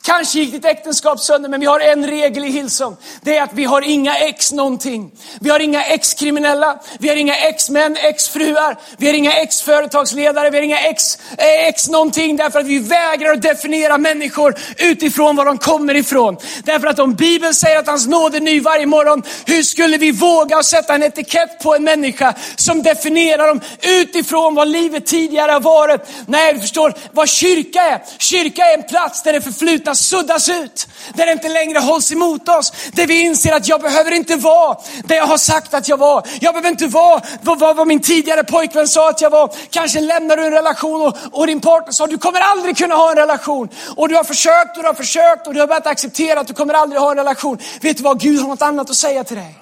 Kanske 0.03 0.39
gick 0.39 0.51
ditt 0.51 0.65
äktenskap 0.65 1.19
sönder, 1.19 1.49
men 1.49 1.59
vi 1.59 1.65
har 1.65 1.79
en 1.79 2.07
regel 2.07 2.45
i 2.45 2.51
Hillsong. 2.51 2.97
Det 3.21 3.37
är 3.37 3.43
att 3.43 3.53
vi 3.53 3.63
har 3.63 3.81
inga 3.81 4.17
ex 4.17 4.51
någonting. 4.51 5.11
Vi 5.39 5.49
har 5.49 5.59
inga 5.59 5.83
ex-kriminella, 5.83 6.79
vi 6.99 7.09
har 7.09 7.15
inga 7.15 7.35
ex-män, 7.35 7.97
ex-fruar, 7.97 8.77
vi 8.97 9.07
har 9.07 9.13
inga 9.13 9.33
ex-företagsledare, 9.33 10.49
vi 10.49 10.57
har 10.57 10.63
inga 10.63 10.79
ex, 10.79 11.17
eh, 11.37 11.67
ex 11.67 11.89
någonting. 11.89 12.35
Därför 12.35 12.59
att 12.59 12.65
vi 12.65 12.79
vägrar 12.79 13.31
att 13.31 13.41
definiera 13.41 13.97
människor 13.97 14.55
utifrån 14.77 15.35
var 15.35 15.45
de 15.45 15.57
kommer 15.57 15.95
ifrån. 15.95 16.37
Därför 16.63 16.87
att 16.87 16.99
om 16.99 17.13
Bibeln 17.13 17.53
säger 17.53 17.79
att 17.79 17.87
hans 17.87 18.07
nåd 18.07 18.35
är 18.35 18.39
ny 18.39 18.61
varje 18.61 18.85
morgon, 18.85 19.23
hur 19.45 19.63
skulle 19.63 19.97
vi 19.97 20.11
våga 20.11 20.63
sätta 20.63 20.95
en 20.95 21.03
etikett 21.03 21.59
på 21.63 21.75
en 21.75 21.83
människa 21.83 22.33
som 22.55 22.83
definierar 22.83 23.47
dem 23.47 23.61
utifrån 23.81 24.55
vad 24.55 24.67
livet 24.67 25.05
tidigare 25.05 25.51
har 25.51 25.59
varit? 25.59 26.01
Nej, 26.25 26.53
du 26.53 26.59
förstår 26.59 26.93
vad 27.11 27.29
kyrka 27.29 27.81
är. 27.81 28.01
Kyrka 28.17 28.65
är 28.65 28.77
en 28.77 28.83
plats 28.83 29.23
där 29.23 29.33
det 29.33 29.41
förflutna 29.41 29.88
förflutna 29.89 29.95
suddas 29.95 30.49
ut. 30.49 30.87
Där 31.13 31.25
det 31.25 31.31
inte 31.31 31.49
längre 31.49 31.79
hålls 31.79 32.11
emot 32.11 32.49
oss. 32.49 32.73
Där 32.93 33.07
vi 33.07 33.21
inser 33.21 33.53
att 33.53 33.67
jag 33.67 33.81
behöver 33.81 34.11
inte 34.11 34.35
vara 34.35 34.77
det 35.03 35.15
jag 35.15 35.27
har 35.27 35.37
sagt 35.37 35.73
att 35.73 35.87
jag 35.87 35.97
var. 35.97 36.27
Jag 36.41 36.53
behöver 36.53 36.69
inte 36.69 36.87
vara 36.87 37.21
vad, 37.41 37.59
vad, 37.59 37.75
vad 37.75 37.87
min 37.87 38.01
tidigare 38.01 38.43
pojkvän 38.43 38.87
sa 38.87 39.09
att 39.09 39.21
jag 39.21 39.29
var. 39.29 39.53
Kanske 39.69 39.99
lämnar 39.99 40.37
du 40.37 40.45
en 40.45 40.51
relation 40.51 41.01
och, 41.01 41.17
och 41.31 41.47
din 41.47 41.61
partner 41.61 41.93
sa 41.93 42.07
du 42.07 42.17
kommer 42.17 42.39
aldrig 42.39 42.77
kunna 42.77 42.95
ha 42.95 43.11
en 43.11 43.17
relation. 43.17 43.69
Och 43.95 44.09
du 44.09 44.15
har 44.15 44.23
försökt 44.23 44.77
och 44.77 44.83
du 44.83 44.89
har 44.89 44.93
försökt 44.93 45.47
och 45.47 45.53
du 45.53 45.59
har 45.59 45.67
börjat 45.67 45.87
acceptera 45.87 46.39
att 46.39 46.47
du 46.47 46.53
kommer 46.53 46.73
aldrig 46.73 47.01
ha 47.01 47.11
en 47.11 47.17
relation. 47.17 47.57
Vet 47.81 47.97
du 47.97 48.03
vad, 48.03 48.19
Gud 48.19 48.39
har 48.39 48.47
något 48.47 48.61
annat 48.61 48.89
att 48.89 48.95
säga 48.95 49.23
till 49.23 49.37
dig. 49.37 49.55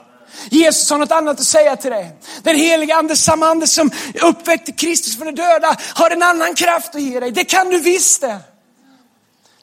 Jesus 0.52 0.90
har 0.90 0.98
något 0.98 1.12
annat 1.12 1.40
att 1.40 1.46
säga 1.46 1.76
till 1.76 1.92
dig. 1.92 2.12
Den 2.44 2.56
heliga 2.56 2.96
ande, 2.96 3.16
samma 3.16 3.48
ande 3.48 3.68
som 3.68 3.92
uppväckte 4.22 4.72
Kristus 4.72 5.18
från 5.18 5.26
de 5.26 5.42
döda, 5.42 5.76
har 5.94 6.12
en 6.12 6.24
annan 6.24 6.56
kraft 6.56 6.96
att 6.96 7.02
ge 7.02 7.20
dig. 7.20 7.32
Det 7.32 7.44
kan 7.44 7.70
du 7.70 7.80
visst 7.80 8.22
det. 8.22 8.40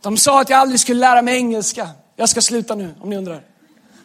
De 0.04 0.16
sa 0.16 0.40
att 0.40 0.50
jag 0.50 0.58
aldrig 0.60 0.80
skulle 0.80 1.00
lära 1.00 1.22
mig 1.22 1.36
engelska. 1.36 1.88
Jag 2.16 2.28
ska 2.28 2.40
sluta 2.40 2.74
nu 2.74 2.94
om 3.00 3.10
ni 3.10 3.16
undrar. 3.16 3.42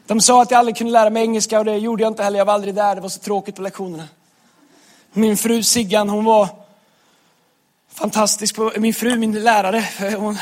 De 0.07 0.21
sa 0.21 0.41
att 0.41 0.51
jag 0.51 0.57
aldrig 0.57 0.77
kunde 0.77 0.93
lära 0.93 1.09
mig 1.09 1.23
engelska 1.23 1.59
och 1.59 1.65
det 1.65 1.77
gjorde 1.77 2.03
jag 2.03 2.11
inte 2.11 2.23
heller. 2.23 2.37
Jag 2.37 2.45
var 2.45 2.53
aldrig 2.53 2.75
där. 2.75 2.95
Det 2.95 3.01
var 3.01 3.09
så 3.09 3.19
tråkigt 3.19 3.55
på 3.55 3.61
lektionerna. 3.61 4.07
Min 5.13 5.37
fru 5.37 5.63
Siggan, 5.63 6.09
hon 6.09 6.25
var 6.25 6.47
fantastisk. 7.93 8.55
På, 8.55 8.71
min 8.77 8.93
fru, 8.93 9.17
min 9.17 9.43
lärare. 9.43 9.85
Hon, 10.17 10.37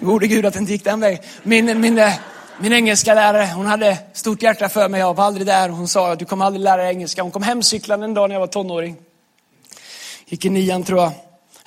Gode 0.00 0.26
Gud 0.26 0.46
att 0.46 0.54
det 0.54 0.60
inte 0.60 0.72
gick 0.72 0.84
den 0.84 1.00
vägen. 1.00 1.24
Min, 1.42 1.80
min, 1.80 2.10
min 2.58 2.72
engelska 2.72 3.14
lärare, 3.14 3.52
hon 3.54 3.66
hade 3.66 3.98
stort 4.12 4.42
hjärta 4.42 4.68
för 4.68 4.88
mig. 4.88 5.00
Jag 5.00 5.14
var 5.14 5.24
aldrig 5.24 5.46
där. 5.46 5.68
Hon 5.68 5.88
sa 5.88 6.12
att 6.12 6.18
du 6.18 6.24
kommer 6.24 6.44
aldrig 6.44 6.64
lära 6.64 6.82
dig 6.82 6.90
engelska. 6.90 7.22
Hon 7.22 7.30
kom 7.30 7.42
hem 7.42 7.62
cyklande 7.62 8.04
en 8.04 8.14
dag 8.14 8.28
när 8.28 8.34
jag 8.34 8.40
var 8.40 8.46
tonåring. 8.46 8.96
Gick 10.26 10.44
i 10.44 10.50
nian 10.50 10.84
tror 10.84 11.00
jag. 11.00 11.12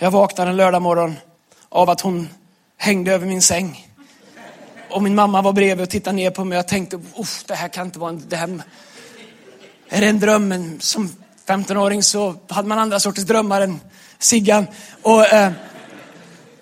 Jag 0.04 0.12
vaknade 0.12 0.50
en 0.52 0.58
lördag 0.58 0.82
morgon 0.82 1.16
av 1.70 1.90
att 1.90 2.02
hon 2.02 2.30
hängde 2.78 3.14
över 3.14 3.28
min 3.28 3.42
säng. 3.42 3.88
Och 4.90 5.04
min 5.04 5.16
mamma 5.16 5.42
var 5.42 5.54
bredvid 5.54 5.84
och 5.84 5.90
tittade 5.90 6.16
ner 6.16 6.32
på 6.32 6.46
mig. 6.46 6.56
Jag 6.56 6.68
tänkte, 6.68 7.00
det 7.48 7.56
här 7.56 7.68
kan 7.68 7.86
inte 7.86 8.00
vara 8.00 8.10
en... 8.10 8.24
Det 8.28 8.36
här, 8.36 8.62
är 9.90 10.02
det 10.02 10.08
en 10.08 10.20
dröm? 10.20 10.48
Men 10.48 10.80
som 10.80 11.10
15-åring 11.48 12.04
så 12.04 12.36
hade 12.48 12.68
man 12.68 12.80
andra 12.80 13.00
sorters 13.00 13.24
drömmar 13.24 13.62
än 13.62 13.80
Siggan. 14.20 14.68
Och, 15.02 15.26
eh, 15.34 15.52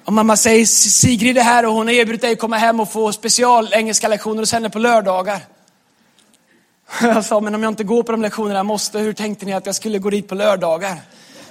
och 0.05 0.13
mamma 0.13 0.37
säger, 0.37 0.65
Sigrid 0.65 1.37
är 1.37 1.41
här 1.41 1.65
och 1.65 1.73
hon 1.73 1.87
har 1.87 1.93
erbjudit 1.93 2.21
dig 2.21 2.33
att 2.33 2.39
komma 2.39 2.57
hem 2.57 2.79
och 2.79 2.91
få 2.91 3.11
special 3.11 3.73
engelska 3.73 4.07
lektioner 4.07 4.39
hos 4.39 4.51
henne 4.51 4.69
på 4.69 4.79
lördagar. 4.79 5.39
Jag 7.01 7.25
sa, 7.25 7.39
men 7.39 7.55
om 7.55 7.63
jag 7.63 7.71
inte 7.71 7.83
går 7.83 8.03
på 8.03 8.11
de 8.11 8.21
lektionerna 8.21 8.59
jag 8.59 8.65
måste, 8.65 8.99
hur 8.99 9.13
tänkte 9.13 9.45
ni 9.45 9.53
att 9.53 9.65
jag 9.65 9.75
skulle 9.75 9.99
gå 9.99 10.09
dit 10.09 10.27
på 10.27 10.35
lördagar? 10.35 11.01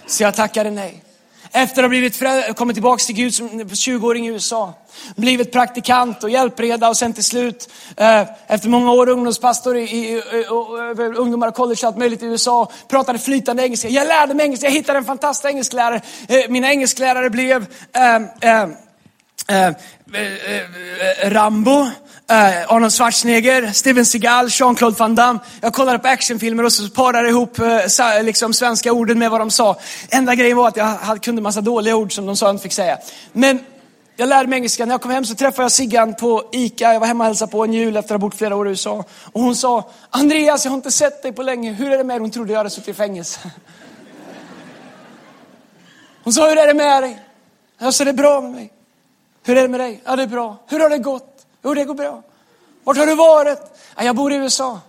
Så 0.06 0.22
jag 0.22 0.34
tackade 0.34 0.70
nej. 0.70 1.04
Efter 1.52 1.82
att 1.82 1.84
ha 1.84 1.88
blivit 1.88 2.22
kommit 2.56 2.74
tillbaka 2.74 3.00
till 3.00 3.14
Gud 3.14 3.34
som 3.34 3.48
20-åring 3.48 4.26
i 4.26 4.30
USA. 4.30 4.74
Blivit 5.16 5.52
praktikant 5.52 6.24
och 6.24 6.30
hjälpreda 6.30 6.88
och 6.88 6.96
sen 6.96 7.12
till 7.12 7.24
slut, 7.24 7.70
eh, 7.96 8.22
efter 8.46 8.68
många 8.68 8.92
år 8.92 9.08
ungdomspastor 9.08 9.76
i, 9.76 9.82
i, 9.82 10.12
i, 10.12 10.44
ungdomar 11.16 11.48
och 11.48 11.54
college 11.54 11.86
allt 11.86 11.96
möjligt 11.96 12.22
i 12.22 12.26
USA, 12.26 12.70
pratade 12.88 13.18
flytande 13.18 13.62
engelska. 13.62 13.88
Jag 13.88 14.08
lärde 14.08 14.34
mig 14.34 14.46
engelska, 14.46 14.66
jag 14.66 14.72
hittade 14.72 14.98
en 14.98 15.04
fantastisk 15.04 15.50
engelsklärare. 15.50 16.00
Eh, 16.28 16.48
mina 16.48 16.70
engelsklärare 16.70 17.30
blev 17.30 17.66
eh, 17.92 18.16
eh 18.52 18.68
Eh, 19.50 19.66
eh, 19.66 19.74
eh, 21.22 21.30
Rambo, 21.30 21.80
eh, 22.30 22.72
Arnold 22.72 22.92
Schwarzenegger, 22.92 23.72
Steven 23.72 24.04
Seagal, 24.04 24.48
Jean-Claude 24.48 24.98
Van 24.98 25.14
Damme. 25.14 25.38
Jag 25.60 25.72
kollade 25.72 25.98
på 25.98 26.08
actionfilmer 26.08 26.64
och 26.64 26.72
så 26.72 26.90
parade 26.90 27.28
ihop 27.28 27.58
eh, 27.58 28.22
liksom 28.22 28.52
svenska 28.52 28.92
orden 28.92 29.18
med 29.18 29.30
vad 29.30 29.40
de 29.40 29.50
sa. 29.50 29.76
Enda 30.10 30.34
grejen 30.34 30.56
var 30.56 30.68
att 30.68 30.76
jag 30.76 30.84
hade, 30.84 31.20
kunde 31.20 31.42
massa 31.42 31.60
dåliga 31.60 31.96
ord 31.96 32.12
som 32.12 32.26
de 32.26 32.36
sa 32.36 32.46
jag 32.46 32.54
inte 32.54 32.62
fick 32.62 32.72
säga. 32.72 32.98
Men 33.32 33.60
jag 34.16 34.28
lärde 34.28 34.48
mig 34.48 34.56
engelska. 34.56 34.86
När 34.86 34.94
jag 34.94 35.02
kom 35.02 35.10
hem 35.10 35.24
så 35.24 35.34
träffade 35.34 35.62
jag 35.62 35.72
Siggan 35.72 36.14
på 36.14 36.48
ICA. 36.52 36.92
Jag 36.92 37.00
var 37.00 37.06
hemma 37.06 37.24
och 37.24 37.28
hälsade 37.28 37.52
på 37.52 37.64
en 37.64 37.72
jul 37.72 37.96
efter 37.96 38.14
att 38.14 38.20
ha 38.20 38.28
bott 38.28 38.38
flera 38.38 38.56
år 38.56 38.66
i 38.66 38.70
USA. 38.70 39.04
Och 39.32 39.40
hon 39.40 39.56
sa, 39.56 39.90
Andreas 40.10 40.64
jag 40.64 40.72
har 40.72 40.76
inte 40.76 40.90
sett 40.90 41.22
dig 41.22 41.32
på 41.32 41.42
länge. 41.42 41.72
Hur 41.72 41.92
är 41.92 41.98
det 41.98 42.04
med 42.04 42.16
dig? 42.16 42.20
Hon 42.20 42.30
trodde 42.30 42.52
jag 42.52 42.58
hade 42.58 42.70
suttit 42.70 42.88
i 42.88 42.94
fängelse. 42.94 43.50
Hon 46.24 46.32
sa, 46.32 46.48
hur 46.48 46.58
är 46.58 46.66
det 46.66 46.74
med 46.74 47.02
dig? 47.02 47.18
Jag 47.78 47.94
sa, 47.94 48.04
det 48.04 48.10
är 48.10 48.14
bra 48.14 48.40
med 48.40 48.50
mig. 48.50 48.72
Hur 49.48 49.56
är 49.56 49.62
det 49.62 49.68
med 49.68 49.80
dig? 49.80 50.00
Ja, 50.04 50.16
det 50.16 50.22
är 50.22 50.26
bra. 50.26 50.56
Hur 50.66 50.80
har 50.80 50.90
det 50.90 50.98
gått? 50.98 51.46
Jo, 51.64 51.74
det 51.74 51.84
går 51.84 51.94
bra. 51.94 52.22
Vart 52.84 52.96
har 52.96 53.06
du 53.06 53.14
varit? 53.14 53.58
Ja, 53.96 54.04
jag 54.04 54.16
bor 54.16 54.32
i 54.32 54.36
USA. 54.36 54.80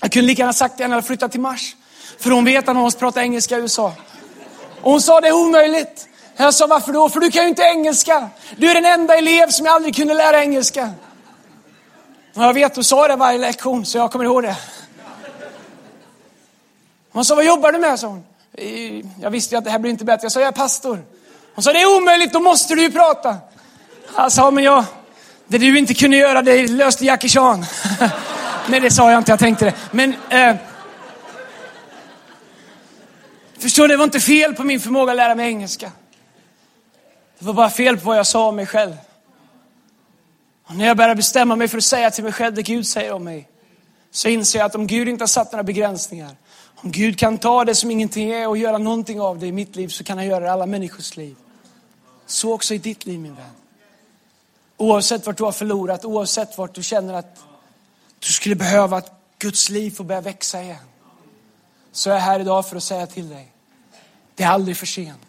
Jag 0.00 0.12
kunde 0.12 0.26
lika 0.26 0.42
gärna 0.42 0.52
sagt 0.52 0.78
det 0.78 0.88
när 0.88 0.96
jag 0.96 1.06
flyttat 1.06 1.30
till 1.30 1.40
Mars. 1.40 1.76
För 2.18 2.30
hon 2.30 2.44
vet 2.44 2.68
att 2.68 2.74
hon 2.74 2.82
måste 2.82 3.00
prata 3.00 3.22
engelska 3.22 3.58
i 3.58 3.60
USA. 3.60 3.92
Och 4.82 4.90
hon 4.90 5.00
sa 5.00 5.20
det 5.20 5.28
är 5.28 5.32
omöjligt. 5.32 6.08
Jag 6.36 6.54
sa 6.54 6.66
varför 6.66 6.92
då? 6.92 7.08
För 7.08 7.20
du 7.20 7.30
kan 7.30 7.42
ju 7.42 7.48
inte 7.48 7.62
engelska. 7.62 8.28
Du 8.56 8.70
är 8.70 8.74
den 8.74 8.84
enda 8.84 9.16
elev 9.16 9.48
som 9.48 9.66
jag 9.66 9.74
aldrig 9.74 9.96
kunde 9.96 10.14
lära 10.14 10.42
engelska. 10.42 10.90
Och 12.34 12.42
jag 12.42 12.54
vet, 12.54 12.74
du 12.74 12.82
sa 12.82 13.08
det 13.08 13.16
varje 13.16 13.38
lektion 13.38 13.86
så 13.86 13.98
jag 13.98 14.12
kommer 14.12 14.24
ihåg 14.24 14.42
det. 14.42 14.56
Hon 17.12 17.24
sa, 17.24 17.34
vad 17.34 17.44
jobbar 17.44 17.72
du 17.72 17.78
med? 17.78 17.98
sa 17.98 18.06
hon. 18.06 18.24
Eh, 18.52 19.04
jag 19.22 19.30
visste 19.30 19.54
ju 19.54 19.58
att 19.58 19.64
det 19.64 19.70
här 19.70 19.78
blir 19.78 19.90
inte 19.90 20.04
bättre. 20.04 20.24
Jag 20.24 20.32
sa, 20.32 20.40
jag 20.40 20.48
är 20.48 20.52
pastor. 20.52 21.04
Hon 21.54 21.62
sa, 21.62 21.72
det 21.72 21.82
är 21.82 21.96
omöjligt, 21.96 22.32
då 22.32 22.40
måste 22.40 22.74
du 22.74 22.82
ju 22.82 22.92
prata. 22.92 23.36
Han 24.14 24.30
sa, 24.30 24.50
men 24.50 24.64
jag, 24.64 24.84
det 25.46 25.58
du 25.58 25.78
inte 25.78 25.94
kunde 25.94 26.16
göra, 26.16 26.42
det 26.42 26.70
löste 26.70 27.04
Jackie 27.04 27.28
Chan. 27.28 27.66
Nej, 28.68 28.80
det 28.80 28.90
sa 28.90 29.10
jag 29.10 29.20
inte, 29.20 29.32
jag 29.32 29.38
tänkte 29.38 29.64
det. 29.64 29.74
Men, 29.90 30.14
eh, 30.30 30.56
förstår 33.58 33.82
du, 33.82 33.88
det 33.88 33.96
var 33.96 34.04
inte 34.04 34.20
fel 34.20 34.54
på 34.54 34.64
min 34.64 34.80
förmåga 34.80 35.12
att 35.12 35.16
lära 35.16 35.34
mig 35.34 35.48
engelska. 35.48 35.92
Det 37.38 37.44
var 37.44 37.54
bara 37.54 37.70
fel 37.70 37.96
på 37.96 38.06
vad 38.06 38.18
jag 38.18 38.26
sa 38.26 38.48
om 38.48 38.56
mig 38.56 38.66
själv. 38.66 38.94
Och 40.66 40.74
när 40.74 40.86
jag 40.86 40.96
började 40.96 41.14
bestämma 41.14 41.56
mig 41.56 41.68
för 41.68 41.78
att 41.78 41.84
säga 41.84 42.10
till 42.10 42.24
mig 42.24 42.32
själv 42.32 42.54
det 42.54 42.62
Gud 42.62 42.86
säger 42.86 43.12
om 43.12 43.24
mig, 43.24 43.48
så 44.10 44.28
inser 44.28 44.58
jag 44.58 44.66
att 44.66 44.74
om 44.74 44.86
Gud 44.86 45.08
inte 45.08 45.22
har 45.22 45.28
satt 45.28 45.52
några 45.52 45.62
begränsningar, 45.62 46.36
om 46.74 46.92
Gud 46.92 47.18
kan 47.18 47.38
ta 47.38 47.64
det 47.64 47.74
som 47.74 47.90
ingenting 47.90 48.30
är 48.30 48.48
och 48.48 48.58
göra 48.58 48.78
någonting 48.78 49.20
av 49.20 49.38
det 49.38 49.46
i 49.46 49.52
mitt 49.52 49.76
liv, 49.76 49.88
så 49.88 50.04
kan 50.04 50.18
han 50.18 50.26
göra 50.26 50.40
det 50.40 50.46
i 50.46 50.48
alla 50.48 50.66
människors 50.66 51.16
liv. 51.16 51.36
Så 52.26 52.52
också 52.52 52.74
i 52.74 52.78
ditt 52.78 53.06
liv 53.06 53.20
min 53.20 53.34
vän. 53.34 53.57
Oavsett 54.80 55.26
vart 55.26 55.36
du 55.36 55.44
har 55.44 55.52
förlorat, 55.52 56.04
oavsett 56.04 56.58
vart 56.58 56.74
du 56.74 56.82
känner 56.82 57.14
att 57.14 57.36
du 58.18 58.32
skulle 58.32 58.54
behöva 58.54 58.96
att 58.96 59.12
Guds 59.38 59.70
liv 59.70 59.90
får 59.90 60.04
börja 60.04 60.20
växa 60.20 60.62
igen. 60.62 60.76
Så 61.92 62.10
är 62.10 62.14
jag 62.14 62.20
här 62.20 62.40
idag 62.40 62.68
för 62.68 62.76
att 62.76 62.82
säga 62.82 63.06
till 63.06 63.28
dig, 63.28 63.52
det 64.34 64.42
är 64.42 64.48
aldrig 64.48 64.76
för 64.76 64.86
sent. 64.86 65.20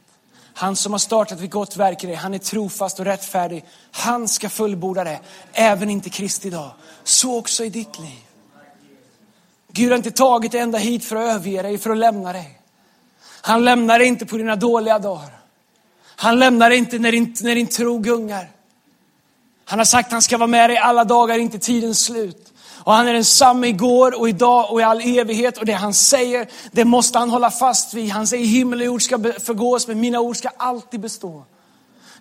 Han 0.53 0.75
som 0.75 0.91
har 0.91 0.99
startat 0.99 1.41
ett 1.41 1.51
gott 1.51 1.77
verk 1.77 2.03
i 2.03 2.07
dig, 2.07 2.15
han 2.15 2.33
är 2.33 2.37
trofast 2.37 2.99
och 2.99 3.05
rättfärdig. 3.05 3.65
Han 3.91 4.27
ska 4.27 4.49
fullborda 4.49 5.03
det, 5.03 5.19
även 5.53 5.89
inte 5.89 6.09
Kristi 6.09 6.49
dag. 6.49 6.71
Så 7.03 7.37
också 7.37 7.63
i 7.63 7.69
ditt 7.69 7.99
liv. 7.99 8.19
Gud 9.71 9.89
har 9.89 9.97
inte 9.97 10.11
tagit 10.11 10.51
dig 10.51 10.61
ända 10.61 10.77
hit 10.77 11.05
för 11.05 11.15
att 11.15 11.35
överge 11.35 11.61
dig, 11.61 11.77
för 11.77 11.89
att 11.89 11.97
lämna 11.97 12.33
dig. 12.33 12.59
Han 13.41 13.65
lämnar 13.65 13.99
dig 13.99 14.07
inte 14.07 14.25
på 14.25 14.37
dina 14.37 14.55
dåliga 14.55 14.99
dagar. 14.99 15.39
Han 16.15 16.39
lämnar 16.39 16.69
dig 16.69 16.77
inte 16.77 16.99
när 16.99 17.11
din, 17.11 17.35
när 17.41 17.55
din 17.55 17.67
tro 17.67 17.97
gungar. 17.97 18.49
Han 19.69 19.79
har 19.79 19.85
sagt 19.85 20.07
att 20.07 20.11
han 20.11 20.21
ska 20.21 20.37
vara 20.37 20.47
med 20.47 20.69
dig 20.69 20.77
alla 20.77 21.03
dagar, 21.03 21.39
inte 21.39 21.59
tidens 21.59 22.05
slut. 22.05 22.53
Och 22.83 22.93
han 22.93 23.07
är 23.07 23.13
densamme 23.13 23.67
igår 23.67 24.19
och 24.19 24.29
idag 24.29 24.71
och 24.71 24.81
i 24.81 24.83
all 24.83 25.01
evighet. 25.01 25.57
Och 25.57 25.65
det 25.65 25.73
han 25.73 25.93
säger, 25.93 26.47
det 26.71 26.85
måste 26.85 27.19
han 27.19 27.29
hålla 27.29 27.51
fast 27.51 27.93
vid. 27.93 28.09
Han 28.09 28.27
säger 28.27 28.45
himmel 28.45 28.79
och 28.79 28.85
jord 28.85 29.01
ska 29.01 29.19
förgås, 29.39 29.87
men 29.87 29.99
mina 29.99 30.19
ord 30.19 30.37
ska 30.37 30.49
alltid 30.57 30.99
bestå. 30.99 31.45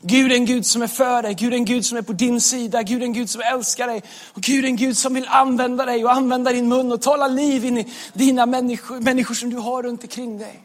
Gud 0.01 0.33
är 0.33 0.37
en 0.37 0.47
Gud 0.47 0.67
som 0.67 0.83
är 0.83 0.87
för 0.87 1.23
dig, 1.23 1.35
Gud 1.35 1.53
är 1.53 1.57
en 1.57 1.65
Gud 1.65 1.85
som 1.85 1.99
är 1.99 2.03
på 2.03 2.13
din 2.13 2.41
sida, 2.41 2.83
Gud 2.83 3.03
är 3.03 3.07
en 3.07 3.13
Gud 3.13 3.31
som 3.31 3.41
älskar 3.41 3.87
dig. 3.87 4.03
Och 4.33 4.43
Gud 4.43 4.65
är 4.65 4.69
en 4.69 4.77
Gud 4.77 4.97
som 4.97 5.15
vill 5.15 5.27
använda 5.29 5.87
dig 5.87 6.05
och 6.05 6.13
använda 6.13 6.53
din 6.53 6.69
mun 6.69 6.93
och 6.93 7.03
tala 7.03 7.29
liv 7.29 7.65
in 7.65 7.79
i 7.79 7.93
dina 8.13 8.47
människor, 8.47 9.01
människor 9.01 9.35
som 9.35 9.51
du 9.51 9.57
har 9.57 9.83
runt 9.83 10.03
omkring 10.03 10.39
dig. 10.39 10.61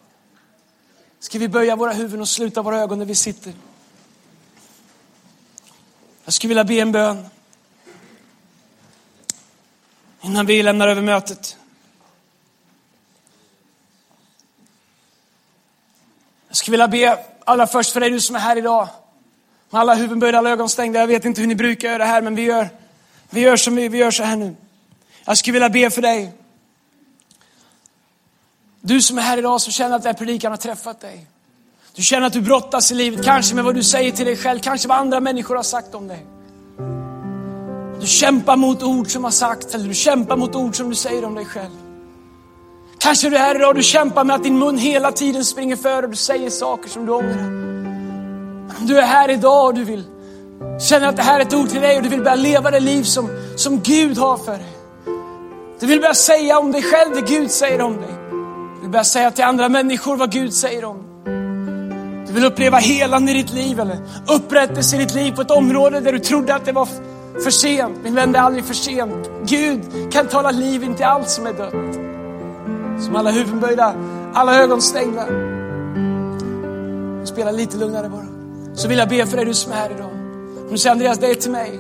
Ska 1.19 1.39
vi 1.39 1.47
böja 1.47 1.75
våra 1.75 1.91
huvuden 1.91 2.21
och 2.21 2.29
sluta 2.29 2.61
våra 2.61 2.79
ögon 2.79 2.99
när 2.99 3.05
vi 3.05 3.15
sitter? 3.15 3.53
Jag 6.33 6.35
skulle 6.35 6.49
vilja 6.49 6.63
be 6.63 6.79
en 6.79 6.91
bön. 6.91 7.25
Innan 10.21 10.45
vi 10.45 10.63
lämnar 10.63 10.87
över 10.87 11.01
mötet. 11.01 11.57
Jag 16.47 16.57
skulle 16.57 16.73
vilja 16.73 16.87
be 16.87 17.25
allra 17.45 17.67
först 17.67 17.93
för 17.93 17.99
dig 17.99 18.09
du 18.09 18.21
som 18.21 18.35
är 18.35 18.39
här 18.39 18.57
idag. 18.57 18.87
Med 19.69 19.81
alla 19.81 19.95
huvuden 19.95 20.19
böjda, 20.19 20.37
alla 20.37 20.49
ögon 20.49 20.69
stängda. 20.69 20.99
Jag 20.99 21.07
vet 21.07 21.25
inte 21.25 21.41
hur 21.41 21.47
ni 21.47 21.55
brukar 21.55 21.87
göra 21.87 21.97
det 21.97 22.05
här, 22.05 22.21
men 22.21 22.35
vi 22.35 22.41
gör, 22.41 22.69
vi 23.29 23.41
gör 23.41 23.57
som 23.57 23.75
vi, 23.75 23.87
vi 23.87 23.97
gör 23.97 24.11
så 24.11 24.23
här 24.23 24.35
nu. 24.35 24.55
Jag 25.25 25.37
skulle 25.37 25.53
vilja 25.53 25.69
be 25.69 25.89
för 25.89 26.01
dig. 26.01 26.33
Du 28.81 29.01
som 29.01 29.17
är 29.17 29.21
här 29.21 29.37
idag 29.37 29.61
som 29.61 29.73
känner 29.73 29.95
att 29.95 30.03
den 30.03 30.09
här 30.09 30.17
predikan 30.17 30.51
har 30.51 30.57
träffat 30.57 30.99
dig. 30.99 31.27
Du 31.95 32.01
känner 32.01 32.27
att 32.27 32.33
du 32.33 32.41
brottas 32.41 32.91
i 32.91 32.95
livet, 32.95 33.25
kanske 33.25 33.55
med 33.55 33.63
vad 33.63 33.75
du 33.75 33.83
säger 33.83 34.11
till 34.11 34.25
dig 34.25 34.37
själv, 34.37 34.59
kanske 34.59 34.87
vad 34.87 34.97
andra 34.97 35.19
människor 35.19 35.55
har 35.55 35.63
sagt 35.63 35.95
om 35.95 36.07
dig. 36.07 36.25
Du 37.99 38.07
kämpar 38.07 38.55
mot 38.55 38.83
ord 38.83 39.11
som 39.11 39.23
har 39.23 39.31
sagts 39.31 39.75
eller 39.75 39.87
du 39.87 39.93
kämpar 39.93 40.37
mot 40.37 40.55
ord 40.55 40.75
som 40.75 40.89
du 40.89 40.95
säger 40.95 41.25
om 41.25 41.35
dig 41.35 41.45
själv. 41.45 41.71
Kanske 42.97 43.29
du 43.29 43.35
är 43.35 43.39
här 43.39 43.55
idag 43.55 43.69
och 43.69 43.75
du 43.75 43.83
kämpar 43.83 44.23
med 44.23 44.35
att 44.35 44.43
din 44.43 44.59
mun 44.59 44.77
hela 44.77 45.11
tiden 45.11 45.45
springer 45.45 45.75
före 45.75 46.03
och 46.03 46.09
du 46.09 46.15
säger 46.15 46.49
saker 46.49 46.89
som 46.89 47.05
du 47.05 47.11
ångrar. 47.11 47.47
Om 48.79 48.87
du 48.87 48.97
är 48.97 49.05
här 49.05 49.29
idag 49.29 49.65
och 49.65 49.73
du 49.73 49.83
vill 49.83 50.03
känna 50.89 51.07
att 51.07 51.15
det 51.15 51.23
här 51.23 51.39
är 51.39 51.41
ett 51.41 51.53
ord 51.53 51.69
till 51.69 51.81
dig 51.81 51.97
och 51.97 52.03
du 52.03 52.09
vill 52.09 52.23
börja 52.23 52.35
leva 52.35 52.71
det 52.71 52.79
liv 52.79 53.03
som, 53.03 53.29
som 53.55 53.79
Gud 53.79 54.17
har 54.17 54.37
för 54.37 54.57
dig. 54.57 54.73
Du 55.79 55.85
vill 55.85 55.99
börja 55.99 56.13
säga 56.13 56.59
om 56.59 56.71
dig 56.71 56.83
själv 56.83 57.15
det 57.15 57.21
Gud 57.21 57.51
säger 57.51 57.81
om 57.81 57.97
dig. 57.97 58.13
Du 58.75 58.81
vill 58.81 58.89
börja 58.89 59.03
säga 59.03 59.31
till 59.31 59.43
andra 59.43 59.69
människor 59.69 60.17
vad 60.17 60.31
Gud 60.31 60.53
säger 60.53 60.85
om 60.85 60.97
dig. 60.97 61.12
Du 62.33 62.39
vill 62.39 62.45
uppleva 62.51 62.77
helande 62.77 63.31
i 63.31 63.33
ditt 63.33 63.53
liv 63.53 63.79
eller 63.79 63.97
upprättelse 64.27 64.95
i 64.95 64.99
ditt 64.99 65.13
liv 65.13 65.31
på 65.31 65.41
ett 65.41 65.51
område 65.51 65.99
där 65.99 66.11
du 66.11 66.19
trodde 66.19 66.55
att 66.55 66.65
det 66.65 66.71
var 66.71 66.87
för 67.43 67.51
sent. 67.51 67.97
Min 68.03 68.15
vän, 68.15 68.31
det 68.31 68.39
är 68.39 68.43
aldrig 68.43 68.65
för 68.65 68.73
sent. 68.73 69.29
Gud 69.45 69.81
kan 70.11 70.27
tala 70.27 70.51
liv 70.51 70.83
in 70.83 70.95
till 70.95 71.05
allt 71.05 71.29
som 71.29 71.47
är 71.47 71.53
dött. 71.53 71.95
Som 73.03 73.15
alla 73.15 73.31
huvuden 73.31 73.59
böjda, 73.59 73.95
alla 74.33 74.63
ögon 74.63 74.81
stängda. 74.81 75.25
Spela 77.25 77.51
lite 77.51 77.77
lugnare 77.77 78.09
bara. 78.09 78.27
Så 78.75 78.87
vill 78.87 78.97
jag 78.97 79.09
be 79.09 79.25
för 79.25 79.37
dig 79.37 79.45
du 79.45 79.53
som 79.53 79.71
är 79.71 79.75
här 79.75 79.91
idag. 79.91 80.11
Om 80.57 80.67
du 80.71 80.77
säger 80.77 80.91
Andreas, 80.91 81.19
det 81.19 81.27
är 81.27 81.35
till 81.35 81.51
mig. 81.51 81.79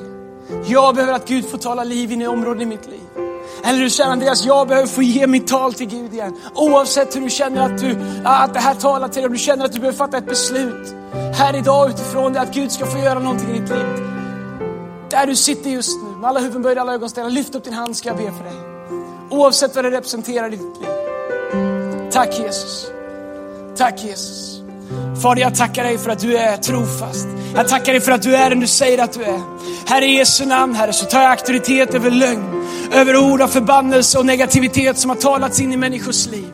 Jag 0.65 0.95
behöver 0.95 1.13
att 1.13 1.27
Gud 1.27 1.45
får 1.45 1.57
tala 1.57 1.83
liv 1.83 2.11
in 2.11 2.21
i 2.21 2.27
områden 2.27 2.61
i 2.61 2.65
mitt 2.65 2.85
liv. 2.87 3.22
Eller 3.63 3.79
du 3.79 3.89
känner 3.89 4.11
Andreas, 4.11 4.45
jag 4.45 4.67
behöver 4.67 4.87
få 4.87 5.03
ge 5.03 5.27
mitt 5.27 5.47
tal 5.47 5.73
till 5.73 5.87
Gud 5.87 6.13
igen. 6.13 6.35
Oavsett 6.55 7.15
hur 7.15 7.21
du 7.21 7.29
känner 7.29 7.61
att, 7.61 7.77
du, 7.77 7.97
att 8.23 8.53
det 8.53 8.59
här 8.59 8.75
talar 8.75 9.07
till 9.07 9.21
dig, 9.21 9.25
om 9.25 9.33
du 9.33 9.39
känner 9.39 9.65
att 9.65 9.71
du 9.71 9.79
behöver 9.79 9.97
fatta 9.97 10.17
ett 10.17 10.27
beslut 10.27 10.95
här 11.35 11.55
idag 11.55 11.89
utifrån 11.89 12.33
det, 12.33 12.41
att 12.41 12.53
Gud 12.53 12.71
ska 12.71 12.85
få 12.85 12.97
göra 12.97 13.19
någonting 13.19 13.49
i 13.49 13.59
ditt 13.59 13.69
liv. 13.69 13.85
Där 15.09 15.27
du 15.27 15.35
sitter 15.35 15.69
just 15.69 16.03
nu, 16.03 16.09
med 16.09 16.29
alla 16.29 16.39
huvuden 16.39 16.61
böjda, 16.61 16.81
alla 16.81 16.93
ögon 16.93 17.09
ställda, 17.09 17.29
lyft 17.29 17.55
upp 17.55 17.63
din 17.63 17.73
hand 17.73 17.97
ska 17.97 18.09
jag 18.09 18.17
be 18.17 18.31
för 18.31 18.43
dig. 18.43 18.53
Oavsett 19.29 19.75
vad 19.75 19.85
det 19.85 19.91
representerar 19.91 20.47
i 20.47 20.49
ditt 20.49 20.61
liv. 20.61 20.89
Tack 22.11 22.39
Jesus. 22.39 22.91
Tack 23.77 24.03
Jesus. 24.03 24.61
Fader, 25.21 25.41
jag 25.41 25.55
tackar 25.55 25.83
dig 25.83 25.97
för 25.97 26.11
att 26.11 26.19
du 26.19 26.37
är 26.37 26.57
trofast. 26.57 27.27
Jag 27.55 27.67
tackar 27.67 27.91
dig 27.91 28.01
för 28.01 28.11
att 28.11 28.21
du 28.21 28.35
är 28.35 28.49
den 28.49 28.59
du 28.59 28.67
säger 28.67 29.03
att 29.03 29.13
du 29.13 29.23
är. 29.23 29.41
Herre 29.85 30.05
i 30.05 30.17
Jesu 30.17 30.45
namn, 30.45 30.75
Herre, 30.75 30.93
så 30.93 31.05
tar 31.05 31.21
jag 31.21 31.31
auktoritet 31.31 31.93
över 31.93 32.11
lögn, 32.11 32.62
över 32.93 33.17
ord 33.17 33.41
av 33.41 33.47
förbannelse 33.47 34.19
och 34.19 34.25
negativitet 34.25 34.97
som 34.97 35.09
har 35.09 35.17
talats 35.17 35.59
in 35.59 35.73
i 35.73 35.77
människors 35.77 36.27
liv. 36.27 36.47